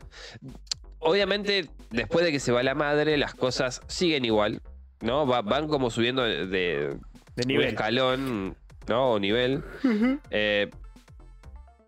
obviamente, 1.00 1.68
después 1.90 2.24
de 2.24 2.32
que 2.32 2.40
se 2.40 2.52
va 2.52 2.62
la 2.62 2.74
madre, 2.74 3.16
las 3.18 3.34
cosas 3.34 3.82
siguen 3.88 4.24
igual. 4.24 4.62
¿No? 5.01 5.26
Va- 5.26 5.42
van 5.42 5.68
como 5.68 5.90
subiendo 5.90 6.22
de, 6.22 6.46
de 6.46 6.88
De 7.36 7.42
un 7.42 7.46
nivel. 7.49 7.68
escalón, 7.68 8.57
¿no? 8.88 9.12
O 9.12 9.18
nivel. 9.18 9.62
Eh, 10.30 10.68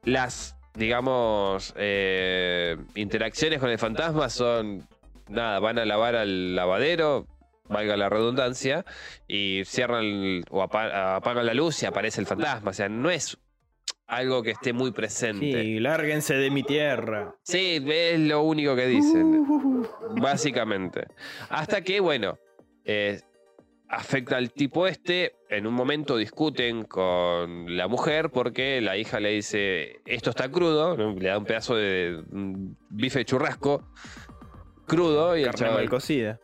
las, 0.05 0.57
digamos, 0.75 1.75
eh, 1.77 2.77
interacciones 2.95 3.59
con 3.59 3.71
el 3.71 3.79
fantasma 3.79 4.29
son, 4.29 4.87
nada, 5.29 5.59
van 5.61 5.79
a 5.79 5.85
lavar 5.85 6.17
al 6.17 6.55
lavadero, 6.57 7.27
valga 7.69 7.97
la 7.97 8.09
redundancia, 8.09 8.85
y 9.29 9.63
cierran 9.65 10.05
el- 10.05 10.45
o 10.51 10.63
apa- 10.63 11.17
apagan 11.17 11.47
la 11.47 11.55
luz 11.55 11.83
y 11.83 11.87
aparece 11.87 12.21
el 12.21 12.27
fantasma. 12.27 12.71
O 12.71 12.75
sea, 12.75 12.89
no 12.89 13.11
es 13.11 13.39
algo 14.07 14.43
que 14.43 14.51
esté 14.53 14.73
muy 14.73 14.91
presente. 14.91 15.63
Sí, 15.63 15.79
lárguense 15.81 16.35
de 16.35 16.51
mi 16.51 16.63
tierra. 16.65 17.35
Sí, 17.45 17.85
es 17.87 18.19
lo 18.19 18.43
único 18.43 18.75
que 18.75 18.87
dicen, 18.87 19.47
básicamente. 20.21 21.07
Hasta 21.49 21.83
que, 21.83 22.01
bueno, 22.01 22.39
eh, 22.93 23.20
afecta 23.88 24.36
al 24.36 24.53
tipo 24.53 24.86
este. 24.86 25.36
En 25.49 25.66
un 25.66 25.74
momento 25.74 26.16
discuten 26.16 26.84
con 26.84 27.76
la 27.76 27.86
mujer 27.88 28.30
porque 28.30 28.80
la 28.80 28.97
hija 28.97 29.20
le 29.20 29.30
dice, 29.30 30.01
esto 30.07 30.30
está 30.30 30.51
crudo, 30.51 30.97
le 30.97 31.28
da 31.28 31.38
un 31.38 31.45
pedazo 31.45 31.76
de 31.76 32.22
bife 32.91 33.24
churrasco 33.24 33.84
crudo 34.86 35.36
y 35.36 35.43
el 35.43 35.47
Carne 35.51 35.59
chabón, 35.61 35.76
mal 35.76 35.88
cocida. 35.88 36.41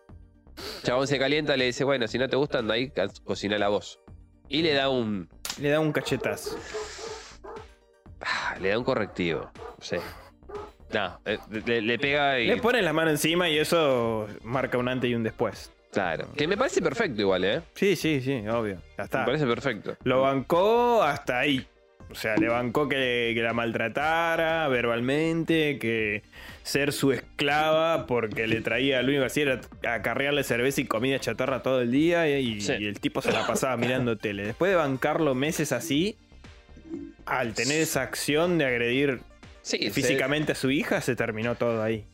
chabón 0.84 1.06
se 1.08 1.18
calienta, 1.18 1.56
le 1.56 1.66
dice, 1.66 1.82
bueno, 1.82 2.06
si 2.06 2.16
no 2.18 2.28
te 2.28 2.36
gusta, 2.36 2.58
anda 2.58 2.74
ahí, 2.74 2.92
cocina 3.24 3.58
la 3.58 3.68
voz. 3.68 3.98
Y 4.48 4.62
le 4.62 4.72
da 4.74 4.88
un, 4.88 5.28
Le 5.60 5.70
da 5.70 5.80
un 5.80 5.90
cachetazo. 5.92 6.56
ah, 8.20 8.54
le 8.60 8.68
da 8.68 8.78
un 8.78 8.84
correctivo. 8.84 9.50
Sí. 9.80 9.96
No, 10.92 11.20
eh, 11.24 11.38
le, 11.66 11.82
le 11.82 11.98
pega 11.98 12.38
y... 12.38 12.46
Le 12.46 12.58
pone 12.58 12.80
la 12.82 12.92
mano 12.92 13.10
encima 13.10 13.48
y 13.48 13.58
eso 13.58 14.28
marca 14.44 14.78
un 14.78 14.88
antes 14.88 15.10
y 15.10 15.14
un 15.16 15.24
después. 15.24 15.72
Claro. 15.96 16.28
Que 16.36 16.46
me 16.46 16.58
parece 16.58 16.82
perfecto 16.82 17.22
igual, 17.22 17.42
¿eh? 17.44 17.62
Sí, 17.74 17.96
sí, 17.96 18.20
sí, 18.20 18.46
obvio. 18.48 18.74
Ya 18.74 18.82
Me 18.98 19.04
está. 19.04 19.24
parece 19.24 19.46
perfecto. 19.46 19.96
Lo 20.04 20.20
bancó 20.20 21.02
hasta 21.02 21.38
ahí. 21.38 21.66
O 22.10 22.14
sea, 22.14 22.36
le 22.36 22.48
bancó 22.48 22.86
que, 22.86 23.32
que 23.34 23.42
la 23.42 23.54
maltratara 23.54 24.68
verbalmente, 24.68 25.78
que 25.78 26.22
ser 26.62 26.92
su 26.92 27.12
esclava 27.12 28.06
porque 28.06 28.46
le 28.46 28.60
traía, 28.60 29.00
lo 29.00 29.08
único 29.08 29.22
que 29.22 29.26
hacía 29.26 29.42
era 29.44 29.94
acarrearle 29.94 30.44
cerveza 30.44 30.82
y 30.82 30.84
comida 30.84 31.18
chatarra 31.18 31.62
todo 31.62 31.80
el 31.80 31.90
día 31.90 32.28
y, 32.28 32.60
Sí. 32.60 32.74
y 32.78 32.84
el 32.86 33.00
tipo 33.00 33.22
se 33.22 33.32
la 33.32 33.46
pasaba 33.46 33.76
mirando 33.78 34.18
tele. 34.18 34.44
Después 34.46 34.70
de 34.70 34.76
bancarlo 34.76 35.34
meses 35.34 35.72
así, 35.72 36.16
al 37.24 37.54
tener 37.54 37.80
esa 37.80 38.02
acción 38.02 38.58
de 38.58 38.66
agredir 38.66 39.20
Sí, 39.62 39.90
físicamente 39.90 40.52
a 40.52 40.54
su 40.54 40.70
hija, 40.70 41.00
se 41.00 41.16
terminó 41.16 41.54
todo 41.56 41.82
ahí. 41.82 42.04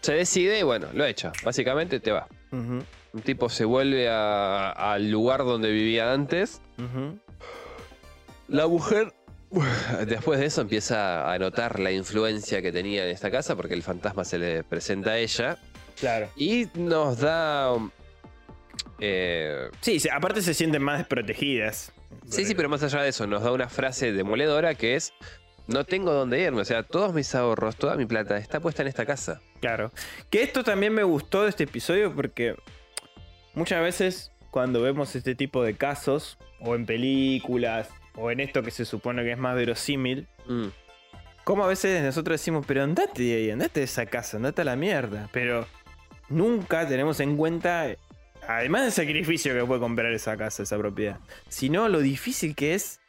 Se, 0.00 0.14
decide 0.14 0.58
y 0.58 0.62
bueno, 0.62 0.88
lo 0.94 1.04
echa. 1.04 1.32
Básicamente 1.44 2.00
te 2.00 2.10
va. 2.10 2.26
Ujú, 2.50 2.82
Un 3.16 3.22
tipo 3.22 3.48
se 3.48 3.64
vuelve 3.64 4.10
al 4.10 5.10
lugar 5.10 5.40
donde 5.44 5.70
vivía 5.70 6.12
antes. 6.12 6.60
La 8.48 8.66
mujer, 8.66 9.14
después 10.06 10.38
de 10.38 10.44
eso, 10.46 10.60
empieza 10.60 11.32
a 11.32 11.38
notar 11.38 11.80
la 11.80 11.92
influencia 11.92 12.60
que 12.60 12.72
tenía 12.72 13.04
en 13.04 13.10
esta 13.10 13.30
casa 13.30 13.56
porque 13.56 13.72
el 13.72 13.82
fantasma 13.82 14.22
se 14.26 14.38
le 14.38 14.62
presenta 14.64 15.12
a 15.12 15.18
ella. 15.18 15.56
Claro. 15.98 16.28
Y 16.36 16.66
nos 16.74 17.20
da. 17.20 17.72
eh, 19.00 19.70
Sí, 19.80 19.98
aparte 20.12 20.42
se 20.42 20.52
sienten 20.52 20.82
más 20.82 20.98
desprotegidas. 20.98 21.90
sí, 22.28 22.44
sí, 22.44 22.54
pero 22.54 22.68
más 22.68 22.82
allá 22.82 23.00
de 23.00 23.08
eso, 23.08 23.26
nos 23.26 23.42
da 23.42 23.50
una 23.50 23.70
frase 23.70 24.12
demoledora 24.12 24.74
que 24.74 24.94
es: 24.96 25.14
No 25.68 25.84
tengo 25.84 26.12
dónde 26.12 26.38
irme. 26.42 26.60
O 26.60 26.64
sea, 26.66 26.82
todos 26.82 27.14
mis 27.14 27.34
ahorros, 27.34 27.76
toda 27.76 27.96
mi 27.96 28.04
plata 28.04 28.36
está 28.36 28.60
puesta 28.60 28.82
en 28.82 28.88
esta 28.88 29.06
casa. 29.06 29.40
Claro. 29.62 29.90
Que 30.28 30.42
esto 30.42 30.62
también 30.62 30.92
me 30.92 31.02
gustó 31.02 31.44
de 31.44 31.48
este 31.48 31.64
episodio 31.64 32.14
porque 32.14 32.54
muchas 33.56 33.82
veces 33.82 34.30
cuando 34.52 34.80
vemos 34.80 35.16
este 35.16 35.34
tipo 35.34 35.64
de 35.64 35.74
casos, 35.74 36.38
o 36.60 36.74
en 36.76 36.86
películas, 36.86 37.88
o 38.14 38.30
en 38.30 38.40
esto 38.40 38.62
que 38.62 38.70
se 38.70 38.84
supone 38.84 39.22
que 39.24 39.32
es 39.32 39.38
más 39.38 39.56
verosímil, 39.56 40.28
Mm. 40.46 40.68
como 41.44 41.64
a 41.64 41.66
veces 41.66 42.02
nosotros 42.02 42.40
decimos, 42.40 42.64
pero 42.66 42.82
andate 42.84 43.22
de 43.22 43.34
ahí, 43.34 43.50
andate 43.50 43.80
de 43.80 43.84
esa 43.84 44.06
casa, 44.06 44.36
andate 44.36 44.62
a 44.62 44.64
la 44.64 44.76
mierda. 44.76 45.28
Pero 45.32 45.66
nunca 46.28 46.86
tenemos 46.88 47.20
en 47.20 47.36
cuenta, 47.36 47.86
además 48.48 48.82
del 48.82 48.92
sacrificio 48.92 49.52
que 49.54 49.64
puede 49.64 49.80
comprar 49.80 50.12
esa 50.12 50.36
casa, 50.36 50.62
esa 50.62 50.78
propiedad, 50.78 51.18
sino 51.48 51.88
lo 51.88 51.98
difícil 52.00 52.54
que 52.54 52.74
es 52.74 53.00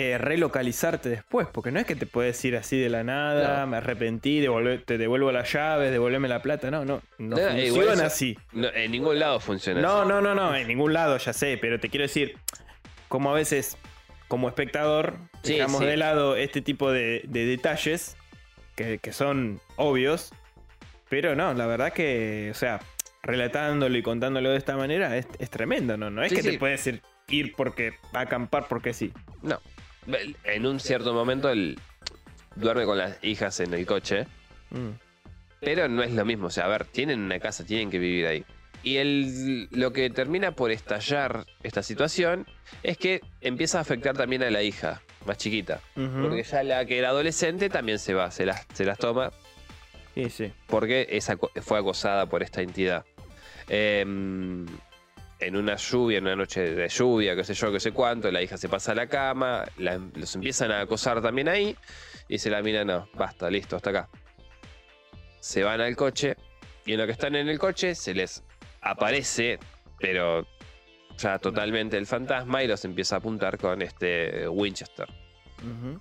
eh, 0.00 0.16
relocalizarte 0.16 1.08
después, 1.08 1.48
porque 1.52 1.72
no 1.72 1.80
es 1.80 1.86
que 1.86 1.96
te 1.96 2.06
puedes 2.06 2.44
ir 2.44 2.54
así 2.56 2.78
de 2.78 2.88
la 2.88 3.02
nada, 3.02 3.62
No. 3.62 3.66
me 3.66 3.78
arrepentí, 3.78 4.40
devolver- 4.40 4.84
te 4.84 4.96
devuelvo 4.96 5.32
las 5.32 5.52
llaves, 5.52 5.90
devolverme 5.90 6.28
la 6.28 6.40
plata, 6.40 6.70
no, 6.70 6.84
no, 6.84 7.02
no, 7.18 7.36
No, 7.36 7.36
funciona 7.36 7.92
eso- 7.94 8.04
así. 8.04 8.38
No, 8.52 8.68
en 8.68 8.92
ningún 8.92 9.18
lado 9.18 9.40
funciona 9.40 9.80
No, 9.80 10.00
así. 10.02 10.08
no, 10.08 10.20
no, 10.20 10.36
no, 10.36 10.54
en 10.54 10.68
ningún 10.68 10.92
lado, 10.92 11.16
ya 11.18 11.32
sé, 11.32 11.58
pero 11.60 11.80
te 11.80 11.88
quiero 11.88 12.04
decir, 12.04 12.36
como 13.08 13.30
a 13.32 13.34
veces, 13.34 13.76
como 14.28 14.46
espectador, 14.46 15.14
Sí, 15.42 15.54
dejamos 15.54 15.80
sí. 15.80 15.86
de 15.86 15.96
lado 15.96 16.36
este 16.36 16.62
tipo 16.62 16.92
de, 16.92 17.22
de 17.26 17.44
detalles 17.46 18.16
que, 18.76 18.98
que 18.98 19.12
son 19.12 19.60
obvios, 19.74 20.32
pero 21.08 21.34
no, 21.34 21.54
la 21.54 21.66
verdad 21.66 21.92
que, 21.92 22.50
o 22.52 22.54
sea, 22.54 22.78
relatándolo 23.22 23.98
y 23.98 24.02
contándolo 24.02 24.50
de 24.50 24.58
esta 24.58 24.76
manera 24.76 25.16
es, 25.16 25.26
es 25.40 25.50
tremendo, 25.50 25.96
¿no? 25.96 26.08
No 26.08 26.22
es 26.22 26.30
Sí, 26.30 26.36
que 26.36 26.42
te 26.42 26.56
puedes 26.56 26.86
ir, 26.86 27.02
ir 27.28 27.54
porque 27.56 27.94
acampar 28.12 28.68
porque 28.68 28.94
sí. 28.94 29.12
No. 29.42 29.60
En 30.44 30.66
un 30.66 30.80
cierto 30.80 31.12
momento 31.12 31.50
él 31.50 31.78
duerme 32.56 32.84
con 32.84 32.98
las 32.98 33.22
hijas 33.22 33.60
en 33.60 33.74
el 33.74 33.84
coche, 33.86 34.26
Mm. 34.70 34.90
pero 35.60 35.88
no 35.88 36.02
es 36.02 36.12
lo 36.12 36.24
mismo. 36.24 36.46
O 36.48 36.50
sea, 36.50 36.64
a 36.64 36.68
ver, 36.68 36.84
tienen 36.86 37.20
una 37.20 37.38
casa, 37.40 37.64
tienen 37.64 37.90
que 37.90 37.98
vivir 37.98 38.26
ahí. 38.26 38.44
Y 38.82 38.96
el, 38.98 39.68
lo 39.72 39.92
que 39.92 40.08
termina 40.10 40.52
por 40.52 40.70
estallar 40.70 41.44
esta 41.62 41.82
situación 41.82 42.46
es 42.82 42.96
que 42.96 43.20
empieza 43.40 43.78
a 43.78 43.80
afectar 43.80 44.16
también 44.16 44.42
a 44.44 44.50
la 44.50 44.62
hija 44.62 45.02
más 45.26 45.36
chiquita. 45.36 45.80
Porque 45.94 46.42
ya 46.44 46.62
la 46.62 46.84
que 46.86 46.96
era 46.98 47.08
adolescente 47.10 47.68
también 47.68 47.98
se 47.98 48.14
va, 48.14 48.30
se 48.30 48.46
las, 48.46 48.66
se 48.72 48.84
las 48.84 48.96
toma 48.98 49.32
Sí, 50.14 50.30
sí. 50.30 50.52
porque 50.68 51.06
es 51.10 51.28
aco- 51.28 51.50
fue 51.60 51.78
acosada 51.78 52.26
por 52.26 52.42
esta 52.42 52.62
entidad. 52.62 53.04
Em, 53.68 54.66
en 55.40 55.56
una 55.56 55.76
lluvia, 55.76 56.18
en 56.18 56.24
una 56.24 56.36
noche 56.36 56.74
de 56.74 56.88
lluvia, 56.88 57.36
qué 57.36 57.44
sé 57.44 57.54
yo, 57.54 57.70
qué 57.72 57.80
sé 57.80 57.92
cuánto, 57.92 58.30
la 58.30 58.42
hija 58.42 58.56
se 58.56 58.68
pasa 58.68 58.92
a 58.92 58.94
la 58.94 59.06
cama, 59.06 59.64
la- 59.76 60.00
los 60.14 60.34
empiezan 60.34 60.72
a 60.72 60.80
acosar 60.80 61.22
también 61.22 61.48
ahí, 61.48 61.76
y 62.28 62.34
dice 62.34 62.50
la 62.50 62.60
mina, 62.62 62.84
no, 62.84 63.08
basta, 63.14 63.48
listo, 63.50 63.76
hasta 63.76 63.90
acá. 63.90 64.08
Se 65.40 65.62
van 65.62 65.80
al 65.80 65.94
coche, 65.96 66.36
y 66.84 66.92
en 66.94 66.98
lo 66.98 67.06
que 67.06 67.12
están 67.12 67.34
en 67.36 67.48
el 67.48 67.58
coche 67.58 67.94
se 67.94 68.14
les 68.14 68.42
aparece, 68.80 69.58
pero 70.00 70.46
ya 71.16 71.38
totalmente 71.38 71.96
el 71.96 72.06
fantasma, 72.06 72.62
y 72.62 72.66
los 72.68 72.84
empieza 72.84 73.16
a 73.16 73.18
apuntar 73.18 73.58
con 73.58 73.80
este 73.82 74.48
Winchester. 74.48 75.08
Ujú. 75.58 76.00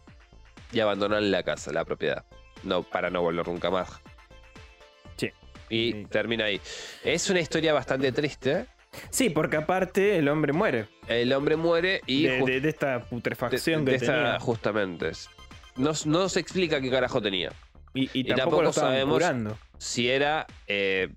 Y 0.72 0.80
abandonan 0.80 1.30
la 1.32 1.44
casa, 1.44 1.72
la 1.72 1.86
propiedad. 1.86 2.26
No, 2.64 2.84
para 2.84 3.10
no 3.10 3.22
volver 3.22 3.48
nunca 3.48 3.70
más. 3.70 3.90
Sí. 5.16 5.32
Y 5.70 5.92
Sí. 5.94 6.06
termina 6.10 6.46
ahí. 6.46 6.60
Es 7.04 7.30
una 7.30 7.40
historia 7.40 7.74
bastante 7.74 8.12
triste. 8.12 8.66
Sí, 9.10 9.30
porque 9.30 9.58
aparte 9.58 10.18
el 10.18 10.28
hombre 10.30 10.54
muere 10.54 10.88
El 11.08 11.32
hombre 11.34 11.56
muere 11.56 12.02
y 12.08 12.24
de, 12.24 12.42
ju- 12.42 12.46
de- 12.46 12.62
de 12.62 12.70
esta 12.70 13.02
putrefacción 13.02 13.86
de 13.86 13.92
que 13.92 13.96
esta- 13.98 14.14
tenía. 14.16 14.40
justamente. 14.40 15.12
No, 15.76 15.92
no 16.06 16.30
se 16.30 16.40
explica 16.40 16.82
qué 16.82 16.90
carajo 16.90 17.22
tenía. 17.22 17.52
Y, 17.94 18.04
y 18.06 18.10
y 18.14 18.24
tampoco, 18.24 18.38
tampoco 18.42 18.62
lo 18.64 18.70
estaban 18.70 18.92
sabemos- 18.94 19.14
curando. 19.16 19.58
Si 19.78 20.10
era 20.10 20.48
eh, 20.68 21.10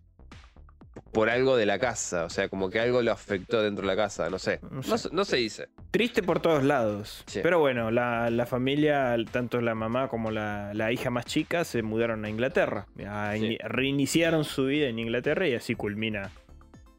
por 1.12 1.30
algo 1.30 1.56
de 1.56 1.66
la 1.66 1.78
casa. 1.78 2.24
O 2.24 2.30
sea, 2.30 2.48
como 2.48 2.68
que 2.70 2.78
algo 2.80 3.00
lo 3.02 3.12
afectó 3.12 3.62
dentro 3.62 3.82
de 3.86 3.94
la 3.94 3.96
casa. 3.96 4.28
No 4.30 4.38
sé. 4.38 4.60
No 4.70 4.82
se- 4.98 5.08
no 5.12 5.24
se 5.24 5.36
dice. 5.38 5.68
Triste 5.90 6.22
por 6.22 6.40
todos 6.40 6.62
lados. 6.62 7.24
Sí. 7.26 7.40
Pero 7.42 7.58
bueno, 7.58 7.90
la, 7.90 8.30
la 8.30 8.46
familia, 8.46 9.16
tanto 9.32 9.60
la 9.60 9.74
mamá 9.74 10.08
como 10.08 10.30
la, 10.30 10.72
la 10.74 10.92
hija 10.92 11.10
más 11.10 11.24
chica, 11.24 11.64
se 11.64 11.82
mudaron 11.82 12.24
a 12.24 12.28
Inglaterra. 12.28 12.86
A 13.08 13.32
Sí. 13.34 13.40
ini- 13.40 13.58
Reiniciaron 13.62 14.44
su 14.44 14.66
vida 14.66 14.88
en 14.88 14.98
Inglaterra 14.98 15.48
y 15.48 15.54
así 15.54 15.74
culmina 15.74 16.30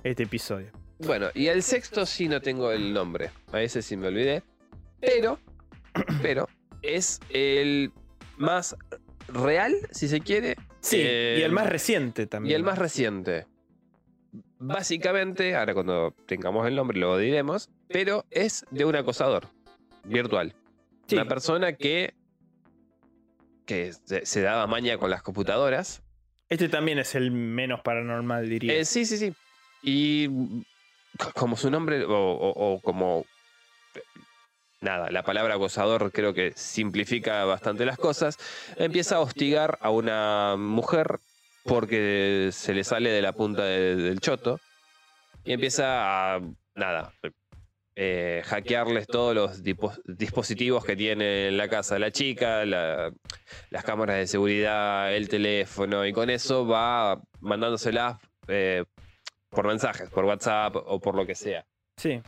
este 0.03 0.23
episodio. 0.23 0.71
Bueno, 0.99 1.27
y 1.33 1.47
el 1.47 1.63
sexto 1.63 2.05
sí 2.05 2.27
no 2.27 2.41
tengo 2.41 2.71
el 2.71 2.93
nombre. 2.93 3.31
A 3.51 3.61
ese 3.61 3.81
sí 3.81 3.97
me 3.97 4.07
olvidé. 4.07 4.43
Pero, 4.99 5.39
pero, 6.21 6.47
es 6.81 7.19
el 7.29 7.91
más 8.37 8.75
real, 9.27 9.75
si 9.91 10.07
se 10.07 10.19
quiere. 10.21 10.55
Sí, 10.79 10.97
Eh, 10.99 11.37
y 11.39 11.41
el 11.43 11.51
más 11.51 11.67
reciente 11.69 12.23
Y 12.23 12.27
también. 12.27 12.55
el 12.55 12.63
más 12.63 12.77
reciente. 12.77 13.45
Básicamente, 14.59 15.55
ahora 15.55 15.73
cuando 15.73 16.15
tengamos 16.27 16.67
el 16.67 16.75
nombre 16.75 16.99
lo 16.99 17.17
diremos, 17.17 17.69
pero 17.87 18.25
es 18.29 18.65
de 18.71 18.85
un 18.85 18.95
acosador 18.95 19.47
virtual. 20.03 20.53
Sí. 21.07 21.15
Una 21.15 21.25
persona 21.27 21.73
que, 21.73 22.13
que 23.65 23.91
se, 24.05 24.25
se 24.25 24.41
daba 24.41 24.67
maña 24.67 24.97
con 24.97 25.09
las 25.09 25.23
computadoras. 25.23 26.03
Este 26.47 26.69
también 26.69 26.99
es 26.99 27.15
el 27.15 27.31
menos 27.31 27.81
paranormal, 27.81 28.47
diría. 28.49 28.73
Eh, 28.75 28.85
sí, 28.85 29.05
sí, 29.05 29.17
sí. 29.17 29.33
Y 29.81 30.27
mm, 30.29 30.61
co- 31.17 31.31
como 31.33 31.57
su 31.57 31.69
nombre, 31.69 32.03
o, 32.07 32.79
como... 32.83 33.25
Nada, 34.81 35.11
la 35.11 35.21
palabra 35.21 35.55
acosador 35.55 36.11
creo 36.11 36.33
que 36.33 36.53
simplifica 36.55 37.45
bastante 37.45 37.85
las 37.85 37.97
cosas. 37.97 38.37
Empieza 38.77 39.17
a 39.17 39.19
hostigar 39.19 39.77
a 39.79 39.91
una 39.91 40.55
mujer 40.57 41.19
porque 41.65 42.49
se 42.51 42.73
le 42.73 42.83
sale 42.83 43.11
de 43.11 43.21
la 43.21 43.33
punta 43.33 43.63
de- 43.63 43.95
del 43.95 44.19
choto. 44.19 44.59
Y 45.43 45.53
empieza 45.53 46.35
a, 46.35 46.39
nada, 46.73 47.13
eh, 47.95 48.41
hackearles 48.45 49.05
todos 49.05 49.35
los 49.35 49.61
dispositivos 50.05 50.83
que 50.83 50.95
tiene 50.95 51.49
en 51.49 51.57
la 51.57 51.67
casa 51.67 51.99
la 51.99 52.09
chica, 52.11 52.65
la- 52.65 53.11
las 53.69 53.83
cámaras 53.83 54.17
de 54.17 54.25
seguridad, 54.25 55.13
el 55.13 55.29
teléfono, 55.29 56.05
y 56.07 56.13
con 56.13 56.31
eso 56.31 56.65
va 56.65 57.21
mandándoselas 57.39 58.17
eh, 58.47 58.83
por 59.51 59.67
mensajes, 59.67 60.09
por 60.09 60.25
WhatsApp 60.25 60.75
o 60.75 60.99
por 60.99 61.15
lo 61.15 61.27
que 61.27 61.35
sea. 61.35 61.65
Sí. 61.97 62.21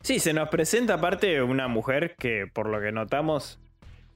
Sí, 0.00 0.18
se 0.18 0.32
nos 0.32 0.48
presenta 0.48 0.94
aparte 0.94 1.42
una 1.42 1.68
mujer 1.68 2.16
que, 2.16 2.46
por 2.52 2.68
lo 2.68 2.80
que 2.80 2.92
notamos, 2.92 3.60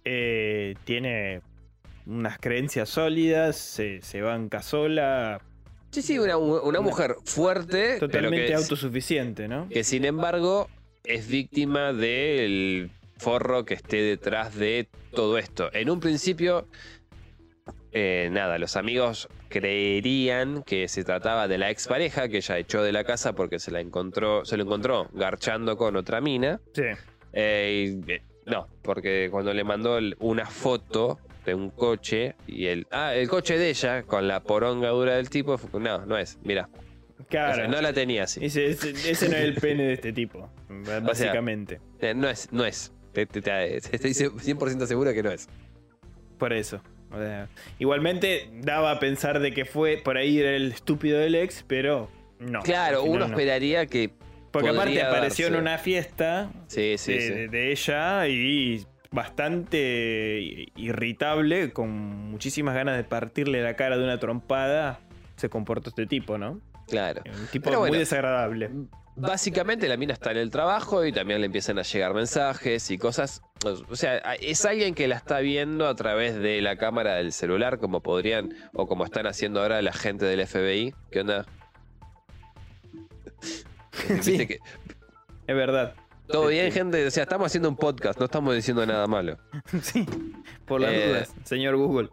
eh, 0.04 0.74
tiene 0.84 1.42
unas 2.06 2.38
creencias 2.38 2.88
sólidas, 2.88 3.56
se, 3.56 4.00
se 4.00 4.22
banca 4.22 4.62
sola, 4.62 5.40
Sí, 5.90 6.02
sí, 6.02 6.18
una, 6.18 6.36
una 6.36 6.80
mujer 6.82 7.16
fuerte, 7.24 7.94
pero 7.94 8.08
totalmente 8.08 8.48
que, 8.48 8.54
autosuficiente, 8.54 9.48
¿no? 9.48 9.66
que 9.68 9.82
sin 9.82 10.04
embargo 10.04 10.68
es 11.04 11.26
víctima 11.26 11.94
del 11.94 12.90
forro 13.16 13.64
que 13.64 13.74
esté 13.74 14.02
detrás 14.02 14.54
de 14.54 14.88
todo 15.14 15.38
esto. 15.38 15.70
En 15.72 15.88
un 15.88 16.00
principio, 16.00 16.68
eh, 17.98 18.28
nada, 18.30 18.58
los 18.58 18.76
amigos 18.76 19.26
creerían 19.48 20.62
que 20.64 20.86
se 20.88 21.02
trataba 21.02 21.48
de 21.48 21.56
la 21.56 21.70
expareja 21.70 22.28
que 22.28 22.38
ella 22.38 22.58
echó 22.58 22.82
de 22.82 22.92
la 22.92 23.04
casa 23.04 23.32
porque 23.34 23.58
se 23.58 23.70
la 23.70 23.80
encontró, 23.80 24.44
se 24.44 24.56
lo 24.58 24.64
encontró 24.64 25.08
garchando 25.14 25.78
con 25.78 25.96
otra 25.96 26.20
mina. 26.20 26.60
Sí. 26.74 26.82
Eh, 27.32 27.96
y, 28.06 28.12
eh, 28.12 28.22
no, 28.44 28.68
porque 28.82 29.28
cuando 29.30 29.54
le 29.54 29.64
mandó 29.64 29.96
el- 29.96 30.14
una 30.20 30.44
foto 30.44 31.18
de 31.46 31.54
un 31.54 31.70
coche 31.70 32.34
y 32.46 32.66
el. 32.66 32.86
Ah, 32.90 33.14
el 33.14 33.28
coche 33.28 33.56
de 33.56 33.70
ella 33.70 34.02
con 34.02 34.28
la 34.28 34.40
poronga 34.42 34.90
dura 34.90 35.16
del 35.16 35.30
tipo. 35.30 35.56
fue- 35.56 35.80
No, 35.80 36.04
no 36.04 36.18
es. 36.18 36.38
Mira. 36.44 36.68
Claro. 37.30 37.66
no 37.68 37.80
la 37.80 37.92
tenía 37.94 38.24
así. 38.24 38.44
Ese, 38.44 38.66
ese- 38.66 38.90
ese 38.90 39.28
no 39.30 39.36
es 39.36 39.42
el 39.42 39.54
pene 39.54 39.84
de 39.84 39.92
este 39.94 40.12
tipo, 40.12 40.50
básicamente. 41.02 41.80
Eh, 42.00 42.12
no 42.14 42.28
es, 42.28 42.52
no 42.52 42.64
es. 42.66 42.92
Te, 43.12 43.24
te- 43.26 43.40
te- 43.40 43.76
estoy 43.78 44.12
100% 44.12 44.86
seguro 44.86 45.12
que 45.14 45.22
no 45.22 45.30
es. 45.30 45.48
Por 46.38 46.52
eso. 46.52 46.80
O 47.10 47.18
sea, 47.18 47.48
igualmente 47.78 48.50
daba 48.62 48.90
a 48.90 48.98
pensar 49.00 49.38
de 49.40 49.52
que 49.52 49.64
fue 49.64 50.00
por 50.04 50.16
ahí 50.16 50.38
el 50.40 50.72
estúpido 50.72 51.18
del 51.18 51.34
ex, 51.34 51.64
pero 51.66 52.10
no. 52.40 52.60
Claro, 52.62 53.02
uno 53.04 53.20
no. 53.20 53.26
esperaría 53.26 53.86
que. 53.86 54.10
Porque 54.50 54.70
aparte 54.70 55.02
apareció 55.02 55.46
en 55.48 55.56
una 55.56 55.76
fiesta 55.78 56.50
Sí, 56.66 56.96
sí, 56.98 57.12
de, 57.12 57.20
sí. 57.20 57.28
de- 57.34 57.48
de 57.48 57.70
ella 57.72 58.26
y 58.28 58.86
bastante 59.10 60.66
irritable, 60.76 61.72
con 61.72 61.90
muchísimas 62.30 62.74
ganas 62.74 62.96
de 62.96 63.04
partirle 63.04 63.62
la 63.62 63.76
cara 63.76 63.96
de 63.98 64.04
una 64.04 64.18
trompada, 64.18 65.00
se 65.36 65.48
comportó 65.48 65.90
este 65.90 66.06
tipo, 66.06 66.38
¿no? 66.38 66.60
Claro. 66.88 67.22
Un 67.26 67.46
tipo 67.48 67.64
Pero 67.64 67.80
muy 67.80 67.88
bueno. 67.90 68.00
desagradable. 68.00 68.70
Básicamente 69.18 69.88
la 69.88 69.96
mina 69.96 70.12
está 70.12 70.30
en 70.32 70.36
el 70.36 70.50
trabajo 70.50 71.04
y 71.04 71.10
también 71.12 71.40
le 71.40 71.46
empiezan 71.46 71.78
a 71.78 71.82
llegar 71.82 72.12
mensajes 72.12 72.90
y 72.90 72.98
cosas. 72.98 73.40
O 73.88 73.96
sea, 73.96 74.18
es 74.34 74.64
alguien 74.66 74.94
que 74.94 75.08
la 75.08 75.16
está 75.16 75.38
viendo 75.40 75.88
a 75.88 75.94
través 75.94 76.34
de 76.36 76.60
la 76.60 76.76
cámara 76.76 77.14
del 77.14 77.32
celular, 77.32 77.78
como 77.78 78.02
podrían, 78.02 78.54
o 78.74 78.86
como 78.86 79.04
están 79.06 79.26
haciendo 79.26 79.62
ahora 79.62 79.80
la 79.80 79.94
gente 79.94 80.26
del 80.26 80.46
FBI. 80.46 80.94
¿Qué 81.10 81.20
onda? 81.20 81.46
Viste 84.08 84.22
Sí. 84.22 84.46
que- 84.46 84.58
Es 85.46 85.56
verdad. 85.56 85.94
todo 86.28 86.48
bien, 86.48 86.70
gente. 86.70 87.06
O 87.06 87.10
sea, 87.10 87.22
estamos 87.22 87.46
haciendo 87.46 87.70
un 87.70 87.76
podcast, 87.76 88.18
no 88.18 88.26
estamos 88.26 88.54
diciendo 88.54 88.84
nada 88.84 89.06
malo. 89.06 89.38
sí, 89.82 90.04
por 90.66 90.80
las 90.82 90.92
Eh, 90.92 91.08
dudas, 91.08 91.34
señor 91.44 91.76
Google. 91.76 92.10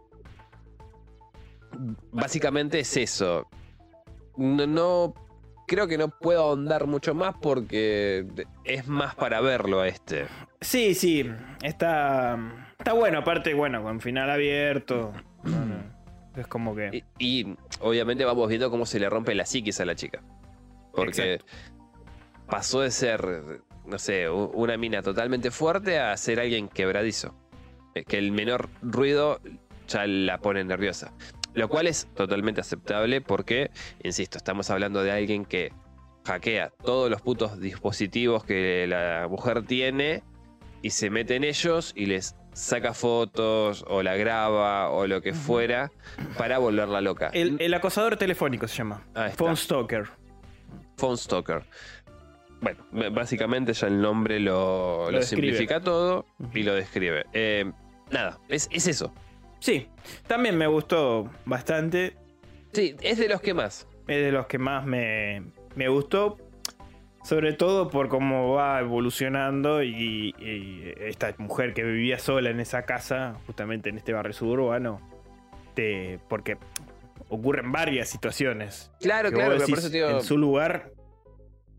Básicamente 2.12 2.80
es 2.80 2.96
eso. 2.96 3.48
No, 4.38 4.66
no- 4.68 5.14
creo 5.74 5.88
que 5.88 5.98
no 5.98 6.10
puedo 6.10 6.42
ahondar 6.42 6.88
mucho 6.88 7.14
más 7.16 7.36
porque 7.42 8.26
es 8.64 8.88
más 8.88 9.16
para 9.16 9.42
verlo 9.42 9.82
a 9.82 9.88
este. 9.88 10.28
Sí, 10.62 10.94
sí, 10.94 11.30
está, 11.62 12.38
está 12.78 12.94
bueno, 12.94 13.20
aparte, 13.20 13.54
bueno, 13.54 13.82
con 13.84 14.00
final 14.00 14.30
abierto. 14.30 15.14
Es 16.36 16.48
como 16.48 16.76
que. 16.76 17.04
Y, 17.20 17.42
y 17.44 17.58
obviamente 17.80 18.26
vamos 18.26 18.50
viendo 18.50 18.72
cómo 18.72 18.88
se 18.88 19.00
le 19.00 19.08
rompe 19.08 19.36
la 19.36 19.46
psiquis 19.46 19.80
a 19.80 19.86
la 19.86 19.94
chica. 19.94 20.24
Porque 20.92 21.40
pasó 22.50 22.82
de 22.82 22.90
ser, 22.90 23.62
no 23.86 24.00
sé, 24.00 24.28
una 24.30 24.76
mina 24.76 25.04
totalmente 25.04 25.52
fuerte 25.52 26.00
a 26.00 26.18
ser 26.18 26.40
alguien 26.40 26.70
quebradizo. 26.70 27.36
Eh, 27.94 28.04
Que 28.04 28.18
el 28.18 28.32
menor 28.32 28.68
ruido 28.82 29.42
ya 29.88 30.08
la 30.08 30.40
pone 30.40 30.64
nerviosa. 30.64 31.14
Lo 31.54 31.70
cual 31.70 31.88
es 31.88 32.08
totalmente 32.16 32.62
aceptable 32.62 33.22
porque, 33.22 33.70
insisto, 34.04 34.38
estamos 34.38 34.70
hablando 34.70 35.04
de 35.04 35.12
alguien 35.12 35.46
que 35.46 35.72
hackea 36.26 36.72
todos 36.84 37.10
los 37.10 37.22
putos 37.22 37.60
dispositivos 37.60 38.44
que 38.46 38.86
la 38.88 39.28
mujer 39.30 39.64
tiene 39.66 40.24
y 40.82 40.90
se 40.92 41.10
mete 41.10 41.36
en 41.36 41.44
ellos 41.44 41.94
y 41.96 42.06
les 42.08 42.36
saca 42.54 42.94
fotos 42.94 43.84
o 43.88 44.04
la 44.04 44.16
graba 44.16 44.90
o 44.90 45.08
lo 45.08 45.22
que 45.22 45.34
fuera 45.34 45.92
para 46.38 46.58
volverla 46.60 47.02
loca. 47.02 47.30
El, 47.34 47.58
el 47.60 47.74
acosador 47.74 48.16
telefónico 48.18 48.68
se 48.68 48.78
llama. 48.78 49.04
Phone 49.36 49.58
Stalker. 49.58 50.08
Phone 50.98 51.18
Stalker. 51.18 51.64
Bueno, 52.62 53.12
básicamente 53.12 53.74
ya 53.74 53.88
el 53.88 54.00
nombre 54.00 54.40
lo, 54.40 55.06
Lo 55.06 55.12
lo 55.12 55.18
describe. 55.20 55.48
simplifica 55.48 55.82
todo 55.82 56.26
y 56.54 56.64
lo 56.64 56.74
describe. 56.76 57.26
Eh, 57.34 57.70
nada, 58.12 58.40
es, 58.48 58.70
es 58.72 58.88
eso. 58.88 59.14
Sí, 59.64 59.88
también 60.28 60.58
me 60.58 60.68
gustó 60.68 61.32
bastante. 61.46 62.18
Sí, 62.74 62.98
es 63.02 63.18
de 63.18 63.30
los 63.30 63.40
que 63.40 63.54
más. 63.54 63.88
Es 64.10 64.18
de 64.26 64.30
los 64.34 64.46
que 64.48 64.58
más 64.58 64.86
me, 64.86 65.42
me 65.76 65.88
gustó. 65.88 66.38
Sobre 67.24 67.54
todo 67.54 67.90
por 67.90 68.10
cómo 68.10 68.56
va 68.56 68.82
evolucionando 68.82 69.82
y, 69.82 70.36
y 70.38 70.94
esta 70.98 71.34
mujer 71.38 71.74
que 71.74 71.82
vivía 71.84 72.20
sola 72.20 72.50
en 72.50 72.60
esa 72.60 72.84
casa, 72.84 73.36
justamente 73.46 73.88
en 73.88 73.96
este 73.98 74.12
barrio 74.12 74.34
suburbano, 74.34 75.00
te, 75.76 76.20
porque 76.28 76.58
ocurren 77.30 77.72
varias 77.72 78.10
situaciones. 78.10 78.92
Claro, 79.00 79.30
que 79.30 79.36
claro, 79.36 79.54
pero 79.56 79.68
por 79.70 79.80
eso 79.80 79.90
digo- 79.90 80.10
En 80.10 80.22
su 80.24 80.38
lugar, 80.38 80.92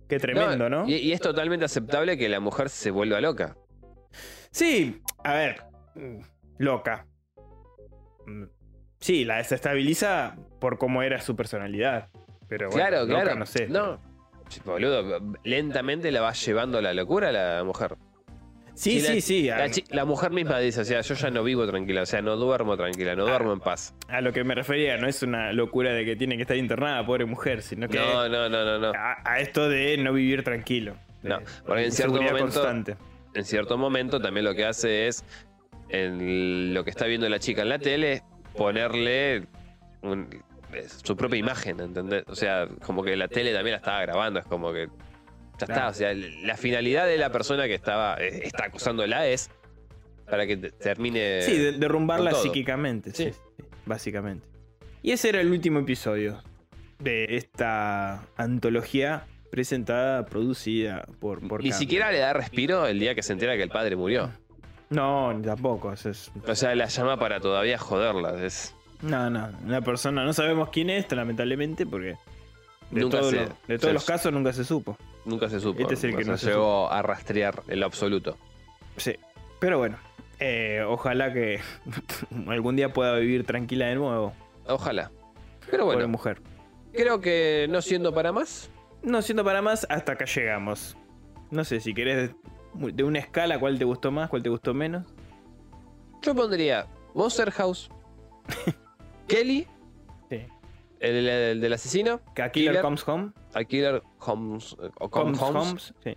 qué 0.09 0.19
tremendo, 0.19 0.71
¿no? 0.71 0.89
Y, 0.89 0.95
y 0.95 1.13
es 1.13 1.21
totalmente 1.21 1.67
aceptable 1.67 2.17
que 2.17 2.31
la 2.31 2.41
mujer 2.41 2.71
se 2.71 2.91
vuelva 2.91 3.21
loca. 3.21 3.59
Sí, 4.53 5.03
a 5.23 5.35
ver, 5.35 5.63
mm, 5.97 6.21
loca. 6.57 7.07
Mm, 8.27 8.45
Sí, 9.01 9.25
la 9.25 9.37
desestabiliza 9.37 10.37
por 10.61 10.79
cómo 10.79 11.03
era 11.03 11.21
su 11.21 11.37
personalidad. 11.37 12.09
Pero 12.49 12.69
bueno, 12.71 12.89
claro, 12.89 13.07
loca 13.07 13.23
claro. 13.23 13.39
no 13.39 13.45
sé. 13.47 13.67
No, 13.69 14.01
boludo, 14.65 15.21
lentamente 15.45 16.11
la 16.11 16.21
va 16.23 16.33
llevando 16.33 16.79
a 16.79 16.83
la 16.83 16.95
locura 16.95 17.31
la 17.33 17.63
mujer. 17.65 17.97
Sí, 18.75 19.01
Sí, 19.21 19.45
la- 19.49 19.69
sí, 19.69 19.85
La, 19.91 20.05
mujer 20.05 20.31
misma 20.33 20.59
dice, 20.59 20.81
o 20.81 20.85
sea, 20.85 21.01
yo 21.03 21.15
ya 21.15 21.31
no 21.31 21.45
vivo 21.45 21.65
tranquila, 21.67 22.03
o 22.03 22.07
sea, 22.07 22.23
no 22.23 22.35
duermo 22.37 22.77
tranquila, 22.77 23.15
no 23.15 23.25
Ah. 23.27 23.31
duermo 23.31 23.53
en 23.53 23.61
paz. 23.61 23.95
a 24.09 24.21
lo 24.21 24.33
que 24.33 24.43
me 24.43 24.55
refería, 24.55 24.97
no 24.97 25.07
es 25.07 25.23
una 25.23 25.53
locura 25.53 25.93
de 25.93 26.05
que 26.05 26.17
tiene 26.17 26.37
que 26.37 26.43
estar 26.43 26.57
internada, 26.57 27.05
pobre 27.07 27.25
mujer, 27.25 27.63
sino 27.63 27.89
que 27.89 27.99
No, 27.99 28.29
no, 28.29 28.49
no, 28.49 28.65
no, 28.65 28.79
no. 28.79 28.93
a, 28.99 29.17
a 29.25 29.39
esto 29.41 29.69
de 29.69 29.97
no 29.99 30.13
vivir 30.13 30.43
tranquilo. 30.43 30.97
No, 31.23 31.39
porque 31.67 31.85
en 31.85 31.93
cierto 31.93 32.15
momento- 32.17 32.39
constante. 32.41 32.97
en 33.35 33.45
cierto 33.45 33.79
momento 33.79 34.21
también 34.21 34.45
lo 34.45 34.55
que 34.55 34.65
hace 34.65 35.07
es, 35.09 35.25
en 35.89 36.73
lo 36.75 36.85
que 36.85 36.91
está 36.91 37.07
viendo 37.07 37.29
la 37.29 37.39
chica 37.39 37.63
en 37.63 37.69
la 37.69 37.79
tele, 37.79 38.23
ponerle 38.57 39.45
un- 40.03 40.29
su 41.05 41.17
propia 41.17 41.39
imagen, 41.39 41.79
¿entendés? 41.81 42.25
O 42.27 42.35
sea, 42.35 42.67
como 42.85 43.03
que 43.05 43.17
la 43.17 43.29
tele 43.29 43.53
también 43.53 43.73
la 43.73 43.79
estaba 43.79 44.01
grabando, 44.03 44.41
es 44.41 44.47
como 44.47 44.73
que 44.73 44.89
ya 45.59 45.67
está, 45.67 45.89
o 45.89 45.95
sea, 45.95 46.13
la 46.15 46.57
finalidad 46.57 47.07
de 47.07 47.17
la 47.17 47.31
persona 47.31 47.67
que 47.67 47.75
estaba 47.75 48.17
eh, 48.17 48.41
está 48.45 48.65
acusándola 48.67 49.27
es 49.29 49.51
para 50.29 50.47
que 50.47 50.57
te- 50.57 50.71
termine 50.73 51.43
Sí, 51.43 51.57
de- 51.59 51.73
derrumbarla 51.73 52.33
psíquicamente, 52.35 53.13
sí, 53.13 53.31
básicamente. 53.87 54.47
Y 55.03 55.13
ese 55.13 55.29
era 55.29 55.41
el 55.41 55.51
último 55.51 55.79
episodio 55.81 56.43
de 56.99 57.37
esta 57.37 58.27
antología 58.37 59.27
presentada, 59.51 60.25
producida 60.25 61.07
por, 61.21 61.47
por 61.47 61.63
Ni 61.63 61.71
siquiera 61.71 62.11
le 62.11 62.19
da 62.19 62.33
respiro 62.33 62.87
el 62.89 62.99
día 62.99 63.15
que 63.15 63.23
se 63.23 63.33
entera 63.35 63.57
que 63.57 63.63
el 63.63 63.69
padre 63.71 63.95
murió. 63.95 64.33
No, 64.95 65.33
ni 65.33 65.43
tampoco. 65.43 65.93
es- 65.93 66.31
O 66.47 66.55
sea, 66.55 66.75
la 66.75 66.87
llama 66.87 67.19
para 67.19 67.41
todavía 67.41 67.79
joderla. 67.79 68.45
Es, 68.45 68.75
No, 69.03 69.29
no. 69.31 69.49
Una 69.65 69.81
persona, 69.83 70.25
no 70.25 70.33
sabemos 70.33 70.71
quién 70.71 70.89
es, 70.91 71.11
lamentablemente, 71.13 71.85
porque 71.87 72.17
de, 72.91 73.01
Nunca 73.01 73.19
todos 73.21 73.31
se- 73.33 73.47
los- 73.69 73.81
de 73.81 74.05
casos 74.07 74.33
nunca 74.33 74.53
se 74.53 74.65
supo. 74.65 74.97
nunca 75.25 75.49
se 75.49 75.61
supo. 75.61 75.81
Este 75.83 75.95
es 75.95 76.05
el 76.05 76.17
que 76.17 76.25
no 76.25 76.37
se 76.39 76.47
se 76.47 76.51
llegó 76.53 76.91
a 76.91 77.03
rastrear 77.03 77.63
en 77.69 77.81
lo 77.81 77.87
absoluto. 77.87 78.37
Sí. 78.97 79.17
Pero 79.61 79.79
bueno, 79.79 79.97
eh, 80.39 80.83
ojalá 80.87 81.33
que 81.33 81.61
algún 82.49 82.77
día 82.77 82.93
pueda 82.93 83.17
vivir 83.17 83.45
tranquila 83.45 83.87
de 83.87 83.97
nuevo. 83.97 84.33
Ojalá. 84.67 85.11
Pero 85.71 85.85
Pobre 85.85 85.97
bueno, 85.97 86.09
mujer. 86.09 86.41
creo 86.93 87.21
que 87.21 87.67
no 87.71 87.83
siendo 87.83 88.13
para 88.15 88.33
más, 88.33 88.71
No 89.03 89.21
siendo 89.23 89.45
para 89.45 89.61
más, 89.61 89.87
hasta 89.91 90.13
acá 90.13 90.25
llegamos. 90.25 90.97
No 91.51 91.65
sé 91.65 91.81
si 91.81 91.93
querés 91.95 92.31
de, 92.75 93.05
una 93.05 93.19
escala, 93.19 93.59
cuál 93.59 93.79
te 93.79 93.85
gustó 93.85 94.11
más, 94.11 94.29
cuál 94.31 94.43
te 94.43 94.49
gustó 94.49 94.75
menos. 94.75 95.05
yo 96.23 96.35
pondría 96.35 96.87
Monster 97.15 97.51
House, 97.53 97.89
Kelly, 99.29 99.67
Sí. 100.31 100.41
el, 101.01 101.29
el 101.29 101.61
del 101.61 101.73
asesino, 101.73 102.21
a 102.31 102.51
Killer 102.51 102.53
Killer. 102.73 102.81
Comes 102.83 103.07
Home. 103.09 103.33
a 103.55 103.65
Killer 103.65 104.03
Holmes, 104.21 104.77
eh, 104.83 104.91
o 104.99 105.11
Come 105.11 105.37
Comes 105.37 105.41
Holmes, 105.43 105.69
Homes, 105.71 105.95
sí. 106.03 106.17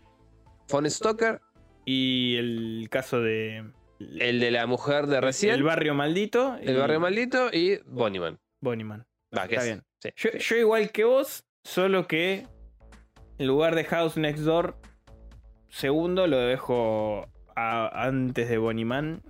Phone 0.67 0.89
Stalker, 0.89 1.41
Y 1.85 2.35
el 2.37 2.87
caso 2.89 3.21
de. 3.21 3.63
el 3.99 4.39
de 4.39 4.51
la 4.51 4.65
mujer 4.67 5.07
de 5.07 5.21
recién, 5.21 5.55
El 5.55 5.63
barrio 5.63 5.93
maldito. 5.93 6.55
el 6.61 6.75
y 6.75 6.79
barrio 6.79 6.99
maldito 6.99 7.49
y 7.53 7.77
Bonnieman. 7.85 8.39
Bonnieman. 8.61 9.05
Va, 9.37 9.47
que 9.47 9.55
Está 9.55 9.65
es- 9.67 9.73
bien. 9.73 9.83
sí. 10.01 10.09
Yo, 10.15 10.29
yo 10.37 10.55
igual 10.57 10.91
que 10.91 11.03
vos, 11.05 11.45
solo 11.63 12.07
que 12.07 12.45
en 13.37 13.47
lugar 13.47 13.75
de 13.75 13.83
House 13.85 14.17
Next 14.17 14.43
Door, 14.43 14.77
segundo 15.69 16.27
lo 16.27 16.37
dejo 16.37 17.27
a- 17.55 18.05
antes 18.05 18.49
de 18.49 18.57
Bonnieman. 18.57 19.21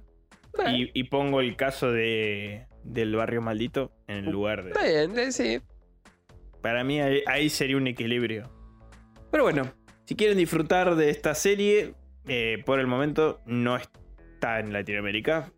Bueno, 0.56 0.72
Y, 0.78 0.92
y 0.94 1.04
pongo 1.06 1.40
el 1.42 1.56
caso 1.56 1.92
de 1.92 2.66
del 2.84 3.16
barrio 3.16 3.42
maldito 3.42 3.92
en 4.08 4.18
el 4.26 4.32
lugar 4.32 4.64
de. 4.64 4.72
Está 4.72 4.84
bien, 4.86 5.20
eh, 5.20 5.32
sí. 5.32 5.60
Para 6.62 6.84
mí 6.84 7.00
ahí, 7.02 7.22
ahí 7.28 7.50
sería 7.50 7.78
un 7.78 7.88
equilibrio. 7.88 8.50
Pero 9.32 9.44
bueno, 9.44 9.72
si 10.06 10.16
quieren 10.16 10.38
disfrutar 10.38 10.96
de 10.96 11.10
esta 11.10 11.36
serie, 11.36 11.94
eh, 12.28 12.64
por 12.66 12.80
el 12.80 12.88
momento 12.88 13.42
no 13.46 13.76
está 13.78 14.60
en 14.60 14.74
Latinoamérica. 14.74 15.52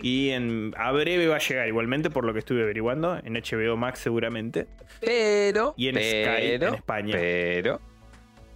Y 0.00 0.30
en, 0.30 0.72
a 0.76 0.92
breve 0.92 1.26
va 1.26 1.36
a 1.36 1.40
llegar 1.40 1.66
igualmente, 1.66 2.08
por 2.08 2.24
lo 2.24 2.32
que 2.32 2.38
estuve 2.38 2.62
averiguando, 2.62 3.16
en 3.18 3.34
HBO 3.34 3.76
Max 3.76 3.98
seguramente. 3.98 4.68
Pero, 5.00 5.74
Y 5.76 5.88
en 5.88 5.94
pero, 5.96 6.32
Sky 6.36 6.46
en 6.52 6.74
España. 6.74 7.12
Pero, 7.16 7.80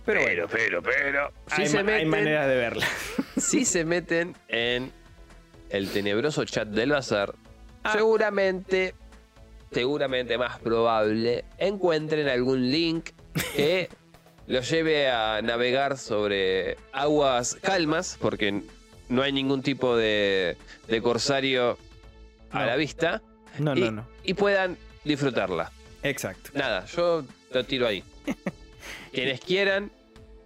Pero 0.05 0.23
bueno, 0.23 0.47
pero, 0.51 0.83
pero. 0.83 1.33
Si 1.55 1.63
hay, 1.63 1.69
se, 1.69 1.83
ma- 1.85 1.93
hay 1.93 2.05
meten, 2.05 2.11
maneras 2.11 2.49
de 2.49 2.57
verla. 2.57 2.87
si 3.37 3.65
se 3.65 3.85
meten 3.85 4.35
en 4.49 4.91
el 5.71 5.91
tenebroso 5.91 6.45
chat 6.45 6.69
del 6.69 6.91
bazar, 6.91 7.35
Ah. 7.85 7.93
seguramente, 7.95 8.95
seguramente 9.73 10.39
más 10.39 10.59
probable, 10.61 11.45
encuentren 11.59 12.29
algún 12.29 12.71
link 12.71 13.11
que 13.57 13.89
los 14.47 14.69
lleve 14.71 15.09
a 15.11 15.41
navegar 15.43 15.99
sobre 15.99 16.77
aguas 16.93 17.57
calmas, 17.61 18.19
porque 18.21 18.63
no 19.09 19.23
hay 19.23 19.33
ningún 19.33 19.63
tipo 19.63 19.97
de, 19.97 20.57
de 20.89 21.03
corsario 21.03 21.77
a 22.51 22.67
la 22.67 22.77
vista, 22.77 23.21
No, 23.59 23.75
y, 23.77 23.81
no, 23.81 23.91
no. 23.91 24.09
y 24.23 24.35
puedan 24.35 24.79
disfrutarla. 25.05 25.73
Exacto. 26.05 26.51
Nada, 26.55 26.85
yo 26.87 27.25
lo 27.53 27.65
tiro 27.65 27.87
ahí. 27.89 28.05
Quienes 29.13 29.41
quieran, 29.41 29.91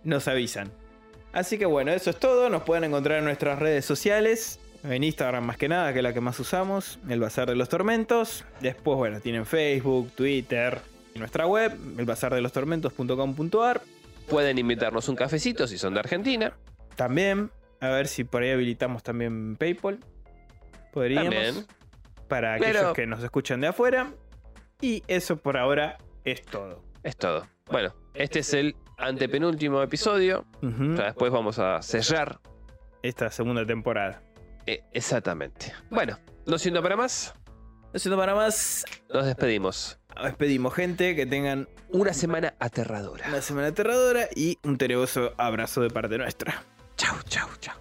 Nos 0.05 0.29
avisan. 0.29 0.71
Así 1.33 1.59
que 1.59 1.67
bueno, 1.67 1.91
eso 1.93 2.11
es 2.11 2.17
todo. 2.19 2.49
Nos 2.49 2.63
pueden 2.63 2.85
encontrar 2.85 3.19
en 3.19 3.25
nuestras 3.25 3.59
redes 3.59 3.85
sociales. 3.85 4.61
En 4.85 5.03
Instagram 5.03 5.45
más 5.45 5.57
que 5.57 5.69
nada, 5.69 5.93
que 5.93 5.99
es 5.99 6.03
la 6.03 6.13
que 6.13 6.21
más 6.21 6.39
usamos. 6.39 6.99
El 7.09 7.19
Bazar 7.21 7.49
de 7.49 7.57
los 7.57 7.69
Tormentos. 7.69 8.45
Después, 8.61 8.97
bueno, 8.97 9.21
tienen 9.21 9.45
Facebook, 9.47 10.13
Twitter. 10.13 10.81
Y 11.15 11.19
nuestra 11.19 11.47
web, 11.47 11.73
elbazardelostormentos.com.ar. 11.99 13.83
pueden 14.29 14.59
invitarnos 14.59 15.09
un 15.09 15.17
cafecito 15.17 15.67
si 15.67 15.77
son 15.79 15.95
de 15.95 16.01
Argentina. 16.01 16.55
También, 16.95 17.51
a 17.81 17.89
ver 17.89 18.07
si 18.09 18.25
por 18.25 18.43
ahí 18.43 18.51
habilitamos 18.51 19.03
también 19.03 19.57
PayPal. 19.57 19.99
Podríamos. 20.93 21.35
También. 21.35 21.67
Para 22.29 22.59
Pero- 22.59 22.79
aquellos 22.79 22.95
que 22.95 23.07
nos 23.07 23.23
escuchan 23.25 23.61
de 23.61 23.67
afuera. 23.69 24.13
Y 24.81 25.03
eso 25.09 25.37
por 25.37 25.57
ahora 25.57 25.99
es 26.25 26.43
todo. 26.43 26.83
Es 27.03 27.17
todo. 27.17 27.47
Bueno, 27.71 27.95
este 28.15 28.41
es 28.41 28.55
el 28.55 28.77
antepenúltimo 28.97 29.83
episodio. 29.83 30.47
Ujú. 30.63 30.95
Ya 30.97 31.05
después 31.07 31.33
vamos 31.33 31.59
a 31.59 31.83
cerrar. 31.83 32.41
Esta 33.03 33.31
segunda 33.31 33.65
temporada. 33.65 34.23
Eh, 34.67 34.83
exactamente. 34.93 35.73
Bueno, 35.91 36.19
no 36.47 36.59
siendo 36.59 36.83
para 36.83 36.97
más, 36.97 37.35
No 37.93 37.99
siendo 38.01 38.17
para 38.19 38.35
más, 38.35 38.85
nos 39.13 39.27
despedimos. 39.27 39.99
despedimos 40.23 40.75
gente. 40.75 41.15
Que 41.15 41.27
tengan 41.27 41.69
Una 41.91 42.13
semana 42.13 42.55
aterradora. 42.59 43.27
una 43.29 43.41
semana 43.43 43.69
aterradora 43.69 44.29
y 44.35 44.59
un 44.65 44.77
tenebroso 44.79 45.33
abrazo 45.37 45.83
de 45.83 45.91
parte 45.91 46.19
nuestra. 46.19 46.63
Chau, 46.97 47.17
chau, 47.29 47.49
chau. 47.61 47.77